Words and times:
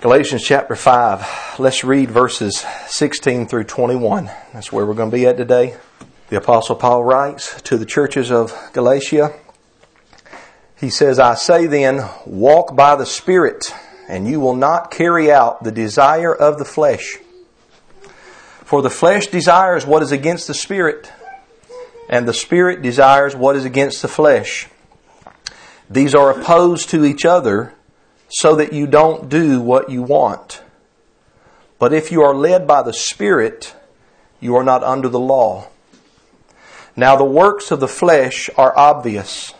Galatians 0.00 0.44
chapter 0.44 0.76
5. 0.76 1.58
Let's 1.58 1.82
read 1.82 2.08
verses 2.08 2.64
16 2.86 3.48
through 3.48 3.64
21. 3.64 4.26
That's 4.52 4.70
where 4.70 4.86
we're 4.86 4.94
going 4.94 5.10
to 5.10 5.16
be 5.16 5.26
at 5.26 5.36
today. 5.36 5.74
The 6.28 6.36
Apostle 6.36 6.76
Paul 6.76 7.02
writes 7.02 7.60
to 7.62 7.76
the 7.76 7.84
churches 7.84 8.30
of 8.30 8.54
Galatia. 8.72 9.34
He 10.76 10.88
says, 10.88 11.18
I 11.18 11.34
say 11.34 11.66
then, 11.66 12.08
walk 12.24 12.76
by 12.76 12.94
the 12.94 13.06
Spirit, 13.06 13.74
and 14.08 14.28
you 14.28 14.38
will 14.38 14.54
not 14.54 14.92
carry 14.92 15.32
out 15.32 15.64
the 15.64 15.72
desire 15.72 16.32
of 16.32 16.58
the 16.58 16.64
flesh. 16.64 17.16
For 18.62 18.82
the 18.82 18.90
flesh 18.90 19.26
desires 19.26 19.84
what 19.84 20.04
is 20.04 20.12
against 20.12 20.46
the 20.46 20.54
Spirit, 20.54 21.10
and 22.08 22.28
the 22.28 22.32
Spirit 22.32 22.82
desires 22.82 23.34
what 23.34 23.56
is 23.56 23.64
against 23.64 24.02
the 24.02 24.08
flesh. 24.08 24.68
These 25.90 26.14
are 26.14 26.30
opposed 26.30 26.88
to 26.90 27.04
each 27.04 27.24
other 27.24 27.74
so 28.28 28.56
that 28.56 28.72
you 28.72 28.86
don't 28.86 29.28
do 29.28 29.60
what 29.60 29.90
you 29.90 30.02
want. 30.02 30.62
But 31.78 31.92
if 31.92 32.12
you 32.12 32.22
are 32.22 32.34
led 32.34 32.66
by 32.66 32.82
the 32.82 32.92
Spirit, 32.92 33.74
you 34.40 34.56
are 34.56 34.64
not 34.64 34.82
under 34.82 35.08
the 35.08 35.20
law. 35.20 35.68
Now 36.96 37.16
the 37.16 37.24
works 37.24 37.70
of 37.70 37.80
the 37.80 37.88
flesh 37.88 38.50
are 38.56 38.76
obvious 38.76 39.54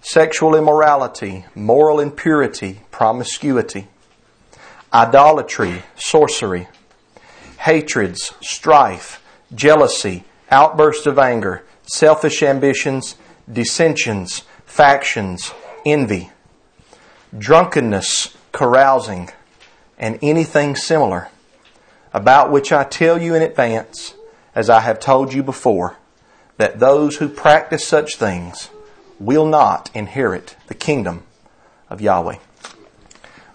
sexual 0.00 0.54
immorality, 0.54 1.44
moral 1.56 1.98
impurity, 1.98 2.80
promiscuity, 2.92 3.88
idolatry, 4.92 5.82
sorcery, 5.96 6.68
hatreds, 7.58 8.32
strife, 8.40 9.20
jealousy, 9.52 10.22
outbursts 10.48 11.06
of 11.06 11.18
anger, 11.18 11.64
selfish 11.82 12.40
ambitions, 12.40 13.16
dissensions, 13.52 14.44
factions, 14.64 15.52
envy 15.84 16.30
drunkenness, 17.38 18.36
carousing, 18.52 19.30
and 19.98 20.18
anything 20.22 20.76
similar, 20.76 21.28
about 22.12 22.50
which 22.50 22.72
I 22.72 22.84
tell 22.84 23.20
you 23.20 23.34
in 23.34 23.42
advance, 23.42 24.14
as 24.54 24.70
I 24.70 24.80
have 24.80 25.00
told 25.00 25.32
you 25.32 25.42
before, 25.42 25.96
that 26.56 26.78
those 26.78 27.16
who 27.16 27.28
practice 27.28 27.86
such 27.86 28.16
things 28.16 28.70
will 29.18 29.46
not 29.46 29.90
inherit 29.94 30.56
the 30.66 30.74
kingdom 30.74 31.22
of 31.90 32.00
Yahweh. 32.00 32.38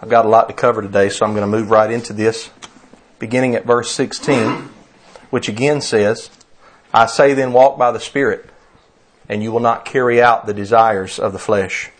I've 0.00 0.08
got 0.08 0.26
a 0.26 0.28
lot 0.28 0.48
to 0.48 0.54
cover 0.54 0.82
today, 0.82 1.08
so 1.08 1.24
I'm 1.24 1.34
going 1.34 1.48
to 1.48 1.58
move 1.58 1.70
right 1.70 1.90
into 1.90 2.12
this, 2.12 2.50
beginning 3.18 3.54
at 3.54 3.64
verse 3.64 3.90
16, 3.92 4.68
which 5.30 5.48
again 5.48 5.80
says, 5.80 6.30
I 6.92 7.06
say 7.06 7.34
then 7.34 7.52
walk 7.52 7.78
by 7.78 7.92
the 7.92 8.00
Spirit, 8.00 8.50
and 9.28 9.42
you 9.42 9.52
will 9.52 9.60
not 9.60 9.84
carry 9.84 10.20
out 10.20 10.46
the 10.46 10.54
desires 10.54 11.18
of 11.18 11.32
the 11.32 11.38
flesh. 11.38 11.90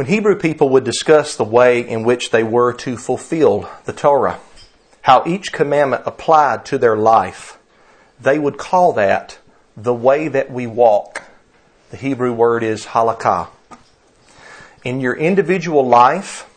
When 0.00 0.06
Hebrew 0.06 0.36
people 0.36 0.70
would 0.70 0.84
discuss 0.84 1.36
the 1.36 1.44
way 1.44 1.86
in 1.86 2.04
which 2.04 2.30
they 2.30 2.42
were 2.42 2.72
to 2.72 2.96
fulfill 2.96 3.68
the 3.84 3.92
Torah, 3.92 4.40
how 5.02 5.22
each 5.26 5.52
commandment 5.52 6.04
applied 6.06 6.64
to 6.64 6.78
their 6.78 6.96
life, 6.96 7.58
they 8.18 8.38
would 8.38 8.56
call 8.56 8.94
that 8.94 9.38
the 9.76 9.92
way 9.92 10.28
that 10.28 10.50
we 10.50 10.66
walk. 10.66 11.24
The 11.90 11.98
Hebrew 11.98 12.32
word 12.32 12.62
is 12.62 12.86
halakah. 12.86 13.48
In 14.84 15.02
your 15.02 15.14
individual 15.14 15.86
life, 15.86 16.48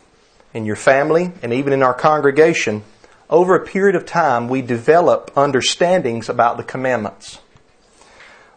in 0.54 0.66
your 0.66 0.78
family, 0.78 1.34
and 1.42 1.52
even 1.52 1.74
in 1.74 1.84
our 1.84 1.94
congregation, 1.94 2.86
over 3.30 3.56
a 3.56 3.66
period 3.66 3.98
of 3.98 4.06
time, 4.06 4.48
we 4.48 4.62
develop 4.62 5.34
understandings 5.36 6.30
about 6.30 6.56
the 6.56 6.64
commandments. 6.64 7.40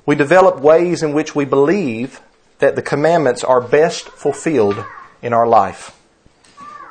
We 0.07 0.15
develop 0.15 0.61
ways 0.61 1.03
in 1.03 1.13
which 1.13 1.35
we 1.35 1.45
believe 1.45 2.21
that 2.59 2.77
the 2.77 2.83
commandments 2.83 3.45
are 3.45 3.61
best 3.61 4.09
fulfilled 4.09 4.85
in 5.23 5.33
our 5.33 5.47
life. 5.47 5.99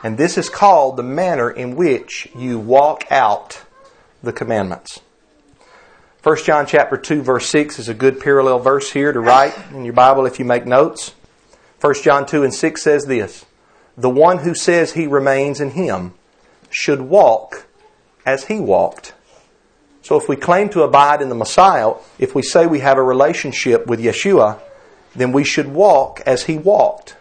And 0.04 0.18
this 0.18 0.38
is 0.38 0.50
called 0.50 0.98
the 0.98 1.04
manner 1.04 1.50
in 1.50 1.76
which 1.76 2.28
you 2.36 2.60
walk 2.60 3.06
out 3.10 3.64
the 4.22 4.34
commandments. 4.34 5.00
1 6.22 6.38
John 6.44 6.66
chapter 6.66 6.98
2 6.98 7.22
verse 7.22 7.48
6 7.48 7.80
is 7.80 7.90
a 7.90 7.94
good 7.94 8.20
parallel 8.20 8.60
verse 8.60 8.92
here 8.92 9.14
to 9.14 9.20
write 9.20 9.56
in 9.72 9.86
your 9.86 9.94
Bible 9.94 10.26
if 10.26 10.40
you 10.40 10.46
make 10.46 10.66
notes. 10.66 11.14
1 11.82 11.94
John 12.04 12.26
2 12.26 12.44
and 12.44 12.54
6 12.54 12.82
says 12.82 13.06
this, 13.06 13.46
The 13.96 14.10
one 14.10 14.40
who 14.40 14.56
says 14.56 14.94
he 14.94 15.08
remains 15.08 15.62
in 15.62 15.72
him 15.72 16.14
should 16.70 17.02
walk 17.02 17.68
as 18.26 18.46
he 18.46 18.60
walked. 18.60 19.14
So 20.02 20.18
if 20.18 20.28
we 20.30 20.36
claim 20.36 20.70
to 20.70 20.84
abide 20.84 21.22
in 21.22 21.30
the 21.30 21.36
Messiah, 21.36 21.94
if 22.20 22.36
we 22.36 22.42
say 22.42 22.68
we 22.68 22.80
have 22.80 22.98
a 22.98 23.04
relationship 23.04 23.88
with 23.88 24.00
Yeshua, 24.00 24.60
then 25.16 25.32
we 25.32 25.44
should 25.44 25.68
walk 25.68 26.22
as 26.26 26.44
he 26.44 26.58
walked. 26.58 27.16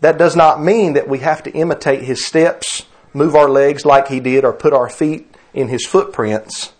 That 0.00 0.18
does 0.18 0.36
not 0.36 0.62
mean 0.62 0.92
that 0.92 1.08
we 1.08 1.18
have 1.18 1.42
to 1.42 1.50
imitate 1.50 2.02
his 2.02 2.24
steps, 2.24 2.86
move 3.12 3.34
our 3.34 3.48
legs 3.48 3.84
like 3.84 4.08
he 4.08 4.20
did, 4.20 4.44
or 4.44 4.52
put 4.52 4.72
our 4.72 4.88
feet 4.88 5.34
in 5.52 5.68
his 5.68 5.84
footprints. 5.84 6.72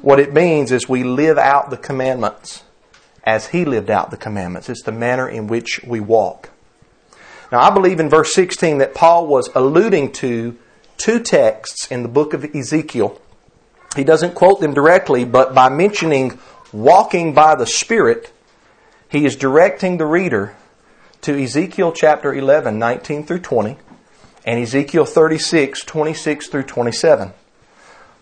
What 0.00 0.20
it 0.20 0.32
means 0.32 0.72
is 0.72 0.88
we 0.88 1.04
live 1.04 1.38
out 1.38 1.70
the 1.70 1.76
commandments 1.76 2.62
as 3.24 3.48
he 3.48 3.64
lived 3.64 3.90
out 3.90 4.10
the 4.10 4.16
commandments. 4.16 4.68
It's 4.68 4.82
the 4.82 4.92
manner 4.92 5.28
in 5.28 5.48
which 5.48 5.80
we 5.84 6.00
walk. 6.00 6.50
Now, 7.52 7.60
I 7.60 7.70
believe 7.70 8.00
in 8.00 8.08
verse 8.08 8.34
16 8.34 8.78
that 8.78 8.94
Paul 8.94 9.26
was 9.26 9.50
alluding 9.54 10.12
to 10.14 10.56
two 10.96 11.20
texts 11.20 11.90
in 11.90 12.02
the 12.02 12.08
book 12.08 12.34
of 12.34 12.44
Ezekiel. 12.54 13.20
He 13.94 14.04
doesn't 14.04 14.34
quote 14.34 14.60
them 14.60 14.74
directly, 14.74 15.24
but 15.24 15.54
by 15.54 15.68
mentioning 15.68 16.38
walking 16.72 17.34
by 17.34 17.54
the 17.54 17.66
Spirit, 17.66 18.32
he 19.08 19.24
is 19.24 19.36
directing 19.36 19.98
the 19.98 20.06
reader 20.06 20.56
to 21.22 21.42
Ezekiel 21.42 21.92
chapter 21.92 22.34
11, 22.34 22.78
19 22.78 23.24
through 23.24 23.40
20, 23.40 23.76
and 24.44 24.60
Ezekiel 24.60 25.04
36, 25.04 25.84
26 25.84 26.48
through 26.48 26.62
27. 26.64 27.32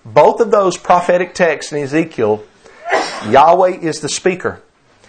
Both 0.04 0.40
of 0.40 0.50
those 0.50 0.76
prophetic 0.76 1.34
texts 1.34 1.72
in 1.72 1.82
Ezekiel, 1.82 2.44
Yahweh 3.28 3.78
is 3.78 4.00
the 4.00 4.08
speaker. 4.08 4.62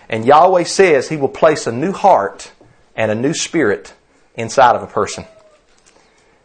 And 0.08 0.26
Yahweh 0.26 0.64
says 0.64 1.10
he 1.10 1.18
will 1.18 1.30
place 1.30 1.68
a 1.68 1.72
new 1.72 1.92
heart 1.92 2.52
and 2.96 3.12
a 3.12 3.16
new 3.16 3.34
spirit 3.34 3.94
inside 4.36 4.76
of 4.76 4.84
a 4.84 4.88
person. 4.88 5.26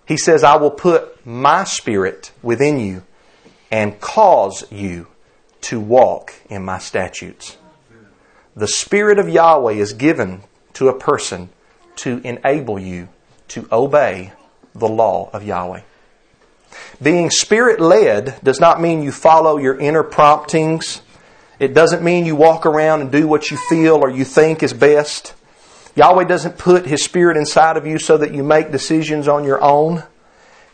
He 0.06 0.16
says, 0.16 0.42
I 0.42 0.56
will 0.56 0.72
put 0.72 1.24
my 1.24 1.64
spirit 1.64 2.32
within 2.42 2.80
you 2.80 3.04
and 3.70 4.00
cause 4.00 4.64
you 4.72 5.06
to 5.62 5.78
walk 5.78 6.34
in 6.48 6.64
my 6.64 6.78
statutes 6.78 7.56
the 8.56 8.68
Spirit 8.68 9.18
of 9.18 9.28
Yahweh 9.28 9.74
is 9.74 9.92
given 9.92 10.42
to 10.74 10.88
a 10.88 10.98
person 10.98 11.50
to 11.96 12.20
enable 12.24 12.78
you 12.78 13.08
to 13.48 13.68
obey 13.70 14.32
the 14.74 14.88
law 14.88 15.30
of 15.32 15.44
Yahweh. 15.44 15.82
Being 17.02 17.30
Spirit 17.30 17.80
led 17.80 18.38
does 18.42 18.60
not 18.60 18.80
mean 18.80 19.02
you 19.02 19.12
follow 19.12 19.58
your 19.58 19.78
inner 19.78 20.02
promptings. 20.02 21.02
It 21.58 21.74
doesn't 21.74 22.02
mean 22.02 22.26
you 22.26 22.36
walk 22.36 22.64
around 22.66 23.00
and 23.00 23.12
do 23.12 23.26
what 23.26 23.50
you 23.50 23.56
feel 23.56 23.96
or 23.96 24.10
you 24.10 24.24
think 24.24 24.62
is 24.62 24.72
best. 24.72 25.34
Yahweh 25.96 26.24
doesn't 26.24 26.58
put 26.58 26.86
His 26.86 27.02
Spirit 27.02 27.36
inside 27.36 27.76
of 27.76 27.86
you 27.86 27.98
so 27.98 28.16
that 28.18 28.32
you 28.32 28.42
make 28.42 28.70
decisions 28.70 29.28
on 29.28 29.44
your 29.44 29.62
own. 29.62 30.04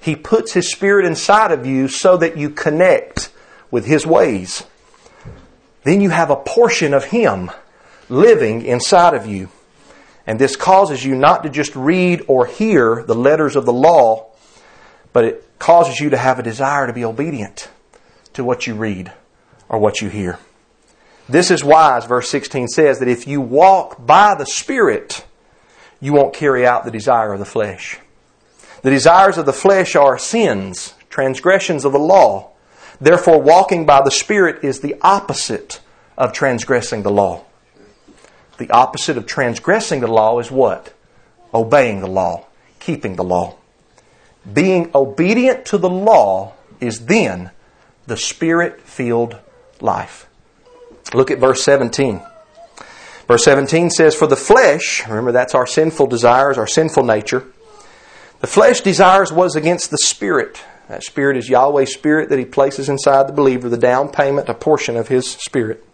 He 0.00 0.14
puts 0.14 0.52
His 0.52 0.70
Spirit 0.70 1.06
inside 1.06 1.52
of 1.52 1.66
you 1.66 1.88
so 1.88 2.16
that 2.18 2.36
you 2.36 2.50
connect 2.50 3.30
with 3.70 3.86
His 3.86 4.06
ways. 4.06 4.64
Then 5.84 6.00
you 6.00 6.10
have 6.10 6.30
a 6.30 6.36
portion 6.36 6.92
of 6.92 7.04
Him 7.04 7.50
living 8.08 8.62
inside 8.62 9.14
of 9.14 9.26
you. 9.26 9.48
And 10.26 10.38
this 10.38 10.56
causes 10.56 11.04
you 11.04 11.14
not 11.14 11.42
to 11.44 11.50
just 11.50 11.74
read 11.76 12.22
or 12.26 12.46
hear 12.46 13.04
the 13.04 13.14
letters 13.14 13.54
of 13.56 13.64
the 13.64 13.72
law, 13.72 14.26
but 15.12 15.24
it 15.24 15.58
causes 15.58 16.00
you 16.00 16.10
to 16.10 16.16
have 16.16 16.38
a 16.38 16.42
desire 16.42 16.86
to 16.86 16.92
be 16.92 17.04
obedient 17.04 17.68
to 18.34 18.44
what 18.44 18.66
you 18.66 18.74
read 18.74 19.12
or 19.68 19.78
what 19.78 20.00
you 20.00 20.08
hear. 20.08 20.38
This 21.28 21.50
is 21.50 21.64
as 21.64 22.04
verse 22.04 22.28
16 22.28 22.68
says, 22.68 22.98
that 22.98 23.08
if 23.08 23.26
you 23.26 23.40
walk 23.40 24.04
by 24.04 24.34
the 24.34 24.46
Spirit, 24.46 25.24
you 26.00 26.12
won't 26.12 26.34
carry 26.34 26.66
out 26.66 26.84
the 26.84 26.90
desire 26.90 27.32
of 27.32 27.38
the 27.38 27.44
flesh. 27.44 27.98
The 28.82 28.90
desires 28.90 29.38
of 29.38 29.46
the 29.46 29.52
flesh 29.52 29.96
are 29.96 30.18
sins, 30.18 30.94
transgressions 31.08 31.84
of 31.84 31.92
the 31.92 31.98
law. 31.98 32.50
Therefore, 33.00 33.40
walking 33.40 33.86
by 33.86 34.02
the 34.02 34.10
Spirit 34.10 34.62
is 34.62 34.80
the 34.80 34.96
opposite 35.00 35.80
of 36.16 36.32
transgressing 36.32 37.02
the 37.02 37.10
law. 37.10 37.45
The 38.58 38.70
opposite 38.70 39.16
of 39.16 39.26
transgressing 39.26 40.00
the 40.00 40.06
law 40.06 40.38
is 40.38 40.50
what? 40.50 40.94
Obeying 41.52 42.00
the 42.00 42.06
law, 42.06 42.46
keeping 42.80 43.16
the 43.16 43.24
law. 43.24 43.56
Being 44.50 44.90
obedient 44.94 45.66
to 45.66 45.78
the 45.78 45.90
law 45.90 46.52
is 46.80 47.06
then 47.06 47.50
the 48.06 48.16
spirit 48.16 48.80
filled 48.80 49.38
life. 49.80 50.28
Look 51.12 51.30
at 51.30 51.38
verse 51.38 51.62
17. 51.62 52.22
Verse 53.26 53.44
17 53.44 53.90
says, 53.90 54.14
For 54.14 54.26
the 54.26 54.36
flesh, 54.36 55.06
remember 55.06 55.32
that's 55.32 55.54
our 55.54 55.66
sinful 55.66 56.06
desires, 56.06 56.58
our 56.58 56.66
sinful 56.66 57.04
nature. 57.04 57.44
The 58.40 58.46
flesh 58.46 58.80
desires 58.80 59.32
was 59.32 59.56
against 59.56 59.90
the 59.90 59.98
spirit. 59.98 60.62
That 60.88 61.02
spirit 61.02 61.36
is 61.36 61.48
Yahweh's 61.48 61.92
spirit 61.92 62.28
that 62.28 62.38
he 62.38 62.44
places 62.44 62.88
inside 62.88 63.26
the 63.26 63.32
believer, 63.32 63.68
the 63.68 63.76
down 63.76 64.10
payment, 64.10 64.48
a 64.48 64.54
portion 64.54 64.96
of 64.96 65.08
his 65.08 65.28
spirit. 65.28 65.84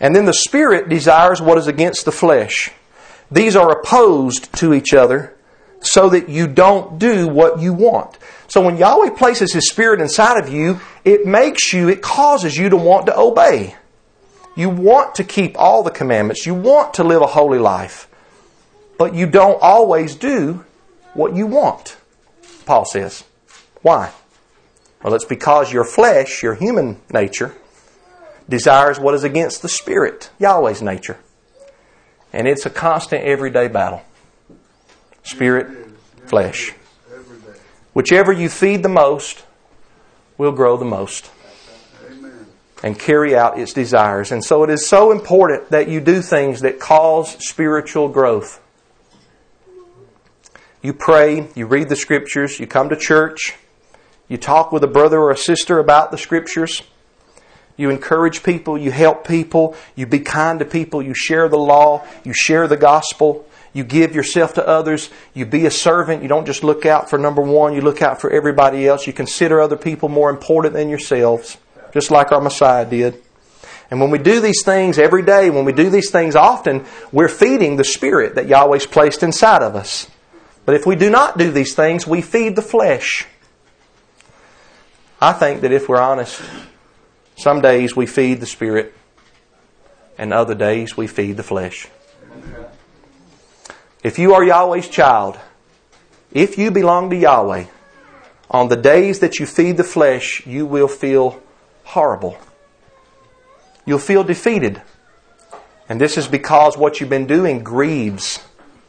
And 0.00 0.14
then 0.14 0.26
the 0.26 0.32
Spirit 0.32 0.88
desires 0.88 1.40
what 1.40 1.58
is 1.58 1.66
against 1.66 2.04
the 2.04 2.12
flesh. 2.12 2.70
These 3.30 3.56
are 3.56 3.70
opposed 3.70 4.52
to 4.58 4.74
each 4.74 4.94
other 4.94 5.34
so 5.80 6.08
that 6.10 6.28
you 6.28 6.46
don't 6.46 6.98
do 6.98 7.28
what 7.28 7.60
you 7.60 7.72
want. 7.72 8.18
So 8.48 8.60
when 8.60 8.76
Yahweh 8.76 9.10
places 9.10 9.52
His 9.52 9.68
Spirit 9.68 10.00
inside 10.00 10.38
of 10.38 10.52
you, 10.52 10.80
it 11.04 11.26
makes 11.26 11.72
you, 11.72 11.88
it 11.88 12.02
causes 12.02 12.56
you 12.56 12.68
to 12.68 12.76
want 12.76 13.06
to 13.06 13.18
obey. 13.18 13.74
You 14.54 14.70
want 14.70 15.16
to 15.16 15.24
keep 15.24 15.58
all 15.58 15.82
the 15.82 15.90
commandments. 15.90 16.46
You 16.46 16.54
want 16.54 16.94
to 16.94 17.04
live 17.04 17.22
a 17.22 17.26
holy 17.26 17.58
life. 17.58 18.08
But 18.98 19.14
you 19.14 19.26
don't 19.26 19.60
always 19.60 20.14
do 20.14 20.64
what 21.12 21.34
you 21.36 21.46
want, 21.46 21.96
Paul 22.64 22.84
says. 22.84 23.24
Why? 23.82 24.12
Well, 25.02 25.14
it's 25.14 25.24
because 25.24 25.72
your 25.72 25.84
flesh, 25.84 26.42
your 26.42 26.54
human 26.54 27.00
nature, 27.12 27.54
desires 28.48 28.98
what 28.98 29.14
is 29.14 29.24
against 29.24 29.62
the 29.62 29.68
Spirit, 29.68 30.30
Yahweh's 30.38 30.82
nature. 30.82 31.18
And 32.32 32.46
it's 32.46 32.66
a 32.66 32.70
constant 32.70 33.24
everyday 33.24 33.68
battle. 33.68 34.02
Spirit, 35.22 35.88
flesh. 36.26 36.72
Whichever 37.92 38.32
you 38.32 38.48
feed 38.48 38.82
the 38.82 38.88
most 38.88 39.44
will 40.36 40.52
grow 40.52 40.76
the 40.76 40.84
most 40.84 41.30
and 42.82 42.98
carry 42.98 43.34
out 43.34 43.58
its 43.58 43.72
desires. 43.72 44.30
And 44.30 44.44
so 44.44 44.62
it 44.62 44.70
is 44.70 44.86
so 44.86 45.10
important 45.10 45.70
that 45.70 45.88
you 45.88 46.00
do 46.00 46.20
things 46.20 46.60
that 46.60 46.78
cause 46.78 47.36
spiritual 47.40 48.08
growth. 48.08 48.62
You 50.82 50.92
pray, 50.92 51.48
you 51.54 51.66
read 51.66 51.88
the 51.88 51.96
scriptures, 51.96 52.60
you 52.60 52.66
come 52.66 52.90
to 52.90 52.96
church, 52.96 53.54
you 54.28 54.36
talk 54.36 54.72
with 54.72 54.84
a 54.84 54.88
brother 54.88 55.18
or 55.18 55.30
a 55.30 55.36
sister 55.36 55.78
about 55.78 56.10
the 56.10 56.18
scriptures. 56.18 56.82
You 57.76 57.90
encourage 57.90 58.42
people, 58.42 58.78
you 58.78 58.90
help 58.90 59.26
people, 59.26 59.76
you 59.94 60.06
be 60.06 60.20
kind 60.20 60.58
to 60.60 60.64
people, 60.64 61.02
you 61.02 61.14
share 61.14 61.48
the 61.48 61.58
law, 61.58 62.06
you 62.24 62.32
share 62.32 62.66
the 62.66 62.76
gospel, 62.76 63.46
you 63.74 63.84
give 63.84 64.14
yourself 64.14 64.54
to 64.54 64.66
others, 64.66 65.10
you 65.34 65.44
be 65.44 65.66
a 65.66 65.70
servant, 65.70 66.22
you 66.22 66.28
don't 66.28 66.46
just 66.46 66.64
look 66.64 66.86
out 66.86 67.10
for 67.10 67.18
number 67.18 67.42
one, 67.42 67.74
you 67.74 67.82
look 67.82 68.00
out 68.00 68.20
for 68.20 68.30
everybody 68.30 68.88
else, 68.88 69.06
you 69.06 69.12
consider 69.12 69.60
other 69.60 69.76
people 69.76 70.08
more 70.08 70.30
important 70.30 70.72
than 70.72 70.88
yourselves, 70.88 71.58
just 71.92 72.10
like 72.10 72.32
our 72.32 72.40
Messiah 72.40 72.88
did. 72.88 73.22
And 73.90 74.00
when 74.00 74.10
we 74.10 74.18
do 74.18 74.40
these 74.40 74.62
things 74.64 74.98
every 74.98 75.22
day, 75.22 75.50
when 75.50 75.64
we 75.64 75.72
do 75.72 75.90
these 75.90 76.10
things 76.10 76.34
often, 76.34 76.86
we're 77.12 77.28
feeding 77.28 77.76
the 77.76 77.84
Spirit 77.84 78.34
that 78.36 78.48
Yahweh's 78.48 78.86
placed 78.86 79.22
inside 79.22 79.62
of 79.62 79.76
us. 79.76 80.08
But 80.64 80.74
if 80.74 80.86
we 80.86 80.96
do 80.96 81.10
not 81.10 81.38
do 81.38 81.52
these 81.52 81.74
things, 81.74 82.06
we 82.06 82.22
feed 82.22 82.56
the 82.56 82.62
flesh. 82.62 83.26
I 85.20 85.32
think 85.32 85.60
that 85.60 85.72
if 85.72 85.88
we're 85.88 86.00
honest, 86.00 86.42
some 87.36 87.60
days 87.60 87.94
we 87.94 88.06
feed 88.06 88.40
the 88.40 88.46
Spirit, 88.46 88.94
and 90.18 90.32
other 90.32 90.54
days 90.54 90.96
we 90.96 91.06
feed 91.06 91.36
the 91.36 91.42
flesh. 91.42 91.88
If 94.02 94.18
you 94.18 94.34
are 94.34 94.42
Yahweh's 94.42 94.88
child, 94.88 95.38
if 96.32 96.58
you 96.58 96.70
belong 96.70 97.10
to 97.10 97.16
Yahweh, 97.16 97.66
on 98.50 98.68
the 98.68 98.76
days 98.76 99.20
that 99.20 99.38
you 99.38 99.46
feed 99.46 99.76
the 99.76 99.84
flesh, 99.84 100.46
you 100.46 100.64
will 100.66 100.88
feel 100.88 101.42
horrible. 101.84 102.38
You'll 103.84 103.98
feel 103.98 104.24
defeated. 104.24 104.80
And 105.88 106.00
this 106.00 106.16
is 106.16 106.28
because 106.28 106.76
what 106.76 107.00
you've 107.00 107.10
been 107.10 107.26
doing 107.26 107.62
grieves 107.62 108.42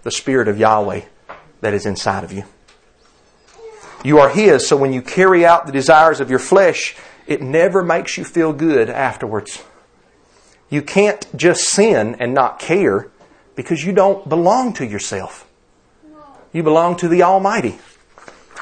the 0.03 0.11
Spirit 0.11 0.47
of 0.47 0.57
Yahweh 0.57 1.01
that 1.61 1.73
is 1.73 1.85
inside 1.85 2.23
of 2.23 2.31
you. 2.31 2.43
You 4.03 4.19
are 4.19 4.29
His, 4.29 4.67
so 4.67 4.77
when 4.77 4.93
you 4.93 5.01
carry 5.01 5.45
out 5.45 5.65
the 5.65 5.71
desires 5.71 6.21
of 6.21 6.29
your 6.29 6.39
flesh, 6.39 6.95
it 7.27 7.41
never 7.41 7.83
makes 7.83 8.17
you 8.17 8.23
feel 8.23 8.53
good 8.53 8.89
afterwards. 8.89 9.63
You 10.69 10.81
can't 10.81 11.25
just 11.35 11.63
sin 11.63 12.15
and 12.19 12.33
not 12.33 12.59
care 12.59 13.09
because 13.55 13.83
you 13.83 13.93
don't 13.93 14.27
belong 14.27 14.73
to 14.73 14.85
yourself. 14.85 15.47
You 16.53 16.63
belong 16.63 16.95
to 16.97 17.07
the 17.07 17.23
Almighty. 17.23 17.77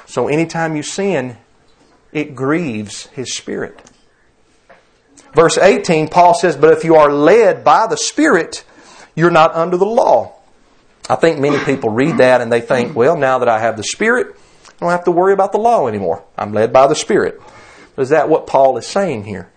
So 0.05 0.27
anytime 0.27 0.75
you 0.75 0.83
sin, 0.83 1.37
it 2.11 2.35
grieves 2.35 3.07
His 3.07 3.33
Spirit. 3.33 3.81
Verse 5.33 5.57
18, 5.57 6.07
Paul 6.07 6.33
says, 6.33 6.55
But 6.55 6.73
if 6.73 6.83
you 6.83 6.95
are 6.95 7.11
led 7.11 7.63
by 7.63 7.87
the 7.87 7.97
Spirit, 7.97 8.63
you're 9.15 9.31
not 9.31 9.53
under 9.53 9.77
the 9.77 9.85
law. 9.85 10.35
I 11.09 11.15
think 11.15 11.39
many 11.39 11.63
people 11.63 11.89
read 11.89 12.17
that 12.17 12.41
and 12.41 12.51
they 12.51 12.61
think, 12.61 12.95
well, 12.95 13.17
now 13.17 13.39
that 13.39 13.49
I 13.49 13.59
have 13.59 13.77
the 13.77 13.83
Spirit, 13.83 14.35
I 14.67 14.71
don't 14.79 14.91
have 14.91 15.03
to 15.05 15.11
worry 15.11 15.33
about 15.33 15.51
the 15.51 15.57
law 15.57 15.87
anymore. 15.87 16.23
I'm 16.37 16.53
led 16.53 16.73
by 16.73 16.87
the 16.87 16.95
Spirit. 16.95 17.39
Is 17.97 18.09
that 18.09 18.29
what 18.29 18.47
Paul 18.47 18.77
is 18.77 18.85
saying 18.85 19.25
here? 19.25 19.49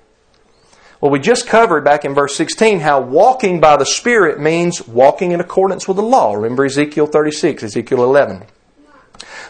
Well, 1.01 1.13
we 1.13 1.21
just 1.21 1.47
covered 1.47 1.85
back 1.85 2.05
in 2.05 2.15
verse 2.15 2.35
16 2.37 2.81
how 2.81 3.01
walking 3.01 3.61
by 3.61 3.77
the 3.77 3.87
Spirit 3.87 4.41
means 4.41 4.87
walking 4.89 5.31
in 5.31 5.41
accordance 5.41 5.87
with 5.87 5.97
the 5.97 6.03
law. 6.03 6.35
Remember 6.35 6.65
Ezekiel 6.65 7.07
36, 7.07 7.63
Ezekiel 7.63 8.03
11. 8.03 8.45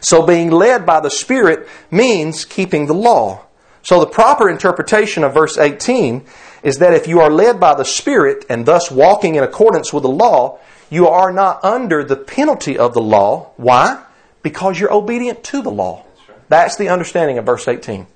So 0.00 0.26
being 0.26 0.50
led 0.50 0.85
by 0.85 1.00
the 1.00 1.11
Spirit 1.11 1.67
means 1.90 2.44
keeping 2.44 2.87
the 2.87 2.94
law. 2.94 3.46
So 3.82 4.00
the 4.00 4.06
proper 4.06 4.50
interpretation 4.50 5.25
of 5.25 5.32
verse 5.32 5.56
18 5.56 6.25
is 6.62 6.76
that 6.76 6.93
if 6.93 7.06
you 7.06 7.20
are 7.20 7.31
led 7.31 7.58
by 7.58 7.75
the 7.75 7.85
Spirit 7.85 8.44
and 8.50 8.67
thus 8.67 8.90
walking 8.90 9.35
in 9.35 9.43
accordance 9.43 9.93
with 9.93 10.02
the 10.02 10.11
law, 10.11 10.58
you 10.90 11.08
are 11.08 11.32
not 11.32 11.64
under 11.64 12.05
the 12.05 12.17
penalty 12.17 12.76
of 12.76 12.93
the 12.93 13.00
law. 13.00 13.52
Why? 13.56 14.05
Because 14.43 14.79
you're 14.79 14.93
obedient 14.93 15.44
to 15.44 15.62
the 15.62 15.70
law. 15.70 16.05
That's 16.49 16.76
the 16.76 16.88
understanding 16.88 17.38
of 17.38 17.46
verse 17.46 17.67
18. 17.67 18.06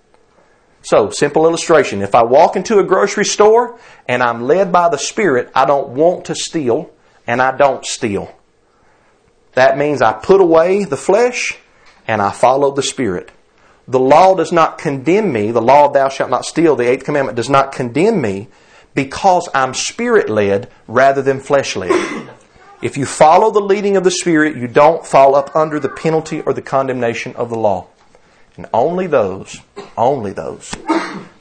So, 0.83 1.11
simple 1.11 1.47
illustration. 1.47 2.03
If 2.03 2.15
I 2.15 2.23
walk 2.25 2.57
into 2.57 2.79
a 2.79 2.85
grocery 2.85 3.25
store 3.25 3.79
and 4.09 4.23
I'm 4.23 4.43
led 4.43 4.73
by 4.73 4.89
the 4.89 4.99
Spirit, 4.99 5.51
I 5.55 5.65
don't 5.65 5.91
want 5.91 6.25
to 6.27 6.35
steal 6.35 6.91
and 7.27 7.41
I 7.41 7.57
don't 7.57 7.85
steal. 7.85 8.35
That 9.55 9.79
means 9.79 10.03
I 10.03 10.13
put 10.13 10.41
away 10.41 10.85
the 10.85 10.97
flesh 10.97 11.57
and 12.09 12.21
I 12.21 12.33
follow 12.33 12.73
the 12.73 12.83
Spirit. 12.83 13.31
The 13.87 14.01
law 14.01 14.35
does 14.35 14.53
not 14.53 14.79
condemn 14.79 15.33
me. 15.33 15.51
The 15.51 15.63
law 15.63 15.87
of 15.87 15.93
thou 15.93 16.09
shalt 16.09 16.31
not 16.31 16.45
steal, 16.45 16.77
the 16.77 16.89
eighth 16.89 17.05
commandment, 17.05 17.37
does 17.37 17.51
not 17.51 17.73
condemn 17.73 18.21
me 18.21 18.49
because 18.95 19.49
I'm 19.55 19.75
spirit 19.75 20.29
led 20.29 20.71
rather 20.87 21.23
than 21.23 21.41
flesh 21.41 21.77
led. 21.77 22.29
If 22.83 22.97
you 22.97 23.07
follow 23.07 23.53
the 23.53 23.61
leading 23.61 23.97
of 23.97 24.03
the 24.03 24.11
Spirit, 24.11 24.57
you 24.57 24.67
don't 24.67 25.07
fall 25.07 25.37
up 25.37 25.55
under 25.55 25.79
the 25.79 25.89
penalty 25.89 26.41
or 26.41 26.53
the 26.53 26.63
condemnation 26.63 27.35
of 27.37 27.49
the 27.49 27.57
law. 27.57 27.87
And 28.57 28.67
only 28.73 29.07
those, 29.07 29.61
only 29.97 30.33
those 30.33 30.75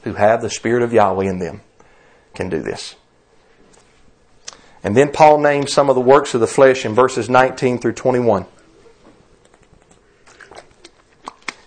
who 0.02 0.14
have 0.14 0.40
the 0.40 0.50
Spirit 0.50 0.82
of 0.82 0.92
Yahweh 0.92 1.28
in 1.28 1.38
them 1.38 1.60
can 2.34 2.48
do 2.48 2.62
this. 2.62 2.96
And 4.82 4.96
then 4.96 5.12
Paul 5.12 5.40
names 5.40 5.72
some 5.72 5.88
of 5.88 5.94
the 5.94 6.00
works 6.00 6.34
of 6.34 6.40
the 6.40 6.46
flesh 6.46 6.84
in 6.84 6.94
verses 6.94 7.28
19 7.28 7.78
through 7.78 7.92
21. 7.92 8.46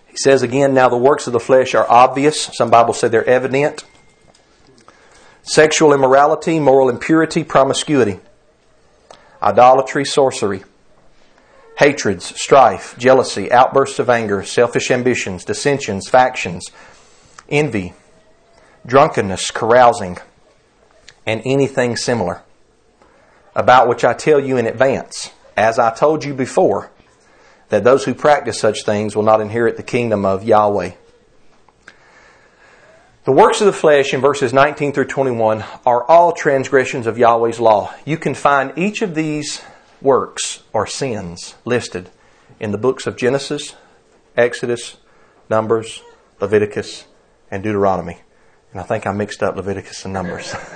He 0.08 0.18
says 0.18 0.42
again, 0.42 0.74
now 0.74 0.90
the 0.90 0.98
works 0.98 1.28
of 1.28 1.34
the 1.34 1.40
flesh 1.40 1.76
are 1.76 1.90
obvious. 1.90 2.50
Some 2.54 2.70
Bibles 2.70 3.00
say 3.00 3.08
they're 3.08 3.26
evident. 3.26 3.84
Sexual 5.44 5.94
immorality, 5.94 6.60
moral 6.60 6.90
impurity, 6.90 7.44
promiscuity, 7.44 8.20
idolatry, 9.42 10.04
sorcery 10.04 10.64
hatreds, 11.78 12.40
strife, 12.40 12.98
jealousy, 12.98 13.52
outbursts 13.52 14.00
of 14.00 14.10
anger, 14.10 14.44
selfish 14.44 14.92
ambitions, 14.92 15.44
dissensions, 15.44 16.08
factions, 16.08 16.66
envy, 17.50 17.94
drunkenness, 18.86 19.52
carousing, 19.52 20.18
and 21.26 21.42
anything 21.46 21.96
similar, 21.96 22.44
about 23.56 23.88
which 23.88 24.04
I 24.04 24.14
tell 24.14 24.40
you 24.40 24.58
in 24.58 24.68
advance, 24.68 25.32
as 25.58 25.80
I 25.80 25.94
told 25.94 26.24
you 26.24 26.34
before, 26.34 26.92
that 27.70 27.84
those 27.84 28.06
who 28.06 28.14
practice 28.14 28.60
such 28.60 28.84
things 28.86 29.16
will 29.16 29.24
not 29.24 29.42
inherit 29.42 29.78
the 29.78 29.84
kingdom 29.84 30.26
of 30.26 30.44
Yahweh. 30.44 30.92
The 33.24 33.32
works 33.32 33.60
of 33.60 33.66
the 33.66 33.74
flesh 33.74 34.14
in 34.14 34.22
verses 34.22 34.54
19 34.54 34.94
through 34.94 35.08
21 35.08 35.64
are 35.84 36.04
all 36.04 36.32
transgressions 36.32 37.08
of 37.08 37.18
Yahweh's 37.18 37.60
law. 37.60 37.92
You 38.06 38.18
can 38.18 38.36
find 38.36 38.72
each 38.78 39.02
of 39.02 39.16
these 39.16 39.64
works 40.02 40.64
or 40.74 40.86
sins 40.88 41.56
listed 41.66 42.10
in 42.60 42.72
the 42.72 42.78
books 42.78 43.08
of 43.08 43.18
Genesis, 43.18 43.76
Exodus, 44.38 44.98
Numbers, 45.50 46.02
Leviticus, 46.40 47.06
and 47.52 47.64
Deuteronomy. 47.64 48.18
And 48.72 48.82
I 48.82 48.84
think 48.84 49.08
I 49.08 49.12
mixed 49.12 49.42
up 49.42 49.56
Leviticus 49.56 50.04
and 50.06 50.14
Numbers. 50.14 50.54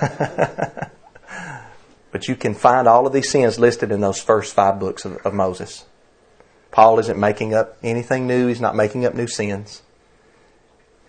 but 2.10 2.28
you 2.28 2.36
can 2.36 2.54
find 2.54 2.88
all 2.88 3.06
of 3.06 3.12
these 3.12 3.30
sins 3.30 3.58
listed 3.58 3.92
in 3.92 4.00
those 4.00 4.20
first 4.20 4.54
five 4.54 4.80
books 4.80 5.04
of, 5.04 5.16
of 5.18 5.34
Moses. 5.34 5.84
Paul 6.70 6.98
isn't 7.00 7.18
making 7.18 7.52
up 7.52 7.76
anything 7.82 8.26
new, 8.26 8.46
he's 8.46 8.60
not 8.60 8.76
making 8.76 9.04
up 9.04 9.14
new 9.14 9.26
sins. 9.26 9.82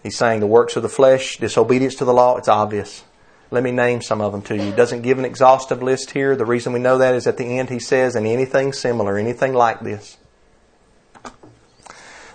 He's 0.04 0.18
saying 0.18 0.40
the 0.40 0.48
works 0.48 0.76
of 0.76 0.84
the 0.84 0.90
flesh, 0.90 1.38
disobedience 1.38 1.96
to 1.96 2.06
the 2.06 2.14
law, 2.14 2.38
it's 2.38 2.48
obvious. 2.48 3.04
Let 3.52 3.64
me 3.64 3.72
name 3.72 4.02
some 4.02 4.22
of 4.22 4.32
them 4.32 4.42
to 4.44 4.56
you. 4.56 4.62
He 4.62 4.72
doesn't 4.72 5.02
give 5.02 5.20
an 5.20 5.26
exhaustive 5.26 5.84
list 5.84 6.12
here. 6.12 6.38
The 6.38 6.46
reason 6.46 6.72
we 6.72 6.80
know 6.80 6.98
that 7.00 7.14
is 7.14 7.28
at 7.28 7.36
the 7.36 7.60
end 7.60 7.70
he 7.70 7.80
says, 7.80 8.16
and 8.16 8.26
anything 8.26 8.72
similar, 8.72 9.18
anything 9.18 9.54
like 9.54 9.82
this. 9.82 10.18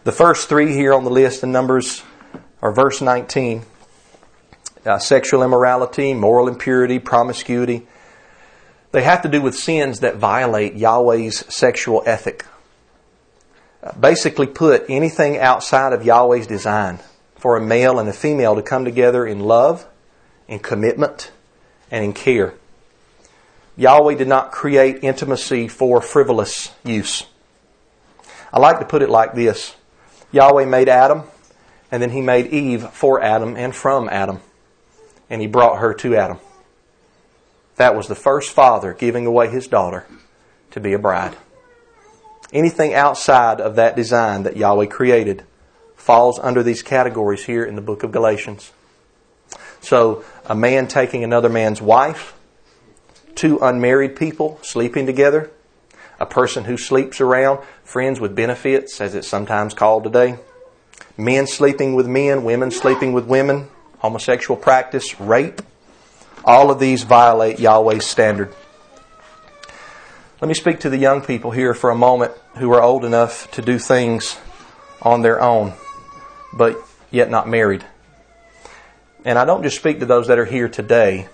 The 0.05 0.13
first 0.13 0.51
three 0.51 0.73
here 0.75 0.93
on 0.93 1.05
the 1.05 1.11
list 1.11 1.43
in 1.43 1.51
Numbers 1.51 2.03
are 2.61 2.71
verse 2.71 3.01
19 3.01 3.65
uh, 4.87 4.99
sexual 4.99 5.43
immorality, 5.43 6.15
moral 6.15 6.49
impurity, 6.49 6.99
promiscuity. 6.99 7.87
They 8.93 9.03
have 9.03 9.23
to 9.23 9.29
do 9.29 9.43
with 9.43 9.57
sins 9.57 10.01
that 10.01 10.17
violate 10.17 10.75
Yahweh's 10.75 11.45
sexual 11.53 12.03
ethic. 12.07 12.45
basically 13.99 14.47
put 14.47 14.85
anything 14.89 15.39
outside 15.39 15.93
of 15.93 16.05
Yahweh's 16.05 16.47
design 16.47 16.99
for 17.37 17.57
a 17.57 17.61
male 17.61 17.99
and 17.99 18.09
a 18.09 18.13
female 18.13 18.55
to 18.55 18.63
come 18.63 18.85
together 18.85 19.27
in 19.27 19.41
love, 19.41 19.87
in 20.49 20.59
commitment, 20.59 21.33
and 21.91 22.05
in 22.05 22.13
care. 22.13 22.55
Yahweh 23.77 24.15
did 24.15 24.29
not 24.29 24.53
create 24.53 25.05
intimacy 25.05 25.69
for 25.69 26.01
frivolous 26.01 26.73
use. 26.85 27.27
I 28.53 28.59
like 28.59 28.79
to 28.79 28.87
put 28.87 29.03
it 29.03 29.11
like 29.11 29.35
this 29.35 29.77
Yahweh 30.33 30.65
made 30.65 30.89
Adam, 30.89 31.25
and 31.91 32.03
then 32.03 32.11
he 32.11 32.21
made 32.21 32.47
Eve 32.47 32.89
for 32.91 33.23
Adam 33.23 33.57
and 33.57 33.75
from 33.75 34.09
Adam, 34.09 34.41
and 35.29 35.41
he 35.41 35.47
brought 35.47 35.79
her 35.79 35.95
to 35.95 36.17
Adam. 36.17 36.39
That 37.77 37.95
was 37.95 38.09
the 38.09 38.15
first 38.15 38.51
father 38.51 38.95
giving 38.95 39.27
away 39.27 39.49
his 39.49 39.67
daughter 39.67 40.07
to 40.71 40.81
be 40.81 40.95
a 40.95 40.99
bride. 40.99 41.37
Anything 42.53 42.95
outside 42.95 43.61
of 43.61 43.77
that 43.77 43.97
design 43.97 44.45
that 44.45 44.57
Yahweh 44.57 44.87
created 44.87 45.45
falls 45.95 46.39
under 46.39 46.63
these 46.63 46.83
categories 46.83 47.45
here 47.45 47.65
in 47.65 47.75
the 47.75 47.83
book 47.83 48.03
of 48.03 48.13
Galatians. 48.13 48.73
So, 49.81 50.25
a 50.47 50.55
man 50.55 50.89
taking 50.89 51.25
another 51.25 51.49
man's 51.49 51.81
wife, 51.81 52.35
two 53.35 53.59
unmarried 53.61 54.17
people 54.17 54.59
sleeping 54.63 55.07
together, 55.07 55.51
a 56.19 56.27
person 56.27 56.65
who 56.65 56.77
sleeps 56.77 57.21
around, 57.21 57.61
friends 57.85 58.19
with 58.21 58.35
benefits, 58.35 59.01
as 59.01 59.15
it's 59.15 59.29
sometimes 59.29 59.75
called 59.75 60.05
today, 60.05 60.39
men 61.17 61.47
sleeping 61.47 61.95
with 61.95 62.07
men, 62.07 62.45
women 62.45 62.71
sleeping 62.71 63.13
with 63.13 63.27
women, 63.27 63.69
homosexual 63.99 64.61
practice, 64.61 65.21
rape. 65.21 65.63
All 66.45 66.71
of 66.71 66.79
these 66.79 67.03
violate 67.03 67.59
Yahweh's 67.59 68.07
standard. 68.07 68.55
Let 70.41 70.49
me 70.49 70.55
speak 70.55 70.81
to 70.81 70.91
the 70.91 70.99
young 70.99 71.23
people 71.23 71.51
here 71.51 71.75
for 71.75 71.91
a 71.91 71.95
moment 71.97 72.33
who 72.59 72.73
are 72.73 72.83
old 72.83 73.05
enough 73.05 73.51
to 73.53 73.63
do 73.63 73.79
things 73.79 74.39
on 75.03 75.23
their 75.23 75.41
own, 75.41 75.73
but 76.53 76.79
yet 77.11 77.31
not 77.31 77.49
married. 77.49 77.85
And 79.27 79.41
I 79.41 79.45
don't 79.45 79.65
just 79.65 79.77
speak 79.77 79.99
to 79.99 80.07
those 80.07 80.29
that 80.29 80.39
are 80.39 80.45
here 80.45 80.69
today, 80.69 81.27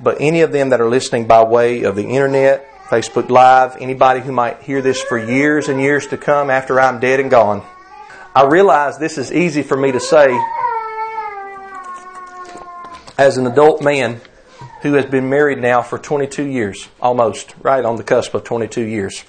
but 0.00 0.16
any 0.18 0.40
of 0.40 0.50
them 0.50 0.70
that 0.70 0.80
are 0.80 0.88
listening 0.88 1.26
by 1.26 1.44
way 1.44 1.82
of 1.82 1.94
the 1.94 2.04
internet, 2.04 2.66
Facebook 2.86 3.28
Live, 3.28 3.76
anybody 3.78 4.20
who 4.20 4.32
might 4.32 4.62
hear 4.62 4.80
this 4.80 5.02
for 5.02 5.18
years 5.18 5.68
and 5.68 5.78
years 5.78 6.06
to 6.06 6.16
come 6.16 6.48
after 6.48 6.80
I'm 6.80 6.98
dead 6.98 7.20
and 7.20 7.30
gone. 7.30 7.62
I 8.34 8.46
realize 8.46 8.96
this 8.96 9.18
is 9.18 9.30
easy 9.30 9.62
for 9.62 9.76
me 9.76 9.92
to 9.92 10.00
say 10.00 10.26
as 13.18 13.36
an 13.36 13.46
adult 13.46 13.82
man 13.82 14.22
who 14.80 14.94
has 14.94 15.04
been 15.04 15.28
married 15.28 15.58
now 15.58 15.82
for 15.82 15.98
22 15.98 16.44
years, 16.44 16.88
almost, 16.98 17.54
right 17.60 17.84
on 17.84 17.96
the 17.96 18.04
cusp 18.04 18.32
of 18.32 18.42
22 18.42 18.80
years. 18.80 19.22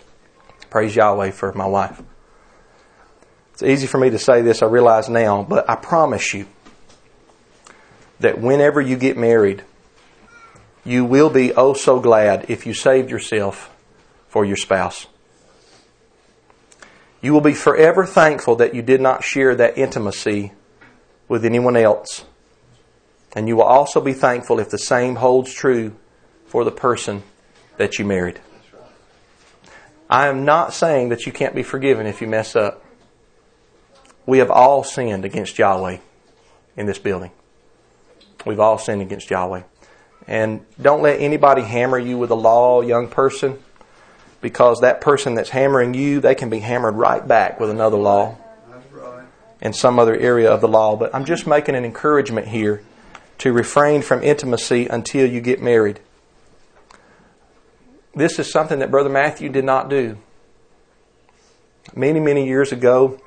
Praise 0.70 0.96
Yahweh 0.96 1.32
for 1.32 1.52
my 1.52 1.66
wife. 1.66 2.02
It's 3.52 3.64
easy 3.64 3.88
for 3.88 3.98
me 3.98 4.12
to 4.12 4.20
say 4.20 4.42
this, 4.42 4.62
I 4.62 4.68
realize 4.68 5.10
now, 5.10 5.44
but 5.44 5.70
I 5.70 5.76
promise 5.76 6.34
you 6.34 6.48
that 8.20 8.40
whenever 8.40 8.82
you 8.82 8.98
get 8.98 9.18
married, 9.18 9.64
you 10.84 11.06
will 11.06 11.30
be 11.30 11.54
oh 11.54 11.74
so 11.74 12.00
glad 12.00 12.46
if 12.50 12.66
you 12.66 12.74
saved 12.74 13.10
yourself 13.10 13.76
for 14.28 14.46
your 14.46 14.58
spouse. 14.58 15.08
You 17.22 17.34
will 17.34 17.42
be 17.42 17.54
forever 17.54 18.06
thankful 18.06 18.56
that 18.58 18.74
you 18.74 18.82
did 18.82 19.02
not 19.02 19.24
share 19.24 19.56
that 19.56 19.78
intimacy 19.78 20.54
with 21.28 21.44
anyone 21.44 21.76
else. 21.76 22.26
And 23.36 23.48
you 23.48 23.58
will 23.58 23.64
also 23.64 24.00
be 24.00 24.14
thankful 24.14 24.60
if 24.60 24.70
the 24.70 24.78
same 24.78 25.16
holds 25.16 25.54
true 25.54 25.96
for 26.46 26.64
the 26.64 26.72
person 26.72 27.24
that 27.78 28.00
you 28.00 28.06
married. 28.06 28.40
I 30.10 30.28
am 30.28 30.46
not 30.46 30.74
saying 30.74 31.10
that 31.10 31.26
you 31.26 31.32
can't 31.32 31.54
be 31.54 31.64
forgiven 31.64 32.06
if 32.08 32.22
you 32.22 32.28
mess 32.28 32.56
up. 32.56 32.84
We 34.26 34.38
have 34.40 34.50
all 34.50 34.84
sinned 34.84 35.26
against 35.26 35.60
Yahweh 35.60 35.98
in 36.78 36.86
this 36.86 37.00
building. 37.00 37.32
We've 38.48 38.60
all 38.60 38.78
sinned 38.78 39.02
against 39.02 39.30
Yahweh. 39.30 39.64
And 40.28 40.66
don't 40.82 41.02
let 41.02 41.20
anybody 41.20 41.62
hammer 41.62 42.00
you 42.00 42.18
with 42.18 42.30
the 42.30 42.36
law, 42.36 42.82
young 42.82 43.08
person, 43.08 43.60
because 44.42 44.82
that 44.82 45.02
person 45.02 45.36
that's 45.36 45.50
hammering 45.50 45.94
you, 45.94 46.20
they 46.20 46.36
can 46.36 46.50
be 46.50 46.60
hammered 46.60 46.96
right 46.96 47.26
back 47.26 47.60
with 47.60 47.70
another 47.70 47.98
law 47.98 48.38
in 49.62 49.74
some 49.74 50.00
other 50.00 50.16
area 50.16 50.52
of 50.52 50.62
the 50.62 50.68
law. 50.68 50.96
But 50.96 51.14
I'm 51.14 51.26
just 51.26 51.48
making 51.48 51.76
an 51.76 51.86
encouragement 51.86 52.48
here 52.48 52.84
to 53.40 53.54
refrain 53.54 54.02
from 54.02 54.24
intimacy 54.24 54.88
until 54.88 55.30
you 55.30 55.42
get 55.42 55.62
married. 55.62 56.00
This 58.16 58.40
is 58.40 58.52
something 58.52 58.80
that 58.80 58.90
Brother 58.90 59.10
Matthew 59.10 59.50
did 59.50 59.64
not 59.64 59.90
do. 59.90 60.18
Many, 61.96 62.20
many 62.20 62.48
years 62.48 62.72
ago, 62.72 63.22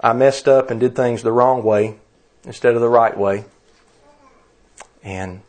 I 0.00 0.12
messed 0.12 0.48
up 0.48 0.70
and 0.70 0.80
did 0.80 0.96
things 0.96 1.22
the 1.22 1.32
wrong 1.32 1.62
way 1.62 1.98
instead 2.44 2.74
of 2.74 2.80
the 2.80 2.88
right 2.88 3.16
way. 3.16 3.44
And 5.02 5.42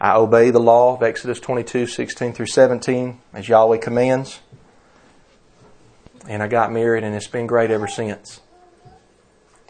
I 0.00 0.16
obey 0.16 0.50
the 0.50 0.60
law 0.60 0.94
of 0.94 1.02
Exodus 1.02 1.40
22, 1.40 1.86
16 1.86 2.32
through 2.32 2.46
17, 2.46 3.18
as 3.32 3.48
Yahweh 3.48 3.78
commands. 3.78 4.40
And 6.28 6.42
I 6.42 6.48
got 6.48 6.72
married, 6.72 7.04
and 7.04 7.14
it's 7.14 7.28
been 7.28 7.46
great 7.46 7.70
ever 7.70 7.86
since. 7.86 8.40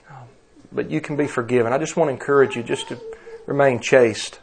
Um, 0.08 0.24
but 0.72 0.90
you 0.90 1.00
can 1.00 1.16
be 1.16 1.26
forgiven. 1.26 1.72
I 1.72 1.78
just 1.78 1.96
want 1.96 2.08
to 2.08 2.12
encourage 2.12 2.56
you 2.56 2.62
just 2.62 2.88
to 2.88 2.98
remain 3.46 3.80
chaste. 3.80 4.40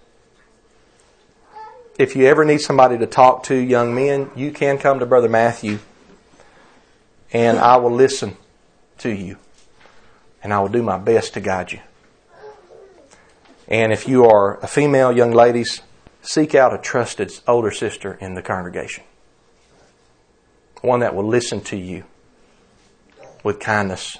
If 1.97 2.15
you 2.15 2.25
ever 2.27 2.45
need 2.45 2.62
somebody 2.62 2.97
to 3.00 3.07
talk 3.07 3.43
to, 3.43 3.55
young 3.55 3.93
men, 3.93 4.31
you 4.35 4.51
can 4.51 4.77
come 4.77 5.00
to 5.00 5.05
Brother 5.05 5.29
Matthew, 5.29 5.79
and 7.31 7.59
I 7.59 7.77
will 7.77 7.91
listen 7.91 8.38
to 9.00 9.09
you, 9.09 9.38
and 10.41 10.53
I 10.53 10.59
will 10.59 10.69
do 10.69 10.81
my 10.81 10.97
best 10.97 11.33
to 11.33 11.41
guide 11.41 11.71
you. 11.71 11.79
And 13.67 13.93
if 13.93 14.08
you 14.08 14.25
are 14.25 14.60
a 14.60 14.67
female, 14.67 15.12
young 15.12 15.32
ladies, 15.32 15.82
seek 16.22 16.53
out 16.55 16.74
a 16.74 16.77
trusted 16.77 17.32
older 17.48 17.72
sister 17.72 18.13
in 18.20 18.34
the 18.34 18.41
congregation. 18.41 19.03
One 20.82 21.00
that 21.00 21.15
will 21.15 21.27
listen 21.27 21.62
to 21.62 21.77
you 21.77 22.03
with 23.41 23.60
kindness 23.60 24.17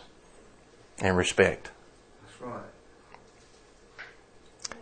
and 1.00 1.18
respect. 1.18 1.72
That's 2.26 2.42
right. 2.42 2.62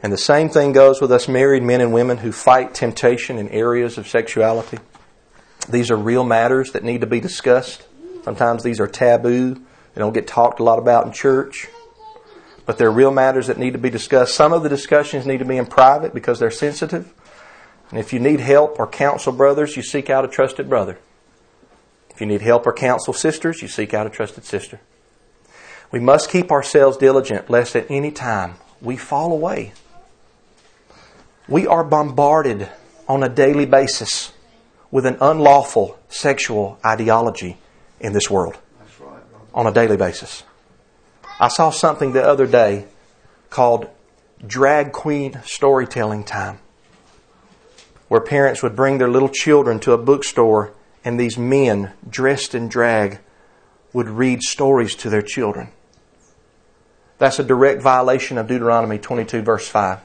And 0.04 0.14
the 0.14 0.18
same 0.18 0.50
thing 0.50 0.74
goes 0.74 1.02
with 1.02 1.12
us 1.12 1.28
married 1.28 1.64
men 1.64 1.82
and 1.82 1.92
women 1.92 2.18
who 2.18 2.32
fight 2.32 2.76
temptation 2.76 3.40
in 3.40 3.50
areas 3.50 3.98
of 3.98 4.08
sexuality. 4.08 4.78
These 5.70 5.90
are 5.90 5.98
real 5.98 6.24
matters 6.24 6.72
that 6.74 6.84
need 6.84 7.02
to 7.02 7.08
be 7.08 7.20
discussed. 7.20 7.88
Sometimes 8.24 8.62
these 8.62 8.80
are 8.80 8.88
taboo. 8.88 9.56
They 9.56 10.00
don't 10.00 10.14
get 10.14 10.28
talked 10.28 10.60
a 10.60 10.64
lot 10.64 10.78
about 10.78 11.08
in 11.08 11.14
church 11.14 11.68
but 12.66 12.78
there 12.78 12.88
are 12.88 12.92
real 12.92 13.12
matters 13.12 13.48
that 13.48 13.58
need 13.58 13.74
to 13.74 13.80
be 13.80 13.90
discussed. 13.90 14.36
Some 14.36 14.54
of 14.54 14.64
the 14.64 14.70
discussions 14.70 15.26
need 15.26 15.40
to 15.40 15.46
be 15.46 15.58
in 15.58 15.66
private 15.66 16.14
because 16.14 16.40
they're 16.40 16.52
sensitive. 16.52 17.14
And 17.90 18.00
if 18.00 18.14
you 18.14 18.20
need 18.20 18.40
help 18.40 18.80
or 18.80 18.88
counsel 18.88 19.34
brothers, 19.34 19.76
you 19.76 19.84
seek 19.84 20.10
out 20.10 20.24
a 20.24 20.28
trusted 20.28 20.70
brother. 20.70 20.98
If 22.10 22.22
you 22.22 22.28
need 22.28 22.42
help 22.42 22.66
or 22.66 22.74
counsel 22.74 23.14
sisters, 23.14 23.62
you 23.62 23.68
seek 23.68 23.94
out 23.94 24.08
a 24.08 24.10
trusted 24.10 24.46
sister. 24.46 24.80
We 25.92 26.00
must 26.00 26.30
keep 26.30 26.52
ourselves 26.52 26.98
diligent 26.98 27.50
lest 27.50 27.76
at 27.76 27.90
any 27.90 28.12
time 28.12 28.56
we 28.82 28.96
fall 28.96 29.34
away. 29.34 29.74
We 31.48 31.68
are 31.68 31.84
bombarded 31.84 32.70
on 33.08 33.24
a 33.24 33.30
daily 33.30 33.66
basis 33.66 34.32
with 34.90 35.06
an 35.06 35.18
unlawful 35.20 36.00
sexual 36.08 36.80
ideology 36.86 37.58
in 38.00 38.14
this 38.14 38.30
world. 38.30 38.58
Right, 39.00 39.22
on 39.54 39.68
a 39.68 39.74
daily 39.74 39.98
basis. 39.98 40.44
I 41.42 41.48
saw 41.48 41.72
something 41.72 42.14
the 42.14 42.24
other 42.24 42.46
day 42.46 42.86
called 43.50 43.90
drag 44.46 44.92
queen 44.92 45.42
storytelling 45.44 46.24
time, 46.24 46.60
where 48.10 48.22
parents 48.22 48.62
would 48.62 48.76
bring 48.76 49.00
their 49.00 49.10
little 49.10 49.28
children 49.28 49.80
to 49.80 49.94
a 49.94 49.98
bookstore 49.98 50.72
and 51.04 51.20
these 51.20 51.40
men 51.40 51.94
dressed 52.08 52.54
in 52.54 52.68
drag 52.68 53.22
would 53.92 54.08
read 54.08 54.44
stories 54.44 54.94
to 54.98 55.10
their 55.10 55.24
children. 55.24 55.70
That's 57.18 57.40
a 57.40 57.44
direct 57.44 57.82
violation 57.82 58.38
of 58.38 58.46
Deuteronomy 58.46 59.00
22 59.00 59.42
verse 59.42 59.68
5. 59.68 60.00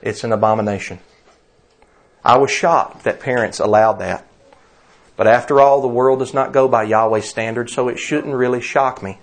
It's 0.00 0.24
an 0.24 0.32
abomination. 0.32 1.00
I 2.24 2.38
was 2.38 2.50
shocked 2.50 3.04
that 3.04 3.20
parents 3.20 3.60
allowed 3.60 3.98
that. 3.98 4.26
But 5.14 5.26
after 5.26 5.60
all, 5.60 5.82
the 5.82 5.88
world 5.88 6.20
does 6.20 6.32
not 6.32 6.52
go 6.52 6.68
by 6.68 6.84
Yahweh's 6.84 7.28
standards, 7.28 7.74
so 7.74 7.88
it 7.88 7.98
shouldn't 7.98 8.34
really 8.34 8.62
shock 8.62 9.02
me. 9.02 9.18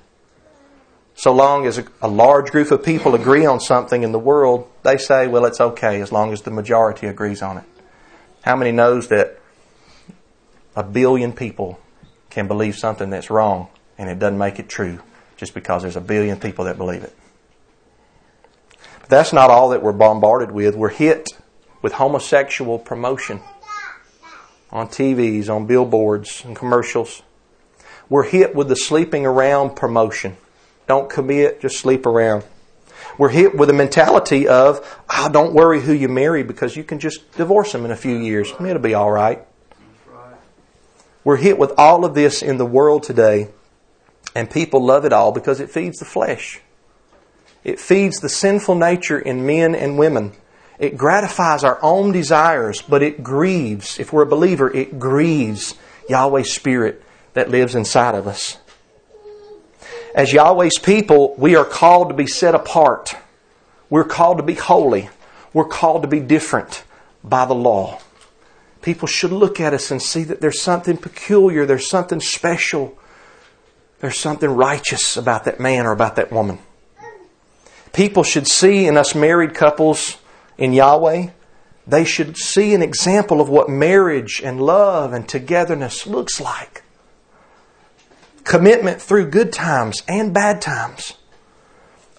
So 1.19 1.33
long 1.33 1.65
as 1.65 1.77
a, 1.77 1.85
a, 2.01 2.07
large 2.07 2.49
group 2.49 2.71
of 2.71 2.81
people 2.81 3.13
agree 3.13 3.45
on 3.45 3.59
something 3.59 4.03
in 4.03 4.13
the 4.13 4.19
world, 4.19 4.71
they 4.83 4.95
say, 4.95 5.27
well, 5.27 5.43
it's 5.43 5.59
okay 5.59 5.99
as 5.99 6.13
long 6.13 6.31
as 6.31 6.43
the 6.43 6.49
majority 6.49 7.07
agrees 7.07 7.41
on 7.41 7.57
it. 7.57 7.65
How 8.41 8.55
many 8.55 8.71
knows 8.71 9.09
that 9.09 9.37
a 10.77 10.83
billion 10.83 11.33
people 11.33 11.77
can 12.29 12.47
believe 12.47 12.77
something 12.77 13.09
that's 13.09 13.29
wrong 13.29 13.67
and 13.97 14.09
it 14.09 14.17
doesn't 14.17 14.37
make 14.37 14.59
it 14.59 14.69
true 14.69 14.99
just 15.35 15.53
because 15.53 15.81
there's 15.81 15.97
a 15.97 16.01
billion 16.01 16.39
people 16.39 16.63
that 16.63 16.77
believe 16.77 17.03
it? 17.03 17.13
But 19.01 19.09
that's 19.09 19.33
not 19.33 19.49
all 19.49 19.67
that 19.71 19.83
we're 19.83 19.91
bombarded 19.91 20.51
with. 20.51 20.73
We're 20.73 20.87
hit 20.87 21.31
with 21.81 21.91
homosexual 21.91 22.79
promotion 22.79 23.41
on 24.71 24.87
TVs, 24.87 25.53
on 25.53 25.67
billboards, 25.67 26.45
and 26.45 26.55
commercials. 26.55 27.23
We're 28.07 28.23
hit 28.23 28.55
with 28.55 28.69
the 28.69 28.77
sleeping 28.77 29.25
around 29.25 29.75
promotion. 29.75 30.37
Don't 30.89 31.07
commit, 31.07 31.61
just 31.61 31.77
sleep 31.77 32.07
around. 32.07 32.43
We're 33.19 33.29
hit 33.29 33.55
with 33.55 33.69
a 33.69 33.73
mentality 33.73 34.47
of, 34.47 34.83
oh, 35.07 35.29
don't 35.31 35.53
worry 35.53 35.81
who 35.81 35.93
you 35.93 36.09
marry 36.09 36.41
because 36.41 36.75
you 36.75 36.83
can 36.83 36.97
just 36.97 37.31
divorce 37.33 37.73
them 37.73 37.85
in 37.85 37.91
a 37.91 37.95
few 37.95 38.17
years. 38.17 38.51
It'll 38.59 38.79
be 38.79 38.95
all 38.95 39.11
right. 39.11 39.45
We're 41.23 41.37
hit 41.37 41.59
with 41.59 41.73
all 41.77 42.05
of 42.05 42.15
this 42.15 42.41
in 42.41 42.57
the 42.57 42.65
world 42.65 43.03
today, 43.03 43.49
and 44.33 44.49
people 44.49 44.83
love 44.83 45.05
it 45.05 45.13
all 45.13 45.31
because 45.31 45.59
it 45.59 45.69
feeds 45.69 45.99
the 45.99 46.05
flesh. 46.05 46.59
It 47.63 47.79
feeds 47.79 48.19
the 48.19 48.29
sinful 48.29 48.73
nature 48.73 49.19
in 49.19 49.45
men 49.45 49.75
and 49.75 49.95
women. 49.99 50.31
It 50.79 50.97
gratifies 50.97 51.63
our 51.63 51.77
own 51.83 52.13
desires, 52.13 52.81
but 52.81 53.03
it 53.03 53.21
grieves, 53.21 53.99
if 53.99 54.11
we're 54.11 54.23
a 54.23 54.25
believer, 54.25 54.75
it 54.75 54.97
grieves 54.97 55.75
Yahweh's 56.09 56.51
Spirit 56.51 57.03
that 57.35 57.51
lives 57.51 57.75
inside 57.75 58.15
of 58.15 58.27
us. 58.27 58.57
As 60.15 60.33
Yahweh's 60.33 60.79
people, 60.79 61.35
we 61.37 61.55
are 61.55 61.65
called 61.65 62.09
to 62.09 62.15
be 62.15 62.27
set 62.27 62.55
apart. 62.55 63.13
We're 63.89 64.03
called 64.03 64.37
to 64.37 64.43
be 64.43 64.55
holy. 64.55 65.09
We're 65.53 65.65
called 65.65 66.01
to 66.01 66.07
be 66.07 66.19
different 66.19 66.83
by 67.23 67.45
the 67.45 67.55
law. 67.55 67.99
People 68.81 69.07
should 69.07 69.31
look 69.31 69.59
at 69.59 69.73
us 69.73 69.91
and 69.91 70.01
see 70.01 70.23
that 70.23 70.41
there's 70.41 70.61
something 70.61 70.97
peculiar, 70.97 71.65
there's 71.65 71.89
something 71.89 72.21
special, 72.21 72.97
there's 73.99 74.17
something 74.17 74.49
righteous 74.49 75.17
about 75.17 75.43
that 75.43 75.59
man 75.59 75.85
or 75.85 75.91
about 75.91 76.15
that 76.15 76.31
woman. 76.31 76.59
People 77.91 78.23
should 78.23 78.47
see 78.47 78.87
in 78.87 78.95
us 78.95 79.13
married 79.13 79.53
couples 79.53 80.17
in 80.57 80.73
Yahweh, 80.73 81.29
they 81.85 82.05
should 82.05 82.37
see 82.37 82.73
an 82.73 82.81
example 82.81 83.41
of 83.41 83.49
what 83.49 83.67
marriage 83.67 84.41
and 84.43 84.61
love 84.61 85.11
and 85.11 85.27
togetherness 85.27 86.05
looks 86.05 86.39
like. 86.39 86.83
Commitment 88.49 88.99
through 88.99 89.29
good 89.29 89.53
times 89.53 90.01
and 90.07 90.33
bad 90.33 90.59
times. 90.59 91.13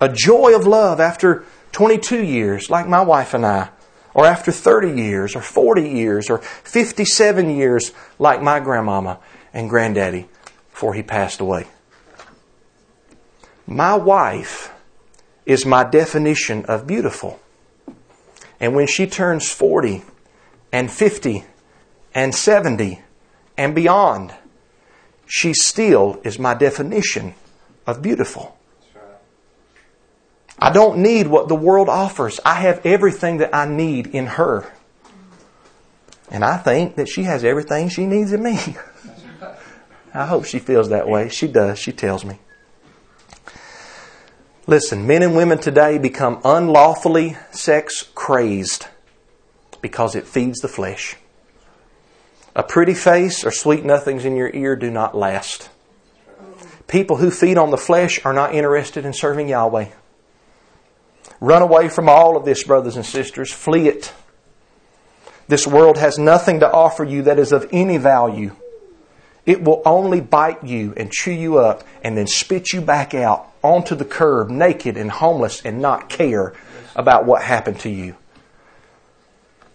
A 0.00 0.08
joy 0.08 0.54
of 0.54 0.64
love 0.64 1.00
after 1.00 1.44
22 1.72 2.22
years, 2.22 2.70
like 2.70 2.86
my 2.86 3.00
wife 3.00 3.34
and 3.34 3.44
I 3.44 3.70
or 4.14 4.26
after 4.26 4.52
30 4.52 5.00
years, 5.00 5.36
or 5.36 5.40
40 5.40 5.88
years, 5.88 6.30
or 6.30 6.38
57 6.38 7.50
years, 7.50 7.92
like 8.18 8.42
my 8.42 8.60
grandmama 8.60 9.18
and 9.52 9.68
granddaddy 9.68 10.28
before 10.70 10.94
he 10.94 11.02
passed 11.02 11.40
away. 11.40 11.66
My 13.66 13.94
wife 13.94 14.72
is 15.46 15.64
my 15.64 15.84
definition 15.84 16.64
of 16.64 16.86
beautiful. 16.86 17.38
And 18.58 18.74
when 18.74 18.86
she 18.86 19.06
turns 19.06 19.50
40 19.50 20.02
and 20.72 20.90
50 20.90 21.44
and 22.14 22.34
70 22.34 23.00
and 23.56 23.74
beyond, 23.74 24.34
she 25.30 25.54
still 25.54 26.20
is 26.24 26.40
my 26.40 26.54
definition 26.54 27.34
of 27.86 28.02
beautiful. 28.02 28.58
I 30.58 30.70
don't 30.70 30.98
need 30.98 31.28
what 31.28 31.46
the 31.46 31.54
world 31.54 31.88
offers. 31.88 32.40
I 32.44 32.54
have 32.54 32.84
everything 32.84 33.38
that 33.38 33.54
I 33.54 33.64
need 33.64 34.08
in 34.08 34.26
her. 34.26 34.70
And 36.32 36.44
I 36.44 36.56
think 36.56 36.96
that 36.96 37.08
she 37.08 37.22
has 37.22 37.44
everything 37.44 37.88
she 37.88 38.06
needs 38.06 38.32
in 38.32 38.42
me. 38.42 38.58
I 40.14 40.26
hope 40.26 40.46
she 40.46 40.58
feels 40.58 40.88
that 40.88 41.08
way. 41.08 41.28
She 41.28 41.46
does. 41.46 41.78
She 41.78 41.92
tells 41.92 42.24
me. 42.24 42.40
Listen, 44.66 45.06
men 45.06 45.22
and 45.22 45.36
women 45.36 45.58
today 45.58 45.96
become 45.96 46.40
unlawfully 46.44 47.36
sex 47.52 48.02
crazed 48.16 48.88
because 49.80 50.16
it 50.16 50.26
feeds 50.26 50.58
the 50.58 50.68
flesh. 50.68 51.16
A 52.56 52.62
pretty 52.62 52.94
face 52.94 53.44
or 53.44 53.50
sweet 53.50 53.84
nothings 53.84 54.24
in 54.24 54.36
your 54.36 54.50
ear 54.52 54.76
do 54.76 54.90
not 54.90 55.16
last. 55.16 55.70
People 56.88 57.16
who 57.16 57.30
feed 57.30 57.56
on 57.56 57.70
the 57.70 57.76
flesh 57.76 58.24
are 58.24 58.32
not 58.32 58.54
interested 58.54 59.04
in 59.04 59.12
serving 59.12 59.48
Yahweh. 59.48 59.90
Run 61.40 61.62
away 61.62 61.88
from 61.88 62.08
all 62.08 62.36
of 62.36 62.44
this, 62.44 62.64
brothers 62.64 62.96
and 62.96 63.06
sisters. 63.06 63.52
Flee 63.52 63.88
it. 63.88 64.12
This 65.46 65.66
world 65.66 65.98
has 65.98 66.18
nothing 66.18 66.60
to 66.60 66.70
offer 66.70 67.04
you 67.04 67.22
that 67.22 67.38
is 67.38 67.52
of 67.52 67.68
any 67.72 67.96
value. 67.96 68.54
It 69.46 69.62
will 69.62 69.82
only 69.84 70.20
bite 70.20 70.64
you 70.64 70.92
and 70.96 71.10
chew 71.10 71.32
you 71.32 71.58
up 71.58 71.84
and 72.04 72.16
then 72.16 72.26
spit 72.26 72.72
you 72.72 72.80
back 72.80 73.14
out 73.14 73.50
onto 73.62 73.94
the 73.94 74.04
curb, 74.04 74.50
naked 74.50 74.96
and 74.96 75.10
homeless, 75.10 75.62
and 75.64 75.80
not 75.80 76.08
care 76.08 76.52
about 76.94 77.24
what 77.24 77.42
happened 77.42 77.80
to 77.80 77.90
you. 77.90 78.16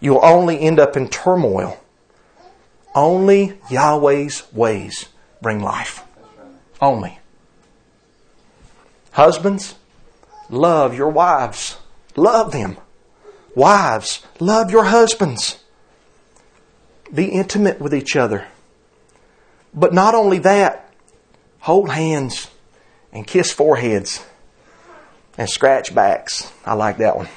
You'll 0.00 0.24
only 0.24 0.60
end 0.60 0.78
up 0.78 0.96
in 0.96 1.08
turmoil. 1.08 1.78
Only 2.96 3.58
Yahweh's 3.70 4.42
ways 4.52 5.06
bring 5.40 5.60
life. 5.60 6.02
Only. 6.80 7.20
Husbands, 9.12 9.76
Love 10.48 10.96
your 10.96 11.08
wives. 11.08 11.76
Love 12.14 12.52
them. 12.52 12.76
Wives, 13.54 14.24
love 14.38 14.70
your 14.70 14.84
husbands. 14.84 15.58
Be 17.12 17.26
intimate 17.26 17.80
with 17.80 17.94
each 17.94 18.16
other. 18.16 18.46
But 19.74 19.92
not 19.92 20.14
only 20.14 20.38
that, 20.40 20.90
hold 21.60 21.90
hands 21.90 22.48
and 23.12 23.26
kiss 23.26 23.52
foreheads 23.52 24.24
and 25.36 25.48
scratch 25.48 25.94
backs. 25.94 26.52
I 26.64 26.74
like 26.74 26.98
that 26.98 27.16
one. 27.16 27.28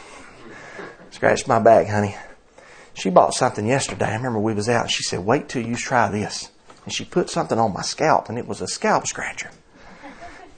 Scratch 1.12 1.48
my 1.48 1.60
back, 1.60 1.88
honey. 1.88 2.16
She 3.00 3.10
bought 3.10 3.34
something 3.34 3.66
yesterday. 3.66 4.08
I 4.08 4.16
remember 4.16 4.40
we 4.40 4.54
was 4.54 4.68
out 4.68 4.84
and 4.84 4.92
she 4.92 5.04
said, 5.04 5.26
wait 5.26 5.48
till 5.48 5.66
you 5.66 5.78
try 5.78 6.10
this. 6.10 6.52
And 6.84 6.94
she 6.94 7.06
put 7.06 7.30
something 7.30 7.58
on 7.58 7.72
my 7.72 7.82
scalp 7.82 8.28
and 8.28 8.38
it 8.38 8.46
was 8.46 8.60
a 8.60 8.68
scalp 8.68 9.08
scratcher. 9.08 9.52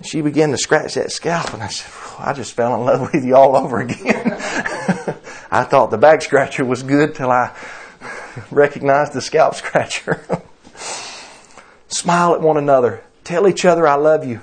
She 0.03 0.21
began 0.21 0.49
to 0.49 0.57
scratch 0.57 0.95
that 0.95 1.11
scalp, 1.11 1.53
and 1.53 1.61
I 1.61 1.67
said, 1.67 1.91
I 2.17 2.33
just 2.33 2.53
fell 2.53 2.73
in 2.73 2.85
love 2.85 3.13
with 3.13 3.23
you 3.23 3.35
all 3.35 3.55
over 3.55 3.81
again. 3.81 4.31
I 5.51 5.63
thought 5.63 5.91
the 5.91 5.97
back 5.99 6.23
scratcher 6.23 6.65
was 6.65 6.81
good 6.81 7.13
till 7.13 7.29
I 7.29 7.55
recognized 8.51 9.13
the 9.13 9.21
scalp 9.21 9.53
scratcher. 9.53 10.25
Smile 11.87 12.33
at 12.33 12.41
one 12.41 12.57
another. 12.57 13.03
Tell 13.23 13.47
each 13.47 13.63
other, 13.63 13.87
I 13.87 13.93
love 13.93 14.25
you. 14.25 14.41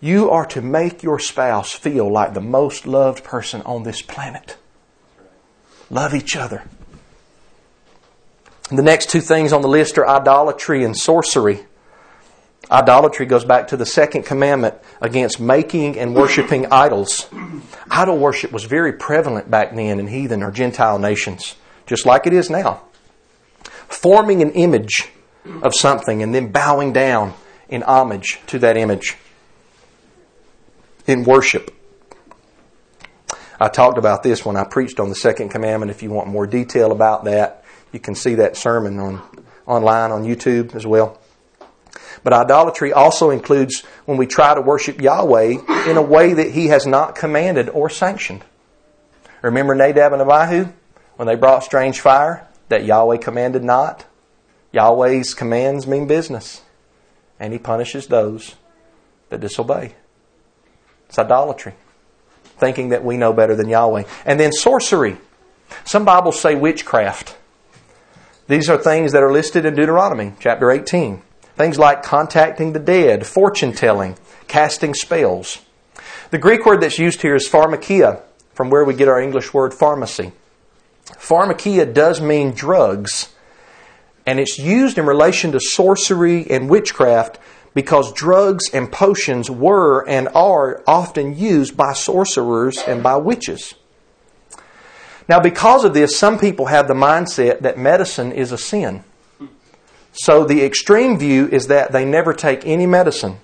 You 0.00 0.30
are 0.30 0.46
to 0.46 0.62
make 0.62 1.02
your 1.02 1.18
spouse 1.18 1.72
feel 1.72 2.10
like 2.10 2.32
the 2.32 2.40
most 2.40 2.86
loved 2.86 3.24
person 3.24 3.60
on 3.62 3.82
this 3.82 4.00
planet. 4.00 4.56
Love 5.90 6.14
each 6.14 6.36
other. 6.36 6.64
The 8.70 8.82
next 8.82 9.10
two 9.10 9.20
things 9.20 9.52
on 9.52 9.62
the 9.62 9.68
list 9.68 9.98
are 9.98 10.08
idolatry 10.08 10.84
and 10.84 10.96
sorcery. 10.96 11.66
Idolatry 12.70 13.26
goes 13.26 13.44
back 13.44 13.68
to 13.68 13.76
the 13.76 13.84
second 13.84 14.24
commandment 14.24 14.74
against 15.00 15.38
making 15.38 15.98
and 15.98 16.14
worshiping 16.14 16.66
idols. 16.72 17.28
Idol 17.90 18.18
worship 18.18 18.52
was 18.52 18.64
very 18.64 18.92
prevalent 18.92 19.50
back 19.50 19.74
then 19.74 20.00
in 20.00 20.06
heathen 20.06 20.42
or 20.42 20.50
Gentile 20.50 20.98
nations, 20.98 21.56
just 21.86 22.06
like 22.06 22.26
it 22.26 22.32
is 22.32 22.48
now. 22.48 22.82
Forming 23.88 24.40
an 24.40 24.52
image 24.52 25.10
of 25.62 25.74
something 25.74 26.22
and 26.22 26.34
then 26.34 26.50
bowing 26.50 26.92
down 26.92 27.34
in 27.68 27.82
homage 27.82 28.40
to 28.46 28.58
that 28.60 28.78
image 28.78 29.16
in 31.06 31.24
worship. 31.24 31.70
I 33.60 33.68
talked 33.68 33.98
about 33.98 34.22
this 34.22 34.44
when 34.44 34.56
I 34.56 34.64
preached 34.64 34.98
on 34.98 35.08
the 35.08 35.14
second 35.14 35.50
commandment. 35.50 35.90
If 35.90 36.02
you 36.02 36.10
want 36.10 36.28
more 36.28 36.46
detail 36.46 36.92
about 36.92 37.24
that, 37.24 37.64
you 37.92 38.00
can 38.00 38.14
see 38.14 38.36
that 38.36 38.56
sermon 38.56 38.98
on 38.98 39.22
online 39.66 40.10
on 40.10 40.24
YouTube 40.24 40.74
as 40.74 40.86
well. 40.86 41.20
But 42.22 42.32
idolatry 42.32 42.92
also 42.92 43.30
includes 43.30 43.82
when 44.06 44.18
we 44.18 44.26
try 44.26 44.54
to 44.54 44.60
worship 44.60 45.00
Yahweh 45.00 45.88
in 45.88 45.96
a 45.96 46.02
way 46.02 46.32
that 46.32 46.50
He 46.50 46.68
has 46.68 46.86
not 46.86 47.14
commanded 47.14 47.68
or 47.68 47.90
sanctioned. 47.90 48.44
Remember 49.42 49.74
Nadab 49.74 50.12
and 50.12 50.22
Abihu 50.22 50.72
when 51.16 51.28
they 51.28 51.34
brought 51.34 51.64
strange 51.64 52.00
fire 52.00 52.48
that 52.68 52.84
Yahweh 52.84 53.18
commanded 53.18 53.62
not? 53.62 54.06
Yahweh's 54.72 55.34
commands 55.34 55.86
mean 55.86 56.06
business, 56.06 56.62
and 57.38 57.52
He 57.52 57.58
punishes 57.58 58.06
those 58.06 58.56
that 59.28 59.40
disobey. 59.40 59.94
It's 61.08 61.18
idolatry, 61.18 61.74
thinking 62.58 62.90
that 62.90 63.04
we 63.04 63.16
know 63.16 63.32
better 63.32 63.54
than 63.54 63.68
Yahweh. 63.68 64.04
And 64.24 64.38
then 64.38 64.52
sorcery. 64.52 65.16
Some 65.84 66.04
Bibles 66.04 66.40
say 66.40 66.54
witchcraft. 66.54 67.36
These 68.46 68.68
are 68.68 68.76
things 68.76 69.12
that 69.12 69.22
are 69.22 69.32
listed 69.32 69.64
in 69.64 69.74
Deuteronomy 69.74 70.32
chapter 70.38 70.70
18. 70.70 71.22
Things 71.56 71.78
like 71.78 72.02
contacting 72.02 72.72
the 72.72 72.78
dead, 72.78 73.26
fortune 73.26 73.72
telling, 73.72 74.16
casting 74.48 74.92
spells. 74.92 75.60
The 76.30 76.38
Greek 76.38 76.66
word 76.66 76.80
that's 76.80 76.98
used 76.98 77.22
here 77.22 77.34
is 77.34 77.48
pharmakia, 77.48 78.22
from 78.52 78.70
where 78.70 78.84
we 78.84 78.94
get 78.94 79.08
our 79.08 79.20
English 79.20 79.54
word 79.54 79.72
pharmacy. 79.72 80.32
Pharmakia 81.06 81.92
does 81.92 82.20
mean 82.20 82.52
drugs, 82.52 83.32
and 84.26 84.40
it's 84.40 84.58
used 84.58 84.98
in 84.98 85.06
relation 85.06 85.52
to 85.52 85.60
sorcery 85.60 86.50
and 86.50 86.68
witchcraft 86.68 87.38
because 87.74 88.12
drugs 88.12 88.70
and 88.72 88.90
potions 88.90 89.50
were 89.50 90.08
and 90.08 90.28
are 90.28 90.82
often 90.86 91.36
used 91.36 91.76
by 91.76 91.92
sorcerers 91.92 92.78
and 92.78 93.02
by 93.02 93.16
witches. 93.16 93.74
Now, 95.28 95.40
because 95.40 95.84
of 95.84 95.94
this, 95.94 96.16
some 96.16 96.38
people 96.38 96.66
have 96.66 96.86
the 96.86 96.94
mindset 96.94 97.60
that 97.60 97.78
medicine 97.78 98.30
is 98.32 98.52
a 98.52 98.58
sin. 98.58 99.04
So 100.12 100.44
the 100.44 100.62
extreme 100.64 101.18
view 101.18 101.48
is 101.48 101.66
that 101.66 101.92
they 101.92 102.04
never 102.04 102.32
take 102.32 102.66
any 102.66 102.86
medicine. 102.86 103.38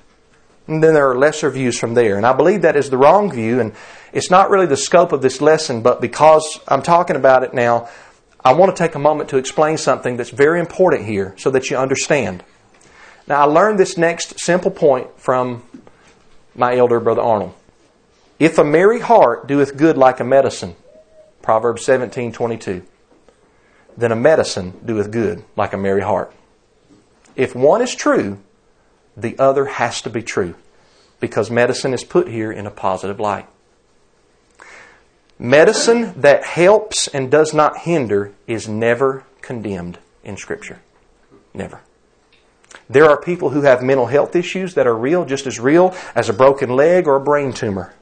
And 0.68 0.84
then 0.84 0.94
there 0.94 1.10
are 1.10 1.18
lesser 1.18 1.50
views 1.50 1.78
from 1.78 1.94
there. 1.94 2.16
And 2.16 2.24
I 2.24 2.32
believe 2.32 2.62
that 2.62 2.76
is 2.76 2.90
the 2.90 2.96
wrong 2.96 3.32
view. 3.32 3.58
And 3.58 3.72
it's 4.12 4.30
not 4.30 4.50
really 4.50 4.66
the 4.66 4.76
scope 4.76 5.12
of 5.12 5.20
this 5.20 5.40
lesson, 5.40 5.82
but 5.82 6.00
because 6.00 6.60
I'm 6.68 6.82
talking 6.82 7.16
about 7.16 7.42
it 7.42 7.54
now, 7.54 7.88
I 8.44 8.52
want 8.52 8.74
to 8.74 8.80
take 8.80 8.94
a 8.94 9.00
moment 9.00 9.30
to 9.30 9.36
explain 9.36 9.78
something 9.78 10.16
that's 10.16 10.30
very 10.30 10.60
important 10.60 11.06
here 11.06 11.34
so 11.38 11.50
that 11.50 11.70
you 11.70 11.76
understand. 11.76 12.44
Now, 13.30 13.42
I 13.42 13.44
learned 13.44 13.78
this 13.78 13.96
next 13.96 14.40
simple 14.40 14.72
point 14.72 15.08
from 15.16 15.62
my 16.56 16.76
elder 16.76 16.98
brother 16.98 17.22
Arnold. 17.22 17.54
If 18.40 18.58
a 18.58 18.64
merry 18.64 18.98
heart 18.98 19.46
doeth 19.46 19.76
good 19.76 19.96
like 19.96 20.18
a 20.18 20.24
medicine, 20.24 20.74
Proverbs 21.40 21.86
17:22, 21.86 22.82
then 23.96 24.10
a 24.10 24.16
medicine 24.16 24.80
doeth 24.84 25.12
good 25.12 25.44
like 25.54 25.72
a 25.72 25.76
merry 25.76 26.00
heart. 26.00 26.32
If 27.36 27.54
one 27.54 27.80
is 27.80 27.94
true, 27.94 28.38
the 29.16 29.38
other 29.38 29.66
has 29.66 30.02
to 30.02 30.10
be 30.10 30.22
true 30.22 30.56
because 31.20 31.52
medicine 31.52 31.94
is 31.94 32.02
put 32.02 32.26
here 32.26 32.50
in 32.50 32.66
a 32.66 32.70
positive 32.72 33.20
light. 33.20 33.46
Medicine 35.38 36.20
that 36.20 36.42
helps 36.42 37.06
and 37.06 37.30
does 37.30 37.54
not 37.54 37.82
hinder 37.82 38.32
is 38.48 38.68
never 38.68 39.22
condemned 39.40 40.00
in 40.24 40.36
Scripture. 40.36 40.80
Never. 41.54 41.82
There 42.88 43.08
are 43.08 43.20
people 43.20 43.50
who 43.50 43.62
have 43.62 43.82
mental 43.82 44.06
health 44.06 44.34
issues 44.34 44.74
that 44.74 44.86
are 44.86 44.96
real, 44.96 45.24
just 45.24 45.46
as 45.46 45.60
real 45.60 45.94
as 46.14 46.28
a 46.28 46.32
broken 46.32 46.70
leg 46.70 47.06
or 47.06 47.16
a 47.16 47.20
brain 47.20 47.52
tumor. 47.52 47.94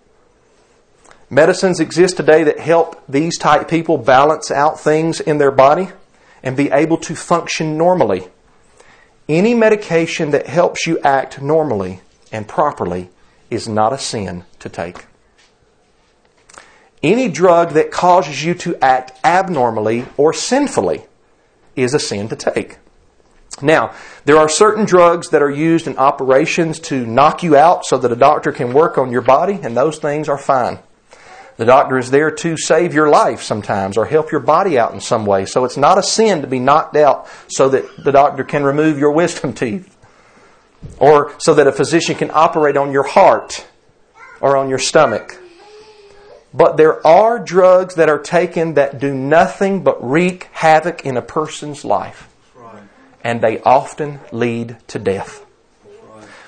Medicines 1.31 1.79
exist 1.79 2.17
today 2.17 2.43
that 2.45 2.59
help 2.59 3.03
these 3.07 3.37
type 3.37 3.69
people 3.69 3.99
balance 3.99 4.51
out 4.51 4.81
things 4.81 5.21
in 5.21 5.39
their 5.39 5.51
body 5.51 5.89
and 6.43 6.57
be 6.57 6.71
able 6.71 6.97
to 6.97 7.15
function 7.15 7.77
normally. 7.77 8.29
Any 9.29 9.53
medication 9.53 10.31
that 10.31 10.47
helps 10.47 10.87
you 10.87 10.99
act 11.01 11.43
normally 11.43 12.01
and 12.33 12.49
properly 12.49 13.11
is 13.51 13.69
not 13.69 13.93
a 13.93 13.99
sin 13.99 14.45
to 14.61 14.71
take. 14.71 15.07
Any 17.03 17.29
drug 17.29 17.73
that 17.73 17.91
causes 17.91 18.43
you 18.43 18.55
to 18.55 18.77
act 18.83 19.13
abnormally 19.23 20.07
or 20.17 20.33
sinfully 20.33 21.05
is 21.77 21.95
a 21.95 22.01
sin 22.01 22.29
to 22.29 22.37
take. 22.37 22.79
Now, 23.61 23.95
there 24.25 24.37
are 24.37 24.49
certain 24.49 24.85
drugs 24.85 25.31
that 25.31 25.43
are 25.43 25.51
used 25.51 25.87
in 25.87 25.99
operations 25.99 26.79
to 26.81 27.05
knock 27.05 27.43
you 27.43 27.57
out 27.57 27.85
so 27.85 27.99
that 27.99 28.13
a 28.13 28.17
doctor 28.17 28.53
can 28.53 28.73
work 28.73 28.99
on 28.99 29.11
your 29.11 29.23
body, 29.23 29.59
and 29.63 29.77
those 29.77 29.99
things 29.99 30.29
are 30.29 30.39
fine. 30.39 30.79
The 31.59 31.65
doctor 31.65 31.99
is 31.99 32.13
there 32.13 32.31
to 32.31 32.57
save 32.57 32.95
your 32.95 33.09
life 33.11 33.43
sometimes 33.43 33.97
or 33.97 34.07
help 34.07 34.31
your 34.31 34.41
body 34.41 34.79
out 34.79 34.95
in 34.95 35.01
some 35.01 35.27
way. 35.27 35.45
So 35.45 35.65
it's 35.65 35.77
not 35.77 35.99
a 35.99 36.05
sin 36.05 36.41
to 36.43 36.47
be 36.47 36.61
knocked 36.61 36.95
out 36.95 37.27
so 37.49 37.69
that 37.71 38.05
the 38.05 38.13
doctor 38.13 38.45
can 38.45 38.63
remove 38.63 38.97
your 38.97 39.11
wisdom 39.23 39.53
teeth 39.53 39.97
or 41.01 41.35
so 41.39 41.55
that 41.55 41.67
a 41.67 41.73
physician 41.73 42.15
can 42.15 42.31
operate 42.33 42.77
on 42.77 42.93
your 42.93 43.03
heart 43.03 43.67
or 44.41 44.57
on 44.57 44.69
your 44.69 44.79
stomach. 44.79 45.37
But 46.55 46.77
there 46.77 47.05
are 47.05 47.41
drugs 47.41 47.97
that 47.97 48.09
are 48.09 48.21
taken 48.21 48.75
that 48.75 49.01
do 49.01 49.13
nothing 49.13 49.83
but 49.83 49.99
wreak 50.03 50.45
havoc 50.53 51.05
in 51.05 51.17
a 51.17 51.23
person's 51.23 51.85
life. 51.85 52.29
And 53.25 53.41
they 53.41 53.61
often 53.63 54.21
lead 54.33 54.77
to 54.89 54.99
death. 54.99 55.45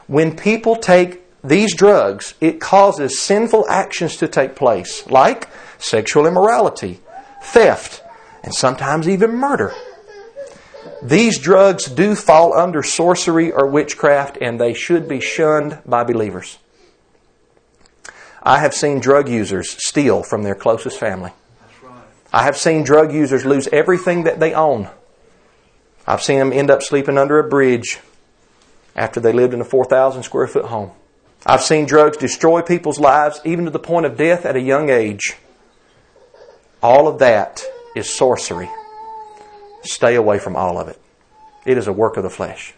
When 0.06 0.37
people 0.37 0.76
take 0.76 1.22
these 1.42 1.74
drugs, 1.74 2.35
it 2.40 2.61
causes 2.61 3.20
sinful 3.20 3.66
actions 3.68 4.16
to 4.16 4.28
take 4.28 4.54
place, 4.54 5.06
like 5.09 5.48
sexual 5.78 6.26
immorality, 6.26 7.00
theft, 7.42 8.02
and 8.42 8.54
sometimes 8.54 9.09
even 9.09 9.35
murder. 9.35 9.72
These 11.02 11.38
drugs 11.38 11.87
do 11.87 12.14
fall 12.14 12.59
under 12.59 12.83
sorcery 12.83 13.50
or 13.52 13.66
witchcraft, 13.66 14.37
and 14.40 14.61
they 14.61 14.74
should 14.74 15.09
be 15.09 15.20
shunned 15.20 15.78
by 15.87 16.04
believers. 16.04 16.59
I 18.42 18.59
have 18.59 18.74
seen 18.74 19.00
drug 19.00 19.28
users 19.28 19.76
steal 19.85 20.22
from 20.22 20.42
their 20.42 20.54
closest 20.54 20.98
family. 20.98 21.33
I 22.33 22.44
have 22.44 22.56
seen 22.56 22.85
drug 22.85 23.12
users 23.12 23.44
lose 23.44 23.68
everything 23.68 24.24
that 24.24 24.40
they 24.40 24.54
own. 24.54 24.88
I've 26.11 26.23
seen 26.23 26.40
them 26.40 26.53
end 26.53 26.73
up 26.73 26.83
sleeping 26.83 27.16
under 27.16 27.38
a 27.38 27.49
bridge 27.49 28.01
after 28.96 29.20
they 29.20 29.33
lived 29.33 29.55
in 29.55 29.61
a 29.61 29.64
4,000 29.64 30.25
square 30.25 30.49
foot 30.49 30.64
home. 30.64 30.90
I've 31.46 31.62
seen 31.62 31.87
drugs 31.87 32.16
destroy 32.16 32.62
people's 32.62 32.99
lives 32.99 33.40
even 33.44 33.66
to 33.66 33.70
the 33.70 33.79
point 33.79 34.07
of 34.07 34.16
death 34.16 34.44
at 34.44 34.57
a 34.57 34.61
young 34.61 34.90
age. 34.90 35.37
All 36.83 37.07
of 37.07 37.20
that 37.20 37.62
is 37.94 38.12
sorcery. 38.12 38.68
Stay 39.85 40.16
away 40.16 40.40
from 40.40 40.57
all 40.57 40.81
of 40.81 40.88
it. 40.88 41.01
It 41.64 41.79
is 41.79 41.87
a 41.87 41.92
work 41.92 42.16
of 42.16 42.25
the 42.25 42.31
flesh. 42.31 42.75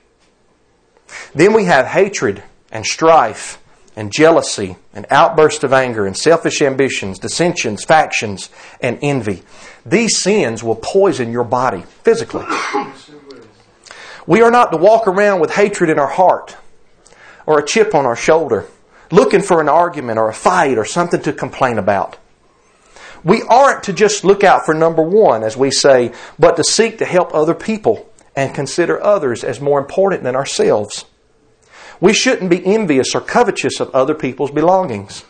Then 1.35 1.55
we 1.55 1.65
have 1.65 1.87
hatred 1.87 2.43
and 2.71 2.85
strife 2.85 3.59
and 3.97 4.13
jealousy 4.13 4.77
and 4.93 5.07
outbursts 5.09 5.65
of 5.65 5.73
anger 5.73 6.05
and 6.05 6.19
selfish 6.19 6.61
ambitions, 6.61 7.19
dissensions, 7.19 7.83
factions, 7.83 8.51
and 8.83 8.99
envy. 9.01 9.43
These 9.87 10.23
sins 10.23 10.63
will 10.63 10.77
poison 10.77 11.33
your 11.33 11.45
body 11.45 11.85
physically. 12.03 12.45
We 14.27 14.43
are 14.43 14.51
not 14.51 14.73
to 14.73 14.79
walk 14.79 15.09
around 15.09 15.41
with 15.41 15.53
hatred 15.53 15.91
in 15.91 15.99
our 15.99 16.09
heart 16.09 16.57
or 17.47 17.59
a 17.59 17.67
chip 17.67 17.95
on 17.95 18.07
our 18.07 18.17
shoulder, 18.17 18.67
looking 19.11 19.43
for 19.43 19.61
an 19.61 19.69
argument 19.69 20.19
or 20.19 20.29
a 20.29 20.35
fight 20.35 20.79
or 20.79 20.85
something 20.85 21.21
to 21.23 21.33
complain 21.33 21.79
about. 21.79 22.19
We 23.25 23.43
aren't 23.43 23.85
to 23.85 23.93
just 23.93 24.25
look 24.25 24.43
out 24.43 24.65
for 24.65 24.75
number 24.75 25.03
one, 25.03 25.43
as 25.43 25.57
we 25.57 25.71
say, 25.71 26.13
but 26.39 26.57
to 26.57 26.65
seek 26.65 26.99
to 26.99 27.05
help 27.05 27.35
other 27.35 27.55
people 27.55 28.09
and 28.35 28.55
consider 28.55 29.03
others 29.03 29.45
as 29.45 29.61
more 29.61 29.79
important 29.79 30.23
than 30.23 30.35
ourselves. 30.35 31.05
We 32.01 32.13
shouldn't 32.13 32.51
be 32.51 32.65
envious 32.65 33.15
or 33.15 33.21
covetous 33.21 33.79
of 33.79 33.91
other 33.91 34.15
people's 34.15 34.51
belongings. 34.51 35.25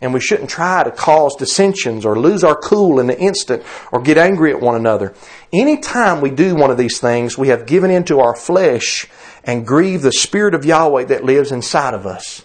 And 0.00 0.14
we 0.14 0.20
shouldn't 0.20 0.48
try 0.48 0.84
to 0.84 0.92
cause 0.92 1.34
dissensions 1.36 2.06
or 2.06 2.18
lose 2.18 2.44
our 2.44 2.54
cool 2.54 3.00
in 3.00 3.08
the 3.08 3.18
instant 3.18 3.64
or 3.90 4.00
get 4.00 4.16
angry 4.16 4.52
at 4.52 4.60
one 4.60 4.76
another. 4.76 5.12
Anytime 5.52 6.20
we 6.20 6.30
do 6.30 6.54
one 6.54 6.70
of 6.70 6.78
these 6.78 7.00
things, 7.00 7.36
we 7.36 7.48
have 7.48 7.66
given 7.66 7.90
into 7.90 8.20
our 8.20 8.36
flesh 8.36 9.08
and 9.42 9.66
grieve 9.66 10.02
the 10.02 10.12
Spirit 10.12 10.54
of 10.54 10.64
Yahweh 10.64 11.06
that 11.06 11.24
lives 11.24 11.50
inside 11.50 11.94
of 11.94 12.06
us. 12.06 12.44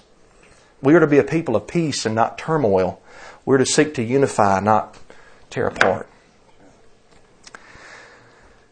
We 0.82 0.96
are 0.96 1.00
to 1.00 1.08
be 1.08 1.20
a 1.20 1.24
people 1.24 1.56
of 1.56 1.68
peace 1.68 2.06
and 2.06 2.16
not 2.16 2.38
turmoil. 2.38 3.02
We're 3.46 3.60
to 3.60 3.66
seek 3.66 3.94
to 3.96 4.04
unify, 4.04 4.60
not 4.60 4.98
tear 5.50 5.68
apart. 5.68 6.10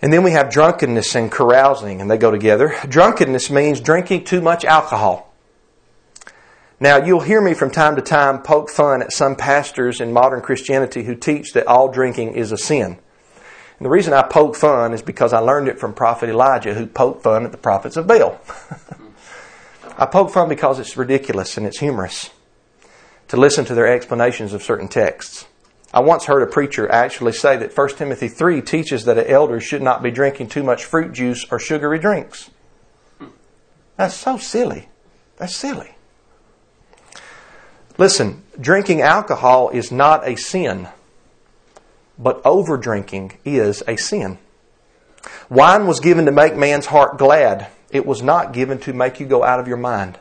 And 0.01 0.11
then 0.11 0.23
we 0.23 0.31
have 0.31 0.51
drunkenness 0.51 1.13
and 1.15 1.31
carousing, 1.31 2.01
and 2.01 2.09
they 2.09 2.17
go 2.17 2.31
together. 2.31 2.75
Drunkenness 2.87 3.51
means 3.51 3.79
drinking 3.79 4.23
too 4.23 4.41
much 4.41 4.65
alcohol. 4.65 5.30
Now, 6.81 6.97
you'll 6.97 7.19
hear 7.19 7.41
me 7.41 7.53
from 7.53 7.69
time 7.69 7.95
to 7.97 8.01
time 8.01 8.41
poke 8.41 8.71
fun 8.71 9.03
at 9.03 9.13
some 9.13 9.35
pastors 9.35 10.01
in 10.01 10.11
modern 10.11 10.41
Christianity 10.41 11.03
who 11.03 11.13
teach 11.13 11.53
that 11.53 11.67
all 11.67 11.91
drinking 11.91 12.33
is 12.33 12.51
a 12.51 12.57
sin. 12.57 12.97
And 13.77 13.85
the 13.85 13.89
reason 13.89 14.13
I 14.13 14.23
poke 14.23 14.55
fun 14.55 14.91
is 14.91 15.03
because 15.03 15.31
I 15.31 15.37
learned 15.37 15.67
it 15.67 15.79
from 15.79 15.93
Prophet 15.93 16.27
Elijah, 16.27 16.73
who 16.73 16.87
poked 16.87 17.21
fun 17.21 17.45
at 17.45 17.51
the 17.51 17.59
prophets 17.59 17.97
of 17.97 18.07
Baal. 18.07 18.41
I 19.97 20.07
poke 20.07 20.31
fun 20.31 20.49
because 20.49 20.79
it's 20.79 20.97
ridiculous 20.97 21.55
and 21.55 21.67
it's 21.67 21.77
humorous 21.77 22.31
to 23.27 23.37
listen 23.37 23.63
to 23.65 23.75
their 23.75 23.87
explanations 23.87 24.51
of 24.51 24.63
certain 24.63 24.87
texts. 24.87 25.45
I 25.93 25.99
once 25.99 26.25
heard 26.25 26.41
a 26.41 26.47
preacher 26.47 26.91
actually 26.91 27.33
say 27.33 27.57
that 27.57 27.77
1 27.77 27.89
Timothy 27.89 28.27
3 28.27 28.59
teaches 28.63 29.05
that 29.05 29.19
an 29.19 29.27
elder 29.27 29.59
should 29.59 29.83
not 29.83 30.01
be 30.01 30.09
drinking 30.09 30.49
too 30.49 30.63
much 30.63 30.83
fruit 30.85 31.13
juice 31.13 31.45
or 31.51 31.59
sugary 31.59 31.99
drinks. 31.99 32.49
That's 33.97 34.15
so 34.15 34.37
silly. 34.37 34.89
That's 35.37 35.55
silly. 35.55 35.95
Listen, 38.01 38.41
drinking 38.59 39.03
alcohol 39.03 39.69
is 39.69 39.91
not 39.91 40.27
a 40.27 40.35
sin, 40.35 40.87
but 42.17 42.41
over 42.43 42.75
drinking 42.75 43.37
is 43.45 43.83
a 43.87 43.95
sin. 43.95 44.39
Wine 45.51 45.85
was 45.85 45.99
given 45.99 46.25
to 46.25 46.31
make 46.31 46.55
man's 46.55 46.87
heart 46.87 47.19
glad. 47.19 47.67
It 47.91 48.07
was 48.07 48.23
not 48.23 48.53
given 48.53 48.79
to 48.79 48.93
make 48.93 49.19
you 49.19 49.27
go 49.27 49.43
out 49.43 49.59
of 49.59 49.67
your 49.67 49.77
mind. 49.77 50.17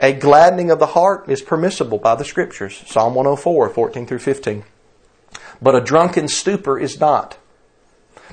A 0.00 0.12
gladdening 0.12 0.72
of 0.72 0.80
the 0.80 0.86
heart 0.86 1.28
is 1.28 1.40
permissible 1.40 1.98
by 1.98 2.16
the 2.16 2.24
scriptures. 2.24 2.82
Psalm 2.88 3.14
104, 3.14 3.68
14 3.68 4.04
through 4.04 4.18
15. 4.18 4.64
But 5.62 5.76
a 5.76 5.80
drunken 5.80 6.26
stupor 6.26 6.80
is 6.80 6.98
not. 6.98 7.38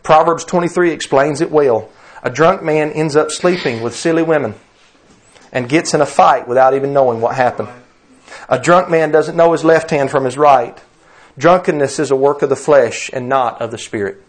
Proverbs 0.02 0.44
23 0.44 0.90
explains 0.90 1.40
it 1.40 1.52
well. 1.52 1.92
A 2.24 2.32
drunk 2.32 2.64
man 2.64 2.90
ends 2.90 3.16
up 3.16 3.30
sleeping 3.30 3.84
with 3.84 3.96
silly 3.96 4.24
women 4.24 4.56
and 5.56 5.70
gets 5.70 5.94
in 5.94 6.02
a 6.02 6.06
fight 6.06 6.48
without 6.50 6.76
even 6.76 6.92
knowing 6.94 7.22
what 7.22 7.34
happened. 7.36 7.70
A 8.50 8.60
drunk 8.60 8.90
man 8.90 9.10
doesn't 9.10 9.38
know 9.38 9.54
his 9.54 9.64
left 9.64 9.90
hand 9.90 10.12
from 10.12 10.26
his 10.26 10.38
right. 10.38 10.78
Drunkenness 11.38 11.98
is 11.98 12.12
a 12.12 12.16
work 12.16 12.42
of 12.42 12.50
the 12.50 12.58
flesh 12.58 13.10
and 13.12 13.30
not 13.30 13.62
of 13.62 13.72
the 13.72 13.78
spirit. 13.78 14.22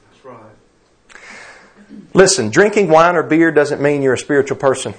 Listen, 2.14 2.48
drinking 2.50 2.88
wine 2.88 3.16
or 3.16 3.24
beer 3.24 3.50
doesn't 3.50 3.82
mean 3.82 4.02
you're 4.02 4.14
a 4.14 4.18
spiritual 4.18 4.56
person. 4.56 4.94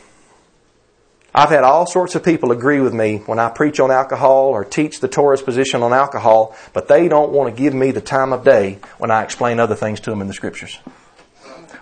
I've 1.33 1.49
had 1.49 1.63
all 1.63 1.85
sorts 1.85 2.15
of 2.15 2.23
people 2.23 2.51
agree 2.51 2.81
with 2.81 2.93
me 2.93 3.17
when 3.25 3.39
I 3.39 3.49
preach 3.49 3.79
on 3.79 3.89
alcohol 3.89 4.47
or 4.47 4.65
teach 4.65 4.99
the 4.99 5.07
Torah's 5.07 5.41
position 5.41 5.81
on 5.81 5.93
alcohol, 5.93 6.55
but 6.73 6.87
they 6.87 7.07
don't 7.07 7.31
want 7.31 7.55
to 7.55 7.61
give 7.61 7.73
me 7.73 7.91
the 7.91 8.01
time 8.01 8.33
of 8.33 8.43
day 8.43 8.79
when 8.97 9.11
I 9.11 9.23
explain 9.23 9.59
other 9.59 9.75
things 9.75 10.01
to 10.01 10.09
them 10.09 10.21
in 10.21 10.27
the 10.27 10.33
scriptures. 10.33 10.77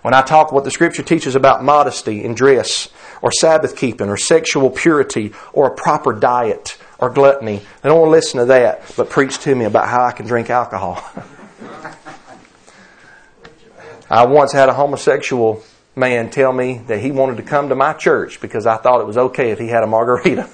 When 0.06 0.14
I 0.14 0.22
talk 0.22 0.52
what 0.52 0.64
the 0.64 0.70
Scripture 0.70 1.02
teaches 1.02 1.34
about 1.34 1.64
modesty 1.64 2.24
in 2.24 2.36
dress, 2.36 2.90
or 3.24 3.32
Sabbath 3.32 3.76
keeping, 3.76 4.08
or 4.08 4.18
sexual 4.18 4.70
purity, 4.70 5.34
or 5.52 5.66
a 5.66 5.74
proper 5.74 6.14
diet, 6.14 6.78
or 7.00 7.10
gluttony, 7.10 7.64
they 7.82 7.90
don't 7.90 8.02
want 8.02 8.10
to 8.10 8.12
listen 8.12 8.40
to 8.40 8.46
that, 8.46 8.84
but 8.96 9.10
preach 9.10 9.40
to 9.40 9.56
me 9.56 9.66
about 9.66 9.88
how 9.88 10.04
I 10.04 10.12
can 10.12 10.28
drink 10.28 10.52
alcohol. 10.52 11.04
I 14.08 14.28
once 14.28 14.52
had 14.52 14.70
a 14.70 14.76
homosexual 14.76 15.64
man 15.96 16.30
tell 16.30 16.54
me 16.54 16.84
that 16.86 17.00
he 17.00 17.10
wanted 17.10 17.38
to 17.38 17.44
come 17.44 17.70
to 17.70 17.76
my 17.76 17.94
church 17.94 18.40
because 18.40 18.68
I 18.68 18.78
thought 18.78 19.02
it 19.02 19.08
was 19.08 19.18
okay 19.18 19.50
if 19.50 19.58
he 19.58 19.70
had 19.70 19.82
a 19.82 19.88
margarita. 19.88 20.48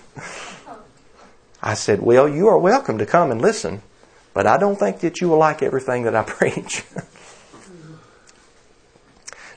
I 1.62 1.74
said, 1.74 2.02
Well, 2.02 2.30
you 2.30 2.48
are 2.48 2.58
welcome 2.58 3.00
to 3.00 3.06
come 3.06 3.32
and 3.32 3.42
listen, 3.42 3.82
but 4.34 4.48
I 4.48 4.58
don't 4.58 4.78
think 4.78 5.02
that 5.02 5.20
you 5.20 5.28
will 5.28 5.40
like 5.40 5.62
everything 5.62 6.04
that 6.04 6.16
I 6.16 6.24
preach. 6.26 6.86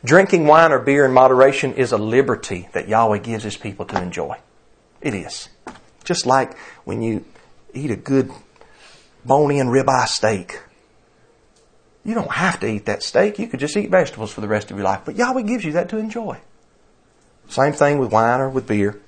Drinking 0.05 0.47
wine 0.47 0.71
or 0.71 0.79
beer 0.79 1.07
in 1.07 1.12
moderation 1.12 1.75
is 1.75 1.93
a 1.93 1.97
liberty 1.97 2.69
that 2.73 2.88
Yahweh 2.88 3.19
gives 3.19 3.43
His 3.43 3.57
people 3.57 3.87
to 3.87 4.01
enjoy. 4.01 4.37
It 5.01 5.14
is. 5.14 5.49
Just 6.05 6.27
like 6.27 6.57
when 6.85 7.01
you 7.01 7.25
eat 7.73 7.90
a 7.90 7.97
good 7.97 8.31
bone 9.25 9.53
in 9.53 9.69
ribeye 9.69 10.07
steak. 10.07 10.61
You 12.05 12.14
don't 12.14 12.33
have 12.33 12.61
to 12.61 12.67
eat 12.67 12.85
that 12.85 13.03
steak. 13.03 13.38
You 13.38 13.49
could 13.49 13.61
just 13.61 13.77
eat 13.77 13.90
vegetables 13.90 14.31
for 14.31 14.43
the 14.43 14.49
rest 14.49 14.71
of 14.71 14.77
your 14.77 14.85
life. 14.85 15.01
But 15.07 15.17
Yahweh 15.17 15.43
gives 15.43 15.64
you 15.64 15.73
that 15.73 15.88
to 15.88 15.97
enjoy. 15.97 16.38
Same 17.49 17.73
thing 17.73 17.99
with 17.99 18.12
wine 18.12 18.40
or 18.40 18.51
with 18.51 18.67
beer. 18.67 19.01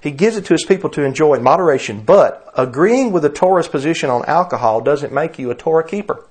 He 0.00 0.10
gives 0.10 0.36
it 0.36 0.44
to 0.46 0.52
his 0.52 0.64
people 0.64 0.90
to 0.90 1.02
enjoy 1.02 1.34
in 1.34 1.42
moderation, 1.42 2.02
but 2.02 2.52
agreeing 2.54 3.12
with 3.12 3.22
the 3.22 3.30
Torah's 3.30 3.68
position 3.68 4.10
on 4.10 4.22
alcohol 4.26 4.82
doesn't 4.82 5.14
make 5.14 5.38
you 5.38 5.50
a 5.50 5.54
Torah 5.54 5.86
keeper. 5.86 6.26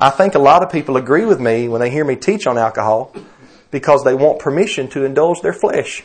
I 0.00 0.10
think 0.10 0.34
a 0.34 0.38
lot 0.38 0.62
of 0.62 0.70
people 0.70 0.96
agree 0.96 1.24
with 1.24 1.40
me 1.40 1.68
when 1.68 1.80
they 1.80 1.90
hear 1.90 2.04
me 2.04 2.16
teach 2.16 2.46
on 2.46 2.58
alcohol 2.58 3.14
because 3.70 4.04
they 4.04 4.14
want 4.14 4.38
permission 4.38 4.88
to 4.88 5.04
indulge 5.04 5.40
their 5.40 5.52
flesh. 5.52 6.04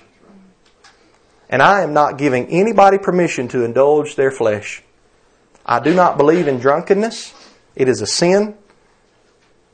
And 1.49 1.61
I 1.61 1.81
am 1.81 1.93
not 1.93 2.17
giving 2.17 2.47
anybody 2.47 2.97
permission 2.97 3.49
to 3.49 3.65
indulge 3.65 4.15
their 4.15 4.31
flesh. 4.31 4.81
I 5.65 5.79
do 5.79 5.93
not 5.93 6.17
believe 6.17 6.47
in 6.47 6.59
drunkenness. 6.59 7.33
It 7.75 7.89
is 7.89 8.01
a 8.01 8.07
sin. 8.07 8.57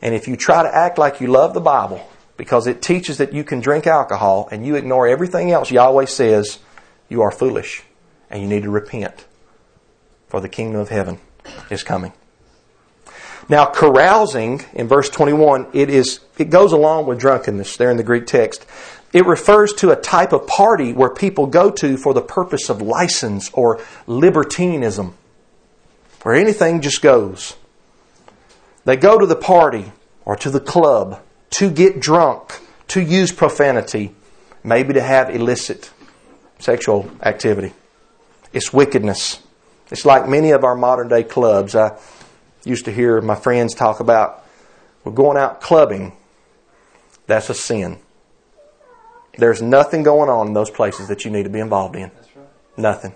And 0.02 0.16
if 0.16 0.28
you 0.28 0.36
try 0.36 0.64
to 0.64 0.76
act 0.76 0.98
like 0.98 1.22
you 1.22 1.28
love 1.28 1.54
the 1.54 1.62
Bible, 1.62 2.08
because 2.38 2.68
it 2.68 2.82
teaches 2.82 3.18
that 3.18 3.34
you 3.34 3.44
can 3.44 3.60
drink 3.60 3.88
alcohol 3.88 4.48
and 4.52 4.66
you 4.66 4.76
ignore 4.76 5.08
everything 5.08 5.52
else 5.52 5.72
Yahweh 5.72 6.06
says, 6.06 6.60
you 7.10 7.22
are 7.22 7.32
foolish 7.32 7.84
and 8.30 8.42
you 8.42 8.48
need 8.48 8.64
to 8.64 8.70
repent 8.70 9.26
for 10.28 10.40
the 10.40 10.50
kingdom 10.50 10.80
of 10.80 10.90
heaven 10.90 11.20
is 11.70 11.84
coming. 11.84 12.14
Now, 13.50 13.66
carousing 13.66 14.62
in 14.74 14.88
verse 14.88 15.10
21, 15.10 15.68
it 15.74 15.90
is, 15.90 16.20
it 16.38 16.50
goes 16.50 16.74
along 16.74 17.06
with 17.06 17.20
drunkenness 17.20 17.78
there 17.78 17.90
in 17.90 17.98
the 17.98 18.04
Greek 18.04 18.28
text. 18.28 18.66
It 19.14 19.26
refers 19.26 19.74
to 19.76 19.92
a 19.92 19.96
type 19.96 20.34
of 20.34 20.48
party 20.48 20.92
where 20.92 21.10
people 21.10 21.48
go 21.48 21.72
to 21.72 21.96
for 21.96 22.14
the 22.14 22.22
purpose 22.22 22.70
of 22.70 22.82
license 22.82 23.50
or 23.54 23.80
libertinism, 24.06 25.16
where 26.24 26.36
anything 26.36 26.82
just 26.82 27.02
goes. 27.02 27.56
They 28.84 28.98
go 28.98 29.18
to 29.18 29.26
the 29.26 29.36
party 29.36 29.94
or 30.26 30.36
to 30.36 30.50
the 30.50 30.60
club 30.60 31.22
to 31.52 31.70
get 31.72 32.02
drunk, 32.02 32.60
to 32.90 33.02
use 33.02 33.32
profanity, 33.32 34.14
maybe 34.62 34.94
to 34.94 35.02
have 35.02 35.34
illicit 35.34 35.92
sexual 36.60 37.10
activity. 37.22 37.74
It's 38.52 38.74
wickedness. 38.74 39.42
It's 39.90 40.06
like 40.06 40.28
many 40.28 40.52
of 40.52 40.66
our 40.66 40.76
modern 40.76 41.08
day 41.08 41.24
clubs. 41.24 41.76
I 41.76 41.98
used 42.68 42.86
to 42.86 42.92
hear 42.92 43.22
my 43.22 43.36
friends 43.36 43.74
talk 43.74 44.00
about 44.00 44.46
we're 45.04 45.12
going 45.12 45.38
out 45.38 45.62
clubbing. 45.62 46.16
That's 47.28 47.50
a 47.50 47.54
sin. 47.54 48.00
There's 49.38 49.62
nothing 49.62 50.04
going 50.04 50.30
on 50.30 50.48
in 50.48 50.54
those 50.54 50.70
places 50.70 51.08
that 51.08 51.24
you 51.24 51.32
need 51.32 51.44
to 51.44 51.50
be 51.50 51.60
involved 51.60 51.96
in. 51.96 52.12
Right. 52.36 52.48
Nothing. 52.76 53.16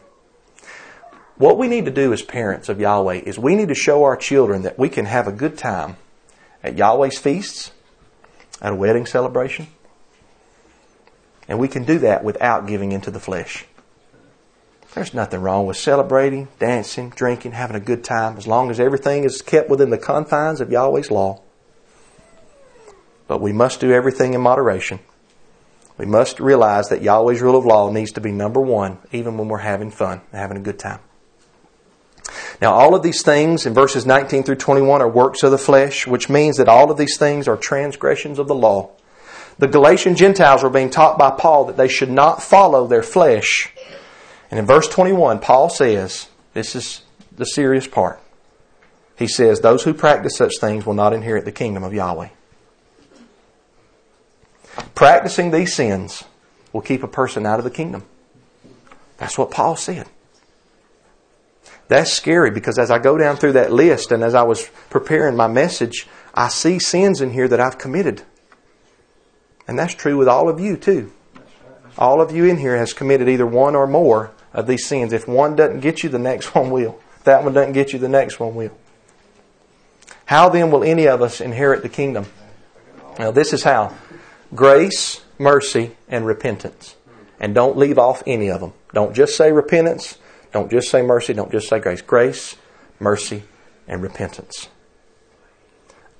What 1.38 1.58
we 1.58 1.68
need 1.68 1.86
to 1.86 1.92
do 1.92 2.14
as 2.14 2.22
parents 2.22 2.70
of 2.70 2.80
Yahweh 2.80 3.22
is 3.26 3.40
we 3.40 3.56
need 3.56 3.70
to 3.70 3.76
show 3.76 4.04
our 4.04 4.16
children 4.16 4.62
that 4.62 4.78
we 4.78 4.90
can 4.90 5.06
have 5.06 5.28
a 5.28 5.32
good 5.32 5.58
time 5.58 5.98
at 6.64 6.78
Yahweh's 6.78 7.18
feasts, 7.18 7.72
at 8.62 8.74
a 8.74 8.76
wedding 8.76 9.08
celebration. 9.08 9.68
And 11.48 11.58
we 11.58 11.68
can 11.68 11.84
do 11.84 12.00
that 12.00 12.24
without 12.24 12.68
giving 12.68 12.92
into 12.92 13.10
the 13.10 13.20
flesh. 13.20 13.66
There's 14.94 15.14
nothing 15.14 15.42
wrong 15.42 15.68
with 15.68 15.78
celebrating, 15.78 16.50
dancing, 16.60 17.12
drinking, 17.12 17.54
having 17.54 17.78
a 17.78 17.82
good 17.82 18.04
time, 18.04 18.38
as 18.38 18.46
long 18.46 18.70
as 18.70 18.80
everything 18.80 19.24
is 19.24 19.42
kept 19.42 19.70
within 19.70 19.90
the 19.90 19.98
confines 19.98 20.60
of 20.60 20.70
Yahweh's 20.70 21.10
law. 21.10 21.42
But 23.28 23.40
we 23.40 23.54
must 23.54 23.80
do 23.80 23.94
everything 23.94 24.34
in 24.34 24.42
moderation. 24.42 25.00
We 25.98 26.06
must 26.06 26.42
realize 26.42 26.90
that 26.90 27.02
Yahweh's 27.02 27.42
rule 27.42 27.58
of 27.58 27.66
law 27.66 27.90
needs 27.90 28.12
to 28.14 28.22
be 28.22 28.32
number 28.32 28.60
one, 28.60 28.98
even 29.14 29.38
when 29.38 29.48
we're 29.48 29.60
having 29.60 29.92
fun, 29.92 30.22
having 30.34 30.58
a 30.58 30.62
good 30.62 30.80
time. 30.80 31.00
Now, 32.62 32.74
all 32.74 32.94
of 32.94 33.02
these 33.02 33.22
things 33.22 33.66
in 33.66 33.74
verses 33.74 34.06
19 34.06 34.44
through 34.44 34.56
21 34.56 35.02
are 35.02 35.10
works 35.10 35.44
of 35.44 35.52
the 35.52 35.58
flesh, 35.58 36.06
which 36.06 36.30
means 36.30 36.58
that 36.58 36.68
all 36.68 36.92
of 36.92 36.98
these 36.98 37.18
things 37.18 37.48
are 37.48 37.58
transgressions 37.58 38.40
of 38.40 38.48
the 38.48 38.56
law. 38.56 38.92
The 39.58 39.68
Galatian 39.68 40.16
Gentiles 40.16 40.64
were 40.64 40.70
being 40.70 40.90
taught 40.90 41.18
by 41.18 41.32
Paul 41.32 41.66
that 41.66 41.78
they 41.78 41.88
should 41.88 42.12
not 42.12 42.44
follow 42.44 42.88
their 42.88 43.04
flesh. 43.04 43.72
And 44.52 44.60
in 44.60 44.66
verse 44.66 44.88
21, 44.90 45.40
Paul 45.40 45.70
says, 45.70 46.30
this 46.54 46.76
is 46.76 47.02
the 47.36 47.46
serious 47.46 47.88
part. 47.88 48.22
He 49.18 49.28
says, 49.28 49.62
Those 49.62 49.84
who 49.84 49.94
practice 49.94 50.36
such 50.36 50.54
things 50.60 50.86
will 50.86 50.94
not 50.94 51.14
inherit 51.14 51.46
the 51.46 51.52
kingdom 51.52 51.84
of 51.84 51.94
Yahweh. 51.94 52.30
Practicing 54.96 55.52
these 55.52 55.74
sins 55.74 56.24
will 56.74 56.82
keep 56.82 57.04
a 57.04 57.08
person 57.08 57.46
out 57.46 57.60
of 57.60 57.64
the 57.64 57.72
kingdom. 57.72 58.04
That's 59.18 59.38
what 59.38 59.52
Paul 59.52 59.76
said. 59.76 60.08
That's 61.88 62.12
scary 62.12 62.52
because 62.52 62.80
as 62.80 62.90
I 62.90 63.00
go 63.00 63.18
down 63.18 63.36
through 63.36 63.54
that 63.54 63.72
list 63.72 64.12
and 64.12 64.24
as 64.24 64.34
I 64.34 64.44
was 64.44 64.70
preparing 64.90 65.36
my 65.36 65.48
message, 65.48 66.08
I 66.34 66.48
see 66.48 66.80
sins 66.80 67.22
in 67.22 67.32
here 67.32 67.48
that 67.48 67.60
I've 67.60 67.78
committed. 67.78 68.24
And 69.68 69.78
that's 69.78 69.94
true 69.94 70.18
with 70.18 70.28
all 70.28 70.50
of 70.50 70.60
you 70.60 70.78
too. 70.78 71.12
All 71.98 72.22
of 72.22 72.32
you 72.32 72.46
in 72.46 72.58
here 72.58 72.78
has 72.78 72.94
committed 72.94 73.28
either 73.28 73.46
one 73.46 73.76
or 73.76 73.86
more 73.86 74.32
of 74.54 74.68
these 74.68 74.86
sins. 74.86 75.14
If 75.14 75.28
one 75.28 75.56
doesn't 75.56 75.80
get 75.80 76.04
you, 76.04 76.10
the 76.10 76.20
next 76.20 76.56
one 76.56 76.70
will. 76.70 77.00
If 77.18 77.24
that 77.26 77.44
one 77.44 77.54
doesn't 77.54 77.74
get 77.74 77.94
you, 77.94 78.00
the 78.00 78.10
next 78.10 78.40
one 78.40 78.56
will. 78.56 78.78
How 80.26 80.50
then 80.50 80.72
will 80.72 80.84
any 80.84 81.08
of 81.08 81.22
us 81.22 81.42
inherit 81.42 81.84
the 81.84 81.90
kingdom? 81.90 82.26
Now, 83.20 83.32
this 83.32 83.54
is 83.54 83.64
how 83.64 83.96
grace, 84.56 85.22
mercy, 85.38 85.96
and 86.08 86.26
repentance. 86.26 86.96
And 87.40 87.56
don't 87.56 87.78
leave 87.78 87.98
off 87.98 88.24
any 88.26 88.50
of 88.50 88.62
them. 88.62 88.74
Don't 88.94 89.16
just 89.16 89.36
say 89.36 89.52
repentance. 89.52 90.18
Don't 90.52 90.70
just 90.70 90.90
say 90.90 91.02
mercy, 91.02 91.34
don't 91.34 91.52
just 91.52 91.70
say 91.70 91.80
grace. 91.80 92.02
Grace, 92.02 92.56
mercy, 93.00 93.44
and 93.88 94.02
repentance. 94.02 94.70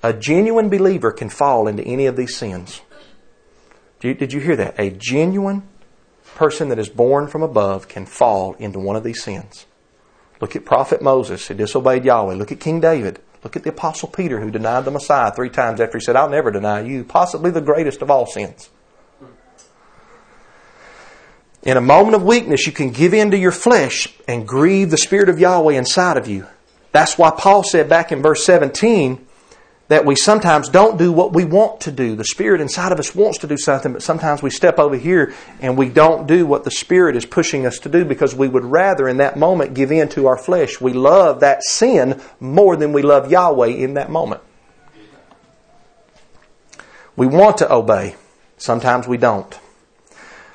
A 0.02 0.12
genuine 0.12 0.68
believer 0.68 1.12
can 1.12 1.28
fall 1.28 1.68
into 1.68 1.82
any 1.84 2.06
of 2.06 2.16
these 2.16 2.34
sins. 2.34 2.80
Did 4.00 4.32
you 4.32 4.40
hear 4.40 4.56
that? 4.56 4.74
A 4.78 4.90
genuine 4.90 5.62
person 6.34 6.68
that 6.68 6.78
is 6.78 6.88
born 6.88 7.28
from 7.28 7.42
above 7.42 7.88
can 7.88 8.06
fall 8.06 8.54
into 8.54 8.78
one 8.78 8.96
of 8.96 9.04
these 9.04 9.22
sins. 9.22 9.66
Look 10.40 10.56
at 10.56 10.64
Prophet 10.64 11.00
Moses 11.02 11.46
who 11.46 11.54
disobeyed 11.54 12.04
Yahweh. 12.04 12.34
Look 12.34 12.50
at 12.52 12.60
King 12.60 12.80
David. 12.80 13.20
Look 13.44 13.56
at 13.56 13.62
the 13.62 13.70
Apostle 13.70 14.08
Peter 14.08 14.40
who 14.40 14.50
denied 14.50 14.84
the 14.84 14.90
Messiah 14.90 15.32
three 15.32 15.50
times 15.50 15.80
after 15.80 15.98
he 15.98 16.04
said, 16.04 16.16
I'll 16.16 16.28
never 16.28 16.50
deny 16.50 16.80
you. 16.80 17.04
Possibly 17.04 17.50
the 17.50 17.60
greatest 17.60 18.02
of 18.02 18.10
all 18.10 18.26
sins. 18.26 18.70
In 21.62 21.76
a 21.76 21.80
moment 21.80 22.16
of 22.16 22.24
weakness, 22.24 22.66
you 22.66 22.72
can 22.72 22.90
give 22.90 23.14
in 23.14 23.30
to 23.30 23.38
your 23.38 23.52
flesh 23.52 24.08
and 24.26 24.48
grieve 24.48 24.90
the 24.90 24.96
Spirit 24.96 25.28
of 25.28 25.38
Yahweh 25.38 25.74
inside 25.74 26.16
of 26.16 26.26
you. 26.26 26.46
That's 26.90 27.16
why 27.16 27.30
Paul 27.30 27.62
said 27.62 27.88
back 27.88 28.10
in 28.10 28.20
verse 28.20 28.44
17 28.44 29.26
that 29.88 30.04
we 30.06 30.16
sometimes 30.16 30.68
don't 30.68 30.96
do 30.98 31.12
what 31.12 31.32
we 31.32 31.44
want 31.44 31.80
to 31.82 31.92
do. 31.92 32.16
The 32.16 32.24
Spirit 32.24 32.60
inside 32.60 32.92
of 32.92 32.98
us 32.98 33.14
wants 33.14 33.38
to 33.38 33.46
do 33.46 33.56
something, 33.56 33.92
but 33.92 34.02
sometimes 34.02 34.42
we 34.42 34.50
step 34.50 34.78
over 34.78 34.96
here 34.96 35.34
and 35.60 35.76
we 35.76 35.88
don't 35.88 36.26
do 36.26 36.46
what 36.46 36.64
the 36.64 36.70
Spirit 36.70 37.16
is 37.16 37.26
pushing 37.26 37.66
us 37.66 37.78
to 37.80 37.88
do 37.88 38.04
because 38.04 38.34
we 38.34 38.48
would 38.48 38.64
rather 38.64 39.08
in 39.08 39.18
that 39.18 39.36
moment 39.36 39.74
give 39.74 39.92
in 39.92 40.08
to 40.10 40.26
our 40.26 40.38
flesh. 40.38 40.80
We 40.80 40.92
love 40.92 41.40
that 41.40 41.62
sin 41.62 42.20
more 42.40 42.76
than 42.76 42.92
we 42.92 43.02
love 43.02 43.30
Yahweh 43.30 43.68
in 43.68 43.94
that 43.94 44.10
moment. 44.10 44.40
We 47.16 47.26
want 47.26 47.58
to 47.58 47.70
obey. 47.70 48.16
Sometimes 48.56 49.06
we 49.06 49.18
don't. 49.18 49.58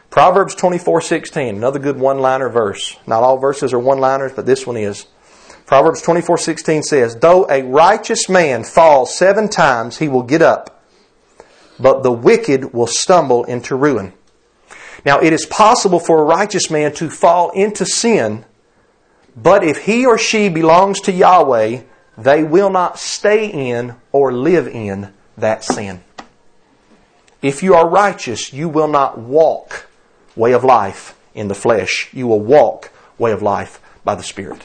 Proverbs 0.10 0.56
24:16, 0.56 1.50
another 1.58 1.78
good 1.78 2.00
one-liner 2.00 2.50
verse. 2.50 2.98
Not 3.06 3.22
all 3.22 3.38
verses 3.38 3.74
are 3.74 3.80
one-liners, 3.80 4.32
but 4.34 4.48
this 4.48 4.66
one 4.66 4.78
is. 4.78 5.06
Proverbs 5.68 6.02
24:16 6.02 6.82
says, 6.82 7.18
"Though 7.18 7.46
a 7.50 7.62
righteous 7.62 8.30
man 8.30 8.64
fall 8.64 9.06
7 9.06 9.50
times, 9.50 9.98
he 9.98 10.08
will 10.08 10.24
get 10.24 10.42
up, 10.42 10.82
but 11.78 12.04
the 12.04 12.12
wicked 12.12 12.74
will 12.74 12.88
stumble 12.88 13.44
into 13.44 13.76
ruin." 13.76 14.14
Now, 15.06 15.20
it 15.20 15.34
is 15.34 15.46
possible 15.46 16.00
for 16.00 16.20
a 16.20 16.24
righteous 16.24 16.72
man 16.72 16.94
to 16.94 17.10
fall 17.10 17.50
into 17.50 17.86
sin, 17.86 18.46
but 19.36 19.62
if 19.62 19.80
he 19.80 20.06
or 20.06 20.18
she 20.18 20.48
belongs 20.48 21.02
to 21.02 21.12
Yahweh, 21.12 21.80
they 22.18 22.44
will 22.44 22.70
not 22.70 22.98
stay 22.98 23.46
in 23.46 23.96
or 24.14 24.32
live 24.32 24.70
in 24.70 25.14
that 25.38 25.66
sin. 25.66 26.02
If 27.42 27.62
you 27.62 27.76
are 27.76 27.88
righteous, 27.88 28.54
you 28.54 28.70
will 28.70 28.88
not 28.88 29.20
walk 29.20 29.86
way 30.36 30.54
of 30.54 30.64
life 30.64 31.14
in 31.36 31.50
the 31.50 31.56
flesh. 31.56 32.08
You 32.14 32.26
will 32.28 32.40
walk 32.40 32.90
way 33.20 33.32
of 33.34 33.44
life 33.44 33.82
by 34.06 34.16
the 34.16 34.24
Spirit. 34.24 34.62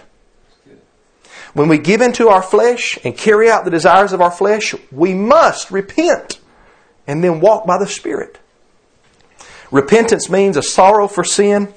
When 1.54 1.68
we 1.68 1.78
give 1.78 2.00
into 2.00 2.28
our 2.28 2.42
flesh 2.42 2.98
and 3.04 3.16
carry 3.16 3.50
out 3.50 3.64
the 3.64 3.70
desires 3.70 4.12
of 4.12 4.20
our 4.20 4.30
flesh, 4.30 4.74
we 4.90 5.14
must 5.14 5.70
repent 5.70 6.40
and 7.06 7.22
then 7.22 7.40
walk 7.40 7.66
by 7.66 7.78
the 7.78 7.86
Spirit. 7.86 8.38
Repentance 9.70 10.28
means 10.28 10.56
a 10.56 10.62
sorrow 10.62 11.08
for 11.08 11.24
sin, 11.24 11.72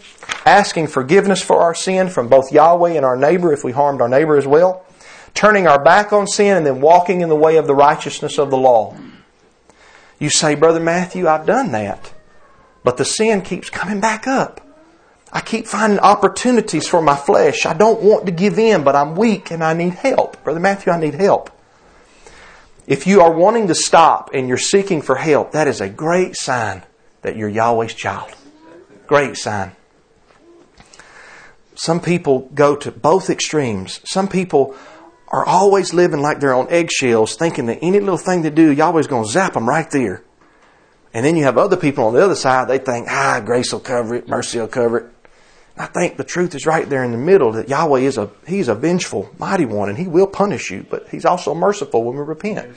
asking 0.46 0.88
forgiveness 0.88 1.42
for 1.42 1.62
our 1.62 1.74
sin 1.74 2.10
from 2.10 2.28
both 2.28 2.52
Yahweh 2.52 2.92
and 2.92 3.06
our 3.06 3.16
neighbor 3.16 3.54
if 3.54 3.64
we 3.64 3.72
harmed 3.72 4.02
our 4.02 4.10
neighbor 4.10 4.38
as 4.38 4.46
well, 4.46 4.86
turning 5.34 5.68
our 5.68 5.82
back 5.82 6.12
on 6.12 6.28
sin 6.28 6.58
and 6.58 6.66
then 6.66 6.82
walking 6.82 7.22
in 7.22 7.30
the 7.30 7.36
way 7.36 7.58
of 7.58 7.68
the 7.68 7.76
righteousness 7.76 8.38
of 8.38 8.50
the 8.50 8.58
law. 8.58 8.96
You 10.20 10.30
say, 10.30 10.56
Brother 10.56 10.80
Matthew, 10.80 11.28
I've 11.28 11.46
done 11.46 11.72
that. 11.72 12.14
But 12.84 12.98
the 12.98 13.06
sin 13.06 13.42
keeps 13.42 13.70
coming 13.70 14.00
back 14.00 14.28
up. 14.28 14.64
I 15.36 15.41
keep 15.41 15.67
finding 15.67 16.00
opportunities 16.00 16.88
for 16.88 17.02
my 17.02 17.17
flesh. 17.17 17.65
I 17.65 17.74
don't 17.74 18.02
want 18.02 18.26
to 18.28 18.32
give 18.32 18.58
in, 18.58 18.86
but 18.86 18.95
I'm 18.95 19.17
weak 19.17 19.52
and 19.52 19.62
I 19.62 19.74
need 19.74 19.95
help. 19.95 20.41
Brother 20.45 20.62
Matthew, 20.62 20.93
I 20.93 20.98
need 20.98 21.15
help. 21.15 21.52
If 22.88 23.06
you 23.06 23.19
are 23.19 23.34
wanting 23.34 23.67
to 23.67 23.76
stop 23.76 24.30
and 24.34 24.48
you're 24.48 24.58
seeking 24.58 25.02
for 25.02 25.17
help, 25.17 25.52
that 25.52 25.67
is 25.67 25.82
a 25.82 25.89
great 25.89 26.38
sign 26.38 26.84
that 27.21 27.36
you're 27.36 27.50
Yahweh's 27.50 27.93
child. 27.93 28.34
Great 29.08 29.36
sign. 29.36 29.74
Some 31.74 32.00
people 32.00 32.50
go 32.54 32.78
to 32.78 32.89
both 32.89 33.30
extremes. 33.30 34.00
Some 34.06 34.30
people 34.30 34.74
are 35.28 35.45
always 35.45 35.93
living 35.93 36.21
like 36.21 36.39
they're 36.39 36.56
on 36.56 36.69
eggshells, 36.69 37.36
thinking 37.36 37.65
that 37.65 37.80
any 37.82 38.00
little 38.00 38.17
thing 38.17 38.43
they 38.43 38.52
do, 38.52 38.71
Yahweh's 38.71 39.08
going 39.08 39.26
to 39.26 39.32
zap 39.32 39.56
them 39.56 39.67
right 39.67 39.91
there. 39.91 40.24
And 41.13 41.26
then 41.26 41.36
you 41.36 41.43
have 41.43 41.58
other 41.58 41.76
people 41.76 42.06
on 42.06 42.13
the 42.13 42.24
other 42.24 42.36
side, 42.36 42.69
they 42.69 42.78
think, 42.78 43.08
ah, 43.10 43.41
grace 43.43 43.74
will 43.74 43.82
cover 43.82 44.15
it, 44.15 44.30
mercy 44.30 44.60
will 44.60 44.69
cover 44.69 44.98
it. 45.00 45.14
I 45.78 45.88
think 45.88 46.16
the 46.16 46.24
truth 46.24 46.56
is 46.56 46.66
right 46.66 46.88
there 46.88 47.04
in 47.04 47.12
the 47.12 47.18
middle 47.18 47.52
that 47.54 47.68
Yahweh 47.68 48.00
is 48.00 48.18
a 48.18 48.30
He's 48.48 48.70
a 48.70 48.76
vengeful, 48.76 49.30
mighty 49.38 49.66
one, 49.66 49.90
and 49.90 49.98
He 49.98 50.08
will 50.08 50.28
punish 50.28 50.72
you, 50.72 50.86
but 50.90 51.10
He's 51.10 51.26
also 51.26 51.54
merciful 51.54 52.04
when 52.04 52.16
we 52.16 52.24
repent. 52.24 52.76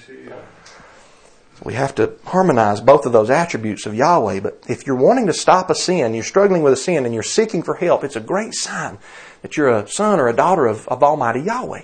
We 1.65 1.75
have 1.75 1.95
to 1.97 2.15
harmonize 2.25 2.81
both 2.81 3.05
of 3.05 3.13
those 3.13 3.31
attributes 3.31 3.85
of 3.87 3.95
Yahweh. 3.95 4.41
But 4.41 4.65
if 4.69 4.87
you're 4.87 4.97
wanting 4.97 5.27
to 5.27 5.33
stop 5.33 5.71
a 5.71 5.75
sin, 5.75 6.15
you're 6.15 6.23
struggling 6.25 6.63
with 6.63 6.73
a 6.73 6.77
sin, 6.77 7.05
and 7.05 7.13
you're 7.13 7.23
seeking 7.23 7.63
for 7.63 7.75
help, 7.75 8.05
it's 8.05 8.17
a 8.17 8.21
great 8.21 8.55
sign 8.55 8.99
that 9.43 9.57
you're 9.57 9.69
a 9.69 9.89
son 9.89 10.21
or 10.21 10.29
a 10.29 10.37
daughter 10.37 10.67
of, 10.67 10.87
of 10.89 11.03
Almighty 11.03 11.41
Yahweh. 11.41 11.83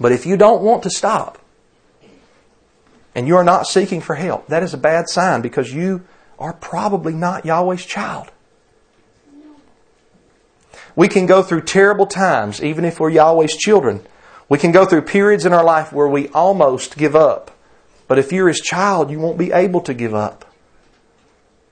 But 0.00 0.12
if 0.12 0.26
you 0.26 0.36
don't 0.36 0.62
want 0.62 0.82
to 0.84 0.90
stop, 0.90 1.38
and 3.14 3.26
you 3.26 3.36
are 3.36 3.44
not 3.44 3.66
seeking 3.66 4.00
for 4.00 4.14
help, 4.14 4.46
that 4.46 4.62
is 4.62 4.72
a 4.72 4.78
bad 4.78 5.08
sign 5.08 5.42
because 5.42 5.72
you 5.72 6.02
are 6.38 6.54
probably 6.54 7.12
not 7.12 7.44
Yahweh's 7.44 7.84
child. 7.84 8.30
We 10.94 11.08
can 11.08 11.26
go 11.26 11.42
through 11.42 11.62
terrible 11.62 12.06
times, 12.06 12.62
even 12.62 12.84
if 12.84 13.00
we're 13.00 13.10
Yahweh's 13.10 13.56
children. 13.56 14.06
We 14.48 14.58
can 14.58 14.72
go 14.72 14.84
through 14.84 15.02
periods 15.02 15.46
in 15.46 15.52
our 15.52 15.64
life 15.64 15.92
where 15.92 16.08
we 16.08 16.28
almost 16.28 16.96
give 16.96 17.16
up. 17.16 17.50
But 18.08 18.18
if 18.18 18.32
you're 18.32 18.48
His 18.48 18.60
child, 18.60 19.10
you 19.10 19.18
won't 19.18 19.38
be 19.38 19.52
able 19.52 19.80
to 19.82 19.94
give 19.94 20.14
up 20.14 20.44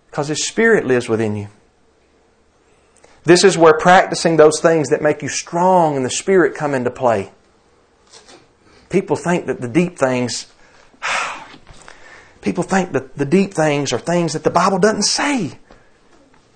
because 0.06 0.28
His 0.28 0.46
Spirit 0.46 0.86
lives 0.86 1.08
within 1.08 1.36
you. 1.36 1.48
This 3.24 3.44
is 3.44 3.58
where 3.58 3.76
practicing 3.76 4.36
those 4.38 4.60
things 4.60 4.88
that 4.88 5.02
make 5.02 5.20
you 5.20 5.28
strong 5.28 5.96
in 5.96 6.02
the 6.02 6.10
Spirit 6.10 6.54
come 6.54 6.74
into 6.74 6.90
play. 6.90 7.30
People 8.88 9.16
think 9.16 9.46
that 9.46 9.60
the 9.60 9.68
deep 9.68 9.98
things, 9.98 10.50
people 12.40 12.64
think 12.64 12.92
that 12.92 13.16
the 13.16 13.26
deep 13.26 13.52
things 13.52 13.92
are 13.92 13.98
things 13.98 14.32
that 14.32 14.42
the 14.42 14.50
Bible 14.50 14.78
doesn't 14.78 15.02
say 15.02 15.59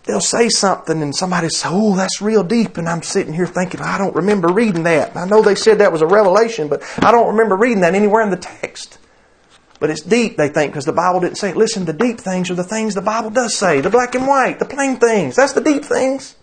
they'll 0.05 0.21
say 0.21 0.49
something 0.49 1.03
and 1.03 1.14
somebody 1.14 1.49
says, 1.49 1.71
Oh, 1.73 1.97
that's 1.97 2.21
real 2.21 2.45
deep. 2.45 2.77
And 2.77 2.88
I'm 2.88 3.03
sitting 3.03 3.33
here 3.33 3.47
thinking, 3.47 3.81
I 3.81 3.99
don't 3.99 4.14
remember 4.14 4.49
reading 4.49 4.85
that. 4.85 5.17
I 5.17 5.27
know 5.27 5.43
they 5.43 5.55
said 5.55 5.79
that 5.79 5.93
was 5.93 6.03
a 6.03 6.07
revelation, 6.07 6.69
but 6.69 6.83
I 6.99 7.11
don't 7.11 7.29
remember 7.29 7.57
reading 7.57 7.81
that 7.81 7.95
anywhere 7.95 8.23
in 8.23 8.31
the 8.31 8.37
text. 8.37 8.99
But 9.81 9.90
it's 9.90 10.03
deep, 10.03 10.37
they 10.37 10.49
think, 10.49 10.73
because 10.73 10.85
the 10.85 10.93
Bible 10.93 11.21
didn't 11.21 11.37
say 11.37 11.51
it. 11.51 11.57
Listen, 11.57 11.85
the 11.85 11.93
deep 11.93 12.19
things 12.19 12.51
are 12.51 12.55
the 12.55 12.64
things 12.64 12.95
the 12.95 13.03
Bible 13.03 13.31
does 13.31 13.55
say. 13.55 13.81
The 13.81 13.90
black 13.90 14.14
and 14.14 14.27
white, 14.27 14.59
the 14.59 14.64
plain 14.64 14.97
things. 14.97 15.37
That's 15.37 15.53
the 15.53 15.61
deep 15.61 15.85
things. 15.85 16.37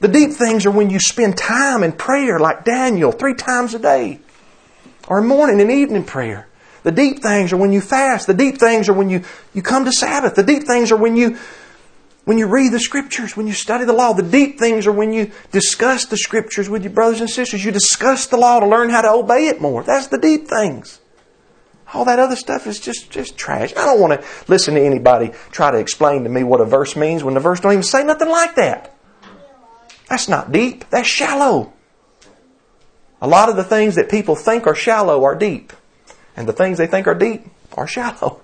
The 0.00 0.08
deep 0.08 0.32
things 0.32 0.66
are 0.66 0.70
when 0.70 0.90
you 0.90 0.98
spend 0.98 1.38
time 1.38 1.82
in 1.82 1.92
prayer 1.92 2.38
like 2.38 2.64
Daniel 2.64 3.12
three 3.12 3.34
times 3.34 3.72
a 3.72 3.78
day. 3.78 4.20
Or 5.08 5.22
morning 5.22 5.60
and 5.60 5.70
evening 5.70 6.04
prayer. 6.04 6.48
The 6.82 6.92
deep 6.92 7.22
things 7.22 7.52
are 7.52 7.56
when 7.56 7.72
you 7.72 7.80
fast. 7.80 8.26
The 8.26 8.34
deep 8.34 8.58
things 8.58 8.88
are 8.88 8.92
when 8.92 9.08
you, 9.08 9.22
you 9.54 9.62
come 9.62 9.84
to 9.84 9.92
Sabbath. 9.92 10.34
The 10.34 10.42
deep 10.42 10.64
things 10.64 10.92
are 10.92 10.96
when 10.96 11.16
you 11.16 11.38
when 12.26 12.38
you 12.38 12.48
read 12.48 12.72
the 12.72 12.80
scriptures, 12.80 13.36
when 13.36 13.46
you 13.46 13.52
study 13.52 13.84
the 13.84 13.92
law, 13.92 14.12
the 14.12 14.20
deep 14.20 14.58
things 14.58 14.88
are 14.88 14.92
when 14.92 15.12
you 15.12 15.30
discuss 15.52 16.06
the 16.06 16.16
scriptures 16.16 16.68
with 16.68 16.82
your 16.82 16.92
brothers 16.92 17.20
and 17.20 17.30
sisters. 17.30 17.64
You 17.64 17.70
discuss 17.70 18.26
the 18.26 18.36
law 18.36 18.58
to 18.58 18.66
learn 18.66 18.90
how 18.90 19.02
to 19.02 19.10
obey 19.10 19.46
it 19.46 19.60
more. 19.60 19.84
That's 19.84 20.08
the 20.08 20.18
deep 20.18 20.48
things. 20.48 21.00
All 21.94 22.04
that 22.06 22.18
other 22.18 22.34
stuff 22.34 22.66
is 22.66 22.80
just, 22.80 23.12
just 23.12 23.38
trash. 23.38 23.72
I 23.76 23.84
don't 23.86 24.00
want 24.00 24.20
to 24.20 24.26
listen 24.48 24.74
to 24.74 24.84
anybody 24.84 25.30
try 25.52 25.70
to 25.70 25.78
explain 25.78 26.24
to 26.24 26.28
me 26.28 26.42
what 26.42 26.60
a 26.60 26.64
verse 26.64 26.96
means 26.96 27.22
when 27.22 27.34
the 27.34 27.40
verse 27.40 27.60
don't 27.60 27.70
even 27.70 27.84
say 27.84 28.02
nothing 28.02 28.28
like 28.28 28.56
that. 28.56 28.92
That's 30.08 30.28
not 30.28 30.50
deep. 30.50 30.90
That's 30.90 31.06
shallow. 31.06 31.72
A 33.22 33.28
lot 33.28 33.48
of 33.50 33.54
the 33.54 33.62
things 33.62 33.94
that 33.94 34.10
people 34.10 34.34
think 34.34 34.66
are 34.66 34.74
shallow 34.74 35.22
are 35.22 35.36
deep. 35.36 35.72
And 36.36 36.48
the 36.48 36.52
things 36.52 36.78
they 36.78 36.88
think 36.88 37.06
are 37.06 37.14
deep 37.14 37.46
are 37.74 37.86
shallow. 37.86 38.40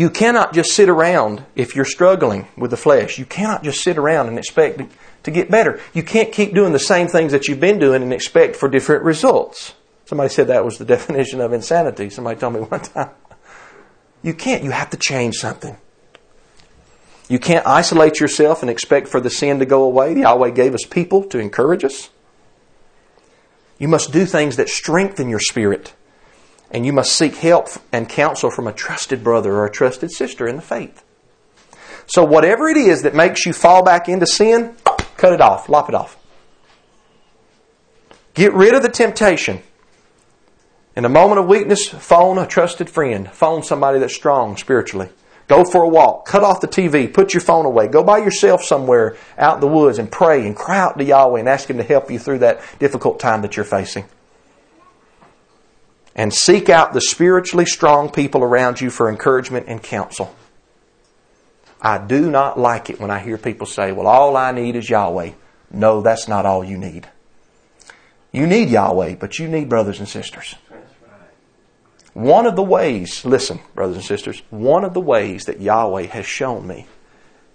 You 0.00 0.08
cannot 0.08 0.54
just 0.54 0.72
sit 0.72 0.88
around 0.88 1.44
if 1.54 1.76
you're 1.76 1.84
struggling 1.84 2.48
with 2.56 2.70
the 2.70 2.78
flesh. 2.78 3.18
You 3.18 3.26
cannot 3.26 3.62
just 3.62 3.82
sit 3.82 3.98
around 3.98 4.28
and 4.28 4.38
expect 4.38 4.80
to 5.24 5.30
get 5.30 5.50
better. 5.50 5.78
You 5.92 6.02
can't 6.02 6.32
keep 6.32 6.54
doing 6.54 6.72
the 6.72 6.78
same 6.78 7.06
things 7.06 7.32
that 7.32 7.48
you've 7.48 7.60
been 7.60 7.78
doing 7.78 8.02
and 8.02 8.10
expect 8.10 8.56
for 8.56 8.66
different 8.66 9.04
results. 9.04 9.74
Somebody 10.06 10.30
said 10.30 10.46
that 10.46 10.64
was 10.64 10.78
the 10.78 10.84
definition 10.96 11.42
of 11.42 11.52
insanity. 11.52 12.08
Somebody 12.08 12.40
told 12.40 12.54
me 12.54 12.60
one 12.60 12.80
time. 12.80 13.10
You 14.22 14.32
can't. 14.32 14.64
You 14.64 14.70
have 14.70 14.88
to 14.88 14.96
change 14.96 15.34
something. 15.34 15.76
You 17.28 17.38
can't 17.38 17.66
isolate 17.66 18.20
yourself 18.20 18.62
and 18.62 18.70
expect 18.70 19.06
for 19.06 19.20
the 19.20 19.28
sin 19.28 19.58
to 19.58 19.66
go 19.66 19.82
away. 19.82 20.16
Yahweh 20.16 20.52
gave 20.52 20.72
us 20.72 20.86
people 20.88 21.24
to 21.24 21.38
encourage 21.38 21.84
us. 21.84 22.08
You 23.78 23.88
must 23.88 24.12
do 24.12 24.24
things 24.24 24.56
that 24.56 24.70
strengthen 24.70 25.28
your 25.28 25.40
spirit 25.40 25.92
and 26.70 26.86
you 26.86 26.92
must 26.92 27.12
seek 27.12 27.36
help 27.36 27.68
and 27.92 28.08
counsel 28.08 28.50
from 28.50 28.66
a 28.66 28.72
trusted 28.72 29.24
brother 29.24 29.52
or 29.54 29.66
a 29.66 29.70
trusted 29.70 30.10
sister 30.10 30.46
in 30.46 30.56
the 30.56 30.62
faith. 30.62 31.04
So, 32.06 32.24
whatever 32.24 32.68
it 32.68 32.76
is 32.76 33.02
that 33.02 33.14
makes 33.14 33.46
you 33.46 33.52
fall 33.52 33.84
back 33.84 34.08
into 34.08 34.26
sin, 34.26 34.76
cut 35.16 35.32
it 35.32 35.40
off, 35.40 35.68
lop 35.68 35.88
it 35.88 35.94
off. 35.94 36.16
Get 38.34 38.52
rid 38.52 38.74
of 38.74 38.82
the 38.82 38.88
temptation. 38.88 39.60
In 40.96 41.04
a 41.04 41.08
moment 41.08 41.40
of 41.40 41.46
weakness, 41.46 41.88
phone 41.88 42.38
a 42.38 42.46
trusted 42.46 42.90
friend. 42.90 43.30
Phone 43.30 43.62
somebody 43.62 43.98
that's 43.98 44.14
strong 44.14 44.56
spiritually. 44.56 45.08
Go 45.46 45.64
for 45.64 45.82
a 45.82 45.88
walk. 45.88 46.26
Cut 46.26 46.42
off 46.42 46.60
the 46.60 46.68
TV. 46.68 47.12
Put 47.12 47.32
your 47.34 47.40
phone 47.40 47.64
away. 47.64 47.88
Go 47.88 48.04
by 48.04 48.18
yourself 48.18 48.62
somewhere 48.62 49.16
out 49.38 49.56
in 49.56 49.60
the 49.60 49.68
woods 49.68 49.98
and 49.98 50.10
pray 50.10 50.46
and 50.46 50.54
cry 50.54 50.78
out 50.78 50.98
to 50.98 51.04
Yahweh 51.04 51.40
and 51.40 51.48
ask 51.48 51.68
Him 51.68 51.76
to 51.78 51.82
help 51.84 52.10
you 52.10 52.18
through 52.18 52.38
that 52.38 52.60
difficult 52.78 53.18
time 53.18 53.42
that 53.42 53.56
you're 53.56 53.64
facing 53.64 54.04
and 56.14 56.32
seek 56.32 56.68
out 56.68 56.92
the 56.92 57.00
spiritually 57.00 57.66
strong 57.66 58.10
people 58.10 58.42
around 58.42 58.80
you 58.80 58.90
for 58.90 59.08
encouragement 59.08 59.66
and 59.68 59.82
counsel. 59.82 60.34
I 61.80 61.98
do 61.98 62.30
not 62.30 62.58
like 62.58 62.90
it 62.90 63.00
when 63.00 63.10
I 63.10 63.20
hear 63.20 63.38
people 63.38 63.66
say, 63.66 63.92
well, 63.92 64.06
all 64.06 64.36
I 64.36 64.52
need 64.52 64.76
is 64.76 64.90
Yahweh. 64.90 65.32
No, 65.70 66.02
that's 66.02 66.28
not 66.28 66.44
all 66.44 66.62
you 66.62 66.76
need. 66.76 67.08
You 68.32 68.46
need 68.46 68.68
Yahweh, 68.68 69.14
but 69.16 69.38
you 69.38 69.48
need 69.48 69.68
brothers 69.68 69.98
and 69.98 70.08
sisters. 70.08 70.54
One 72.12 72.46
of 72.46 72.56
the 72.56 72.62
ways, 72.62 73.24
listen, 73.24 73.60
brothers 73.74 73.96
and 73.96 74.04
sisters, 74.04 74.42
one 74.50 74.84
of 74.84 74.94
the 74.94 75.00
ways 75.00 75.44
that 75.44 75.60
Yahweh 75.60 76.06
has 76.06 76.26
shown 76.26 76.66
me 76.66 76.86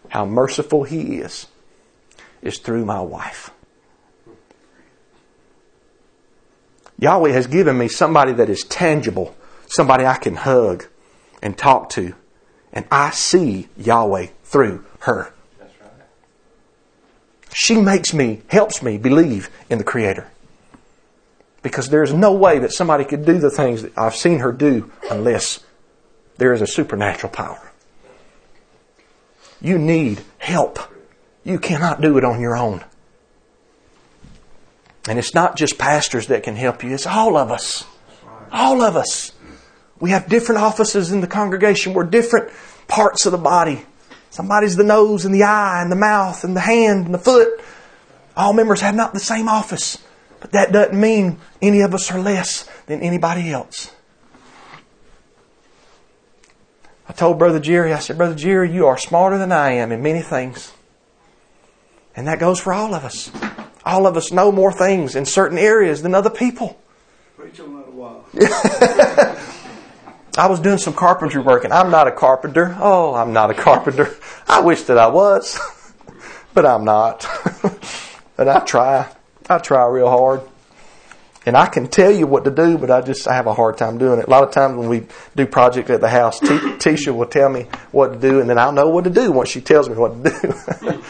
how 0.10 0.26
merciful 0.26 0.84
He 0.84 1.18
is, 1.18 1.48
is 2.42 2.60
through 2.60 2.86
my 2.86 3.02
wife. 3.02 3.52
Yahweh 6.98 7.32
has 7.32 7.48
given 7.48 7.78
me 7.78 7.88
somebody 7.88 8.34
that 8.34 8.50
is 8.50 8.64
tangible, 8.64 9.36
somebody 9.68 10.06
I 10.06 10.18
can 10.18 10.36
hug 10.36 10.86
and 11.42 11.58
talk 11.58 11.90
to. 11.92 12.14
And 12.72 12.86
I 12.92 13.12
see 13.12 13.68
Yahweh 13.78 14.28
through 14.44 14.86
her. 15.00 15.34
She 17.54 17.80
makes 17.80 18.14
me, 18.14 18.42
helps 18.48 18.84
me 18.84 18.98
believe 18.98 19.50
in 19.70 19.78
the 19.78 19.84
Creator. 19.84 20.30
Because 21.62 21.90
there's 21.90 22.14
no 22.14 22.34
way 22.34 22.60
that 22.60 22.74
somebody 22.74 23.06
could 23.06 23.26
do 23.26 23.40
the 23.40 23.50
things 23.50 23.82
that 23.82 23.98
I've 23.98 24.16
seen 24.16 24.40
her 24.40 24.52
do 24.52 24.92
unless 25.10 25.64
there 26.38 26.54
is 26.54 26.62
a 26.62 26.68
supernatural 26.68 27.32
power. 27.32 27.72
You 29.62 29.78
need 29.78 30.22
help. 30.38 30.80
You 31.44 31.58
cannot 31.60 32.02
do 32.02 32.18
it 32.18 32.26
on 32.26 32.42
your 32.42 32.58
own. 32.58 32.84
And 35.08 35.20
it's 35.20 35.34
not 35.34 35.56
just 35.56 35.78
pastors 35.78 36.28
that 36.28 36.44
can 36.44 36.56
help 36.56 36.84
you, 36.84 36.94
it's 36.94 37.06
all 37.06 37.38
of 37.38 37.52
us. 37.52 37.86
All 38.52 38.82
of 38.82 38.96
us. 38.96 39.32
We 40.00 40.10
have 40.12 40.28
different 40.28 40.62
offices 40.62 41.12
in 41.12 41.22
the 41.22 41.28
congregation. 41.28 41.94
We're 41.94 42.06
different 42.06 42.52
parts 42.88 43.26
of 43.26 43.32
the 43.32 43.38
body. 43.38 43.86
Somebody's 44.30 44.76
the 44.76 44.84
nose 44.84 45.26
and 45.26 45.34
the 45.34 45.44
eye 45.44 45.82
and 45.82 45.92
the 45.92 45.96
mouth 45.96 46.44
and 46.44 46.56
the 46.56 46.62
hand 46.62 47.06
and 47.06 47.14
the 47.14 47.20
foot. 47.20 47.62
All 48.36 48.52
members 48.52 48.82
have 48.82 48.96
not 48.96 49.14
the 49.14 49.20
same 49.20 49.48
office. 49.48 49.98
But 50.42 50.52
that 50.52 50.72
doesn't 50.72 51.00
mean 51.00 51.40
any 51.62 51.82
of 51.82 51.94
us 51.94 52.12
are 52.12 52.20
less 52.20 52.70
than 52.88 53.02
anybody 53.02 53.52
else. 53.52 53.92
I 57.08 57.14
told 57.14 57.40
Brother 57.40 57.60
Jerry, 57.60 57.94
I 57.94 58.00
said, 58.00 58.18
Brother 58.18 58.36
Jerry, 58.36 58.72
you 58.72 58.88
are 58.88 58.98
smarter 58.98 59.38
than 59.38 59.52
I 59.52 59.72
am 59.72 59.92
in 59.92 60.02
many 60.02 60.22
things. 60.22 60.74
And 62.16 62.28
that 62.28 62.40
goes 62.40 62.60
for 62.60 62.74
all 62.74 62.94
of 62.94 63.06
us. 63.06 63.32
All 63.86 64.08
of 64.08 64.18
us 64.18 64.32
know 64.32 64.52
more 64.52 64.72
things 64.72 65.16
in 65.16 65.26
certain 65.26 65.58
areas 65.58 66.02
than 66.02 66.16
other 66.16 66.32
people. 66.32 66.80
Preach 67.38 67.60
on 67.60 67.76
that 67.76 67.88
a 67.88 67.92
while. 67.92 68.26
I 70.38 70.48
was 70.48 70.60
doing 70.60 70.80
some 70.80 70.94
carpentry 70.94 71.42
work, 71.42 71.64
and 71.64 71.72
I'm 71.72 71.92
not 71.92 72.08
a 72.08 72.12
carpenter. 72.12 72.76
Oh, 72.80 73.14
I'm 73.14 73.32
not 73.32 73.52
a 73.52 73.54
carpenter. 73.54 74.14
I 74.48 74.62
wish 74.62 74.84
that 74.84 74.98
I 74.98 75.08
was, 75.08 75.60
but 76.54 76.66
I'm 76.66 76.84
not. 76.84 77.26
but 78.36 78.50
I 78.50 78.60
try. 78.62 79.10
I 79.50 79.60
try 79.60 79.86
real 79.88 80.10
hard. 80.10 80.42
And 81.46 81.56
I 81.56 81.68
can 81.68 81.88
tell 81.88 82.12
you 82.12 82.26
what 82.26 82.44
to 82.46 82.52
do, 82.52 82.80
but 82.80 82.90
I 82.90 83.02
just 83.02 83.28
I 83.28 83.36
have 83.36 83.46
a 83.46 83.54
hard 83.54 83.78
time 83.78 84.00
doing 84.00 84.20
it. 84.20 84.26
A 84.26 84.30
lot 84.32 84.44
of 84.44 84.52
times 84.52 84.78
when 84.78 84.90
we 84.90 85.06
do 85.36 85.46
projects 85.46 85.92
at 85.92 86.02
the 86.02 86.10
house, 86.10 86.40
T- 86.40 86.48
Tisha 86.48 87.16
will 87.16 87.28
tell 87.28 87.50
me 87.50 87.68
what 87.92 88.14
to 88.14 88.20
do, 88.20 88.40
and 88.40 88.50
then 88.50 88.58
I'll 88.58 88.72
know 88.72 88.90
what 88.90 89.04
to 89.04 89.12
do 89.12 89.32
once 89.32 89.50
she 89.50 89.62
tells 89.62 89.88
me 89.88 89.96
what 89.96 90.24
to 90.24 90.32
do. 90.32 91.04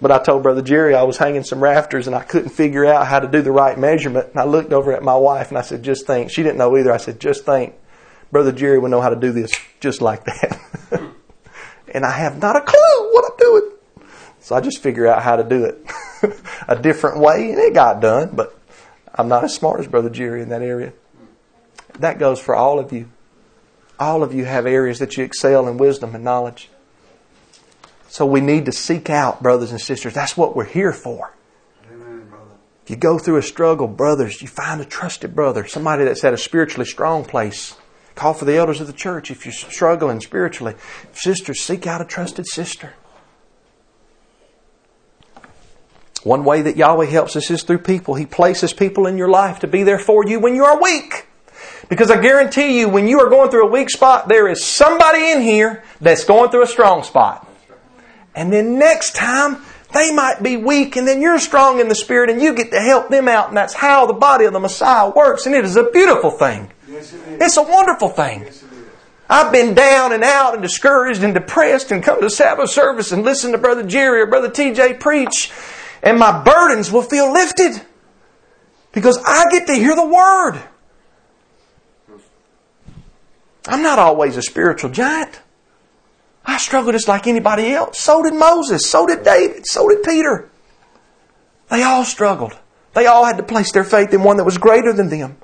But 0.00 0.10
I 0.10 0.18
told 0.18 0.42
Brother 0.42 0.62
Jerry 0.62 0.94
I 0.94 1.02
was 1.04 1.16
hanging 1.16 1.44
some 1.44 1.62
rafters 1.62 2.06
and 2.06 2.14
I 2.14 2.22
couldn't 2.22 2.50
figure 2.50 2.84
out 2.84 3.06
how 3.06 3.20
to 3.20 3.28
do 3.28 3.42
the 3.42 3.52
right 3.52 3.78
measurement. 3.78 4.28
And 4.30 4.38
I 4.38 4.44
looked 4.44 4.72
over 4.72 4.92
at 4.92 5.02
my 5.02 5.16
wife 5.16 5.48
and 5.48 5.58
I 5.58 5.62
said, 5.62 5.82
"Just 5.82 6.06
think." 6.06 6.30
She 6.30 6.42
didn't 6.42 6.58
know 6.58 6.76
either. 6.76 6.92
I 6.92 6.98
said, 6.98 7.20
"Just 7.20 7.44
think." 7.44 7.74
Brother 8.30 8.52
Jerry 8.52 8.78
would 8.78 8.90
know 8.90 9.00
how 9.00 9.08
to 9.08 9.16
do 9.16 9.32
this 9.32 9.52
just 9.80 10.02
like 10.02 10.24
that. 10.24 10.60
and 11.92 12.04
I 12.04 12.10
have 12.10 12.40
not 12.42 12.56
a 12.56 12.60
clue 12.60 13.12
what 13.12 13.24
I'm 13.30 13.36
doing. 13.38 13.72
So 14.40 14.54
I 14.54 14.60
just 14.60 14.82
figure 14.82 15.06
out 15.06 15.22
how 15.22 15.36
to 15.36 15.44
do 15.44 15.64
it 15.64 15.84
a 16.68 16.76
different 16.76 17.18
way 17.18 17.50
and 17.50 17.58
it 17.58 17.74
got 17.74 18.00
done, 18.00 18.30
but 18.34 18.56
I'm 19.14 19.28
not 19.28 19.44
as 19.44 19.54
smart 19.54 19.80
as 19.80 19.88
Brother 19.88 20.10
Jerry 20.10 20.42
in 20.42 20.50
that 20.50 20.62
area. 20.62 20.92
That 21.98 22.18
goes 22.18 22.38
for 22.38 22.54
all 22.54 22.78
of 22.78 22.92
you. 22.92 23.08
All 23.98 24.22
of 24.22 24.34
you 24.34 24.44
have 24.44 24.66
areas 24.66 24.98
that 24.98 25.16
you 25.16 25.24
excel 25.24 25.66
in 25.66 25.78
wisdom 25.78 26.14
and 26.14 26.22
knowledge. 26.22 26.68
So 28.16 28.24
we 28.24 28.40
need 28.40 28.64
to 28.64 28.72
seek 28.72 29.10
out, 29.10 29.42
brothers 29.42 29.72
and 29.72 29.78
sisters. 29.78 30.14
That's 30.14 30.38
what 30.38 30.56
we're 30.56 30.64
here 30.64 30.94
for. 30.94 31.34
Amen, 31.92 32.26
brother. 32.30 32.46
If 32.82 32.88
you 32.88 32.96
go 32.96 33.18
through 33.18 33.36
a 33.36 33.42
struggle, 33.42 33.86
brothers, 33.86 34.40
you 34.40 34.48
find 34.48 34.80
a 34.80 34.86
trusted 34.86 35.36
brother, 35.36 35.66
somebody 35.66 36.04
that's 36.04 36.24
at 36.24 36.32
a 36.32 36.38
spiritually 36.38 36.86
strong 36.86 37.26
place. 37.26 37.76
Call 38.14 38.32
for 38.32 38.46
the 38.46 38.56
elders 38.56 38.80
of 38.80 38.86
the 38.86 38.94
church 38.94 39.30
if 39.30 39.44
you're 39.44 39.52
struggling 39.52 40.22
spiritually. 40.22 40.76
Sisters, 41.12 41.60
seek 41.60 41.86
out 41.86 42.00
a 42.00 42.06
trusted 42.06 42.46
sister. 42.46 42.94
One 46.22 46.42
way 46.42 46.62
that 46.62 46.78
Yahweh 46.78 47.04
helps 47.04 47.36
us 47.36 47.50
is 47.50 47.64
through 47.64 47.80
people. 47.80 48.14
He 48.14 48.24
places 48.24 48.72
people 48.72 49.06
in 49.06 49.18
your 49.18 49.28
life 49.28 49.58
to 49.58 49.66
be 49.66 49.82
there 49.82 49.98
for 49.98 50.26
you 50.26 50.40
when 50.40 50.54
you 50.54 50.64
are 50.64 50.80
weak. 50.80 51.26
Because 51.90 52.10
I 52.10 52.18
guarantee 52.18 52.80
you, 52.80 52.88
when 52.88 53.08
you 53.08 53.20
are 53.20 53.28
going 53.28 53.50
through 53.50 53.68
a 53.68 53.70
weak 53.70 53.90
spot, 53.90 54.26
there 54.26 54.48
is 54.48 54.64
somebody 54.64 55.32
in 55.32 55.42
here 55.42 55.84
that's 56.00 56.24
going 56.24 56.48
through 56.48 56.62
a 56.62 56.66
strong 56.66 57.02
spot. 57.02 57.45
And 58.36 58.52
then 58.52 58.78
next 58.78 59.16
time, 59.16 59.56
they 59.92 60.12
might 60.12 60.42
be 60.42 60.56
weak 60.56 60.96
and 60.96 61.08
then 61.08 61.20
you're 61.20 61.38
strong 61.38 61.80
in 61.80 61.88
the 61.88 61.94
Spirit 61.94 62.30
and 62.30 62.40
you 62.40 62.54
get 62.54 62.70
to 62.70 62.80
help 62.80 63.08
them 63.08 63.28
out. 63.28 63.48
And 63.48 63.56
that's 63.56 63.74
how 63.74 64.06
the 64.06 64.12
body 64.12 64.44
of 64.44 64.52
the 64.52 64.60
Messiah 64.60 65.10
works. 65.10 65.46
And 65.46 65.54
it 65.54 65.64
is 65.64 65.76
a 65.76 65.90
beautiful 65.90 66.30
thing. 66.30 66.70
Yes, 66.88 67.12
it. 67.14 67.20
It's 67.40 67.56
a 67.56 67.62
wonderful 67.62 68.10
thing. 68.10 68.42
Yes. 68.42 68.64
I've 69.28 69.50
been 69.50 69.74
down 69.74 70.12
and 70.12 70.22
out 70.22 70.54
and 70.54 70.62
discouraged 70.62 71.24
and 71.24 71.34
depressed 71.34 71.90
and 71.90 72.02
come 72.02 72.20
to 72.20 72.30
Sabbath 72.30 72.70
service 72.70 73.10
and 73.10 73.24
listen 73.24 73.52
to 73.52 73.58
Brother 73.58 73.82
Jerry 73.82 74.20
or 74.20 74.26
Brother 74.26 74.50
TJ 74.50 75.00
preach 75.00 75.50
and 76.02 76.18
my 76.18 76.42
burdens 76.44 76.92
will 76.92 77.02
feel 77.02 77.32
lifted 77.32 77.82
because 78.92 79.18
I 79.26 79.50
get 79.50 79.66
to 79.66 79.74
hear 79.74 79.96
the 79.96 80.06
Word. 80.06 80.62
I'm 83.66 83.82
not 83.82 83.98
always 83.98 84.36
a 84.36 84.42
spiritual 84.42 84.90
giant. 84.90 85.40
I 86.46 86.58
struggle 86.58 86.92
just 86.92 87.08
like 87.08 87.26
anybody 87.26 87.72
else. 87.72 87.98
So 87.98 88.22
did 88.22 88.34
Moses. 88.34 88.88
So 88.88 89.06
did 89.06 89.24
David. 89.24 89.66
So 89.66 89.88
did 89.88 90.02
Peter. 90.04 90.48
They 91.68 91.82
all 91.82 92.04
struggled. 92.04 92.56
They 92.94 93.06
all 93.06 93.24
had 93.24 93.36
to 93.36 93.42
place 93.42 93.72
their 93.72 93.84
faith 93.84 94.14
in 94.14 94.22
one 94.22 94.36
that 94.36 94.44
was 94.44 94.56
greater 94.56 94.92
than 94.92 95.08
them. 95.08 95.36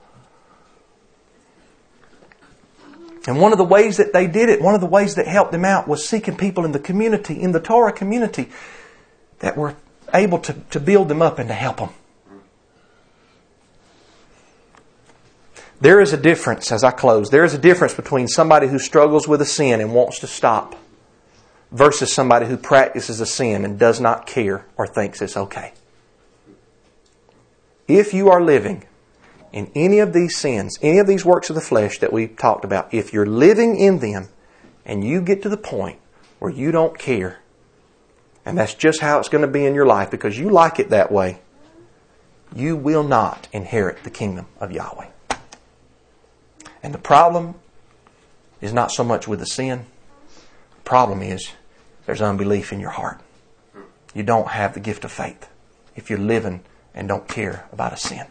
And 3.26 3.40
one 3.40 3.53
of 3.53 3.59
the 3.59 3.64
ways 3.64 3.98
that 3.98 4.12
they 4.12 4.26
did 4.26 4.48
it, 4.48 4.62
one 4.62 4.74
of 4.74 4.80
the 4.80 4.86
ways 4.86 5.16
that 5.16 5.26
helped 5.26 5.53
them 5.53 5.64
out 5.64 5.86
was 5.86 6.09
seeking 6.09 6.36
people 6.36 6.64
in 6.64 6.72
the 6.72 6.78
community, 6.78 7.40
in 7.40 7.53
the 7.53 7.61
Torah 7.61 7.92
community, 7.92 8.48
that 9.40 9.57
were 9.57 9.76
able 10.14 10.38
to, 10.40 10.55
to 10.70 10.80
build 10.80 11.09
them 11.09 11.22
up 11.22 11.38
and 11.38 11.48
to 11.48 11.55
help 11.55 11.76
them. 11.78 11.90
There 15.80 16.00
is 16.00 16.12
a 16.12 16.16
difference, 16.16 16.70
as 16.70 16.84
I 16.84 16.92
close, 16.92 17.30
there 17.30 17.44
is 17.44 17.55
a 17.55 17.59
difference 17.59 17.94
between 17.94 18.28
somebody 18.28 18.68
who 18.68 18.78
struggles 18.78 19.26
with 19.26 19.40
a 19.40 19.46
sin 19.46 19.80
and 19.80 19.92
wants 19.92 20.20
to 20.20 20.26
stop 20.28 20.76
versus 21.73 22.12
somebody 22.12 22.47
who 22.47 22.57
practices 22.57 23.20
a 23.20 23.27
sin 23.27 23.64
and 23.64 23.79
does 23.79 23.99
not 23.99 24.27
care 24.27 24.66
or 24.77 24.87
thinks 24.87 25.23
it's 25.23 25.37
okay. 25.37 25.73
If 27.89 28.14
you 28.14 28.31
are 28.31 28.43
living 28.43 28.85
in 29.53 29.70
any 29.75 29.99
of 29.99 30.12
these 30.12 30.37
sins, 30.37 30.79
any 30.83 30.99
of 30.99 31.07
these 31.07 31.25
works 31.25 31.51
of 31.51 31.57
the 31.57 31.62
flesh 31.62 31.99
that 31.99 32.12
we've 32.12 32.37
talked 32.37 32.64
about, 32.64 32.93
if 32.93 33.12
you're 33.12 33.27
living 33.27 33.77
in 33.77 33.99
them 33.99 34.29
and 34.85 35.03
you 35.03 35.20
get 35.23 35.43
to 35.43 35.49
the 35.49 35.57
point 35.57 35.99
where 36.39 36.51
you 36.51 36.70
don't 36.73 36.99
care, 36.99 37.41
and 38.45 38.59
that's 38.59 38.75
just 38.75 39.01
how 39.01 39.18
it's 39.18 39.29
going 39.29 39.43
to 39.43 39.49
be 39.49 39.64
in 39.64 39.75
your 39.75 39.87
life 39.87 40.11
because 40.11 40.39
you 40.39 40.51
like 40.51 40.79
it 40.79 40.91
that 40.91 41.11
way, 41.11 41.41
you 42.55 42.77
will 42.77 43.05
not 43.05 43.49
inherit 43.53 44.05
the 44.05 44.11
kingdom 44.11 44.47
of 44.61 44.73
Yahweh. 44.73 45.09
And 46.83 46.93
the 46.93 46.99
problem 46.99 47.55
is 48.61 48.73
not 48.73 48.93
so 48.93 49.05
much 49.05 49.27
with 49.27 49.39
the 49.39 49.47
sin. 49.47 49.87
The 50.77 50.83
problem 50.83 51.23
is 51.23 51.53
there's 52.12 52.20
unbelief 52.20 52.74
in 52.74 52.78
your 52.78 52.90
heart. 52.90 53.22
You 54.12 54.22
don't 54.22 54.48
have 54.48 54.74
the 54.74 54.80
gift 54.80 55.02
of 55.06 55.10
faith 55.10 55.48
if 55.96 56.10
you're 56.10 56.18
living 56.18 56.60
and 56.94 57.08
don't 57.08 57.26
care 57.26 57.66
about 57.72 57.94
a 57.94 57.96
sin. 57.96 58.26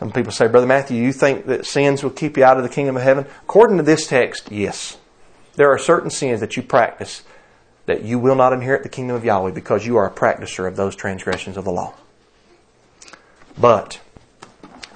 Some 0.00 0.10
people 0.10 0.32
say, 0.32 0.48
Brother 0.48 0.66
Matthew, 0.66 1.00
you 1.00 1.12
think 1.12 1.46
that 1.46 1.66
sins 1.66 2.02
will 2.02 2.10
keep 2.10 2.36
you 2.36 2.42
out 2.42 2.56
of 2.56 2.64
the 2.64 2.68
kingdom 2.68 2.96
of 2.96 3.04
heaven? 3.04 3.26
According 3.44 3.76
to 3.76 3.84
this 3.84 4.08
text, 4.08 4.50
yes. 4.50 4.98
There 5.54 5.70
are 5.70 5.78
certain 5.78 6.10
sins 6.10 6.40
that 6.40 6.56
you 6.56 6.64
practice 6.64 7.22
that 7.86 8.02
you 8.02 8.18
will 8.18 8.34
not 8.34 8.52
inherit 8.52 8.82
the 8.82 8.88
kingdom 8.88 9.14
of 9.14 9.24
Yahweh 9.24 9.52
because 9.52 9.86
you 9.86 9.96
are 9.98 10.06
a 10.08 10.10
practicer 10.10 10.66
of 10.66 10.74
those 10.74 10.96
transgressions 10.96 11.56
of 11.56 11.64
the 11.64 11.70
law. 11.70 11.94
But 13.56 14.00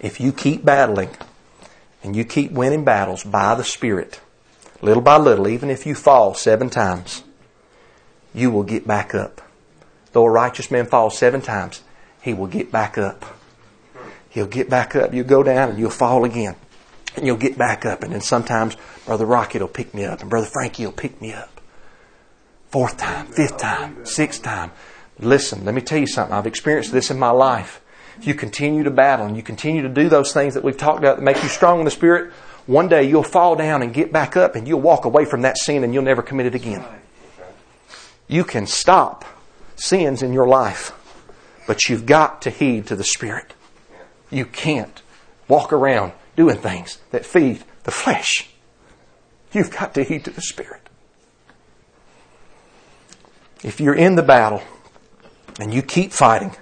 if 0.01 0.19
you 0.19 0.33
keep 0.33 0.65
battling 0.65 1.11
and 2.03 2.17
you 2.17 2.25
keep 2.25 2.51
winning 2.51 2.85
battles 2.85 3.23
by 3.23 3.55
the 3.55 3.63
Spirit, 3.63 4.21
little 4.83 5.03
by 5.03 5.17
little, 5.17 5.49
even 5.49 5.71
if 5.71 5.87
you 5.87 5.95
fall 5.95 6.35
seven 6.35 6.71
times, 6.71 7.23
you 8.35 8.51
will 8.51 8.63
get 8.63 8.87
back 8.87 9.15
up. 9.15 9.41
Though 10.13 10.25
a 10.25 10.31
righteous 10.31 10.71
man 10.71 10.87
falls 10.87 11.17
seven 11.17 11.41
times, 11.41 11.83
he 12.21 12.35
will 12.35 12.47
get 12.47 12.73
back 12.73 12.99
up. 12.99 13.25
He'll 14.29 14.47
get 14.47 14.71
back 14.71 14.95
up. 14.95 15.13
You'll 15.13 15.27
go 15.27 15.43
down 15.43 15.71
and 15.71 15.79
you'll 15.79 15.91
fall 15.91 16.25
again. 16.25 16.57
And 17.17 17.27
you'll 17.27 17.37
get 17.37 17.59
back 17.59 17.85
up. 17.85 18.03
And 18.03 18.13
then 18.13 18.21
sometimes 18.21 18.77
Brother 19.05 19.27
Rocket 19.27 19.61
will 19.61 19.69
pick 19.69 19.93
me 19.93 20.05
up 20.05 20.21
and 20.21 20.31
Brother 20.31 20.47
Frankie 20.47 20.85
will 20.85 20.93
pick 20.93 21.21
me 21.21 21.33
up. 21.33 21.61
Fourth 22.69 22.97
time, 22.97 23.27
fifth 23.27 23.59
time, 23.59 24.07
sixth 24.07 24.43
time. 24.43 24.71
Listen, 25.19 25.65
let 25.65 25.75
me 25.75 25.81
tell 25.81 25.99
you 25.99 26.07
something. 26.07 26.33
I've 26.33 26.47
experienced 26.47 26.93
this 26.93 27.11
in 27.11 27.19
my 27.19 27.31
life. 27.31 27.81
If 28.19 28.27
you 28.27 28.35
continue 28.35 28.85
to 28.85 28.91
battle 28.91 29.27
and 29.27 29.37
you 29.37 29.43
continue 29.43 29.83
to 29.83 29.89
do 29.89 30.09
those 30.09 30.33
things 30.33 30.55
that 30.55 30.63
we've 30.63 30.77
talked 30.77 30.99
about 30.99 31.17
that 31.17 31.23
make 31.23 31.43
you 31.43 31.49
strong 31.49 31.81
in 31.81 31.85
the 31.85 31.91
Spirit, 31.91 32.33
one 32.67 32.89
day 32.89 33.05
you'll 33.05 33.23
fall 33.23 33.57
down 33.57 33.83
and 33.83 33.93
get 33.93 34.13
back 34.13 34.37
up 34.37 34.55
and 34.55 34.69
you'll 34.69 34.81
walk 34.81 35.05
away 35.05 35.25
from 35.25 35.43
that 35.43 35.59
sin 35.59 35.85
and 35.85 35.93
you'll 35.93 36.05
never 36.05 36.23
commit 36.23 36.47
it 36.47 36.55
again. 36.55 36.85
You 38.29 38.45
can 38.45 38.67
stop 38.67 39.25
sins 39.77 40.23
in 40.23 40.33
your 40.33 40.47
life, 40.47 40.93
but 41.67 41.89
you've 41.89 42.07
got 42.07 42.43
to 42.43 42.51
heed 42.51 42.87
to 42.87 42.97
the 42.97 43.05
Spirit. 43.05 43.55
You 44.31 44.45
can't 44.45 45.03
walk 45.49 45.73
around 45.73 46.13
doing 46.37 46.59
things 46.59 46.99
that 47.11 47.27
feed 47.27 47.65
the 47.85 47.91
flesh. 47.91 48.49
You've 49.53 49.71
got 49.71 49.95
to 49.95 50.05
heed 50.05 50.25
to 50.27 50.31
the 50.31 50.41
Spirit. 50.41 50.81
If 53.65 53.81
you're 53.81 53.95
in 53.95 54.15
the 54.15 54.23
battle 54.23 54.63
and 55.59 55.75
you 55.75 55.83
keep 55.83 56.13
fighting, 56.13 56.55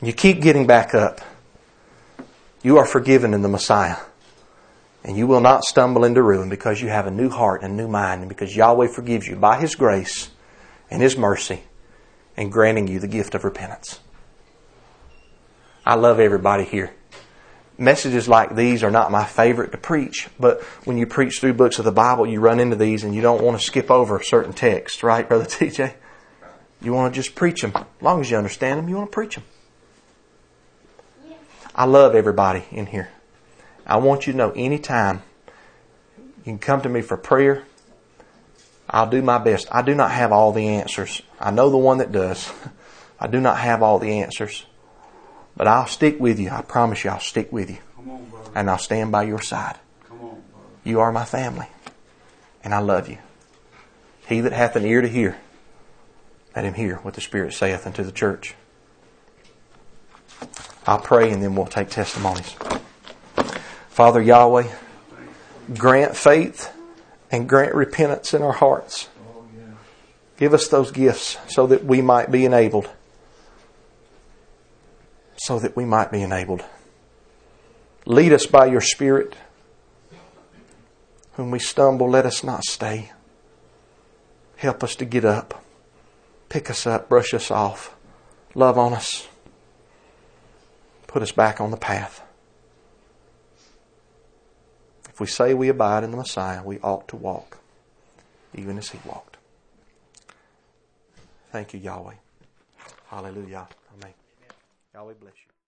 you 0.00 0.12
keep 0.12 0.40
getting 0.40 0.66
back 0.66 0.94
up, 0.94 1.20
you 2.62 2.78
are 2.78 2.86
forgiven 2.86 3.34
in 3.34 3.42
the 3.42 3.48
Messiah. 3.48 3.96
And 5.04 5.16
you 5.16 5.26
will 5.26 5.40
not 5.40 5.64
stumble 5.64 6.04
into 6.04 6.22
ruin 6.22 6.48
because 6.48 6.80
you 6.80 6.88
have 6.88 7.06
a 7.06 7.10
new 7.10 7.28
heart 7.28 7.62
and 7.62 7.72
a 7.72 7.76
new 7.76 7.88
mind 7.88 8.20
and 8.22 8.28
because 8.28 8.54
Yahweh 8.54 8.88
forgives 8.88 9.26
you 9.26 9.36
by 9.36 9.58
His 9.58 9.74
grace 9.74 10.30
and 10.90 11.02
His 11.02 11.16
mercy. 11.16 11.62
and 12.36 12.50
granting 12.50 12.88
you 12.88 12.98
the 12.98 13.08
gift 13.08 13.34
of 13.34 13.44
repentance. 13.44 14.00
I 15.84 15.96
love 15.96 16.18
everybody 16.18 16.64
here. 16.64 16.94
Messages 17.76 18.28
like 18.28 18.54
these 18.54 18.82
are 18.82 18.90
not 18.90 19.10
my 19.10 19.24
favorite 19.24 19.72
to 19.72 19.78
preach, 19.78 20.28
but 20.38 20.62
when 20.84 20.96
you 20.96 21.06
preach 21.06 21.40
through 21.40 21.54
books 21.54 21.78
of 21.78 21.84
the 21.84 21.92
Bible, 21.92 22.26
you 22.26 22.40
run 22.40 22.60
into 22.60 22.76
these 22.76 23.02
and 23.04 23.14
you 23.14 23.20
don't 23.20 23.42
want 23.42 23.58
to 23.58 23.64
skip 23.64 23.90
over 23.90 24.22
certain 24.22 24.52
texts, 24.52 25.02
right, 25.02 25.28
Brother 25.28 25.44
TJ? 25.48 25.94
You 26.80 26.92
want 26.92 27.12
to 27.12 27.20
just 27.20 27.34
preach 27.34 27.62
them. 27.62 27.72
As 27.74 27.84
long 28.02 28.20
as 28.20 28.30
you 28.30 28.36
understand 28.36 28.78
them, 28.78 28.88
you 28.88 28.96
want 28.96 29.10
to 29.10 29.14
preach 29.14 29.34
them. 29.34 29.44
I 31.74 31.84
love 31.84 32.14
everybody 32.14 32.64
in 32.70 32.86
here. 32.86 33.08
I 33.86 33.96
want 33.96 34.26
you 34.26 34.32
to 34.32 34.36
know 34.36 34.52
anytime 34.52 35.22
you 36.38 36.44
can 36.44 36.58
come 36.58 36.82
to 36.82 36.88
me 36.88 37.02
for 37.02 37.16
prayer. 37.16 37.64
I'll 38.88 39.08
do 39.08 39.22
my 39.22 39.38
best. 39.38 39.68
I 39.70 39.82
do 39.82 39.94
not 39.94 40.10
have 40.10 40.32
all 40.32 40.52
the 40.52 40.66
answers. 40.68 41.22
I 41.40 41.50
know 41.50 41.70
the 41.70 41.78
one 41.78 41.98
that 41.98 42.12
does. 42.12 42.52
I 43.20 43.26
do 43.26 43.40
not 43.40 43.58
have 43.58 43.82
all 43.82 43.98
the 43.98 44.20
answers. 44.20 44.66
But 45.56 45.68
I'll 45.68 45.86
stick 45.86 46.18
with 46.18 46.38
you. 46.40 46.50
I 46.50 46.62
promise 46.62 47.04
you 47.04 47.10
I'll 47.10 47.20
stick 47.20 47.52
with 47.52 47.70
you. 47.70 47.78
Come 47.96 48.10
on. 48.10 48.32
And 48.54 48.70
I'll 48.70 48.78
stand 48.78 49.12
by 49.12 49.22
your 49.22 49.40
side. 49.40 49.78
Come 50.08 50.20
on. 50.20 50.42
You 50.84 51.00
are 51.00 51.12
my 51.12 51.24
family. 51.24 51.68
And 52.64 52.74
I 52.74 52.80
love 52.80 53.08
you. 53.08 53.18
He 54.26 54.40
that 54.40 54.52
hath 54.52 54.76
an 54.76 54.84
ear 54.84 55.00
to 55.00 55.08
hear, 55.08 55.38
let 56.54 56.64
him 56.64 56.74
hear 56.74 56.96
what 56.96 57.14
the 57.14 57.20
Spirit 57.20 57.52
saith 57.54 57.86
unto 57.86 58.02
the 58.02 58.12
church. 58.12 58.54
I'll 60.86 61.00
pray 61.00 61.30
and 61.30 61.42
then 61.42 61.54
we'll 61.54 61.66
take 61.66 61.90
testimonies. 61.90 62.56
Father 63.92 64.22
Yahweh, 64.22 64.68
grant 65.74 66.16
faith 66.16 66.72
and 67.30 67.46
grant 67.46 67.74
repentance 67.74 68.32
in 68.32 68.40
our 68.40 68.52
hearts. 68.52 69.08
Give 70.38 70.54
us 70.54 70.68
those 70.68 70.90
gifts 70.90 71.36
so 71.48 71.66
that 71.66 71.84
we 71.84 72.00
might 72.00 72.30
be 72.32 72.46
enabled. 72.46 72.88
So 75.36 75.58
that 75.58 75.76
we 75.76 75.84
might 75.84 76.10
be 76.10 76.22
enabled. 76.22 76.64
Lead 78.06 78.32
us 78.32 78.46
by 78.46 78.64
your 78.64 78.80
Spirit. 78.80 79.34
When 81.34 81.50
we 81.50 81.58
stumble, 81.58 82.08
let 82.08 82.24
us 82.24 82.42
not 82.42 82.64
stay. 82.64 83.12
Help 84.56 84.82
us 84.82 84.96
to 84.96 85.04
get 85.04 85.26
up. 85.26 85.62
Pick 86.48 86.70
us 86.70 86.86
up, 86.86 87.10
brush 87.10 87.34
us 87.34 87.50
off, 87.50 87.94
love 88.54 88.78
on 88.78 88.92
us, 88.92 89.26
put 91.06 91.22
us 91.22 91.32
back 91.32 91.60
on 91.60 91.70
the 91.70 91.76
path. 91.76 92.22
If 95.12 95.20
we 95.20 95.26
say 95.26 95.52
we 95.52 95.68
abide 95.68 96.04
in 96.04 96.10
the 96.10 96.16
Messiah, 96.16 96.62
we 96.62 96.78
ought 96.78 97.06
to 97.08 97.16
walk, 97.16 97.58
even 98.54 98.78
as 98.78 98.88
he 98.88 98.98
walked. 99.04 99.36
Thank 101.50 101.74
you, 101.74 101.80
Yahweh. 101.80 102.14
Hallelujah. 103.08 103.68
Amen. 103.94 104.14
Yahweh 104.94 105.12
bless 105.20 105.34
you. 105.34 105.41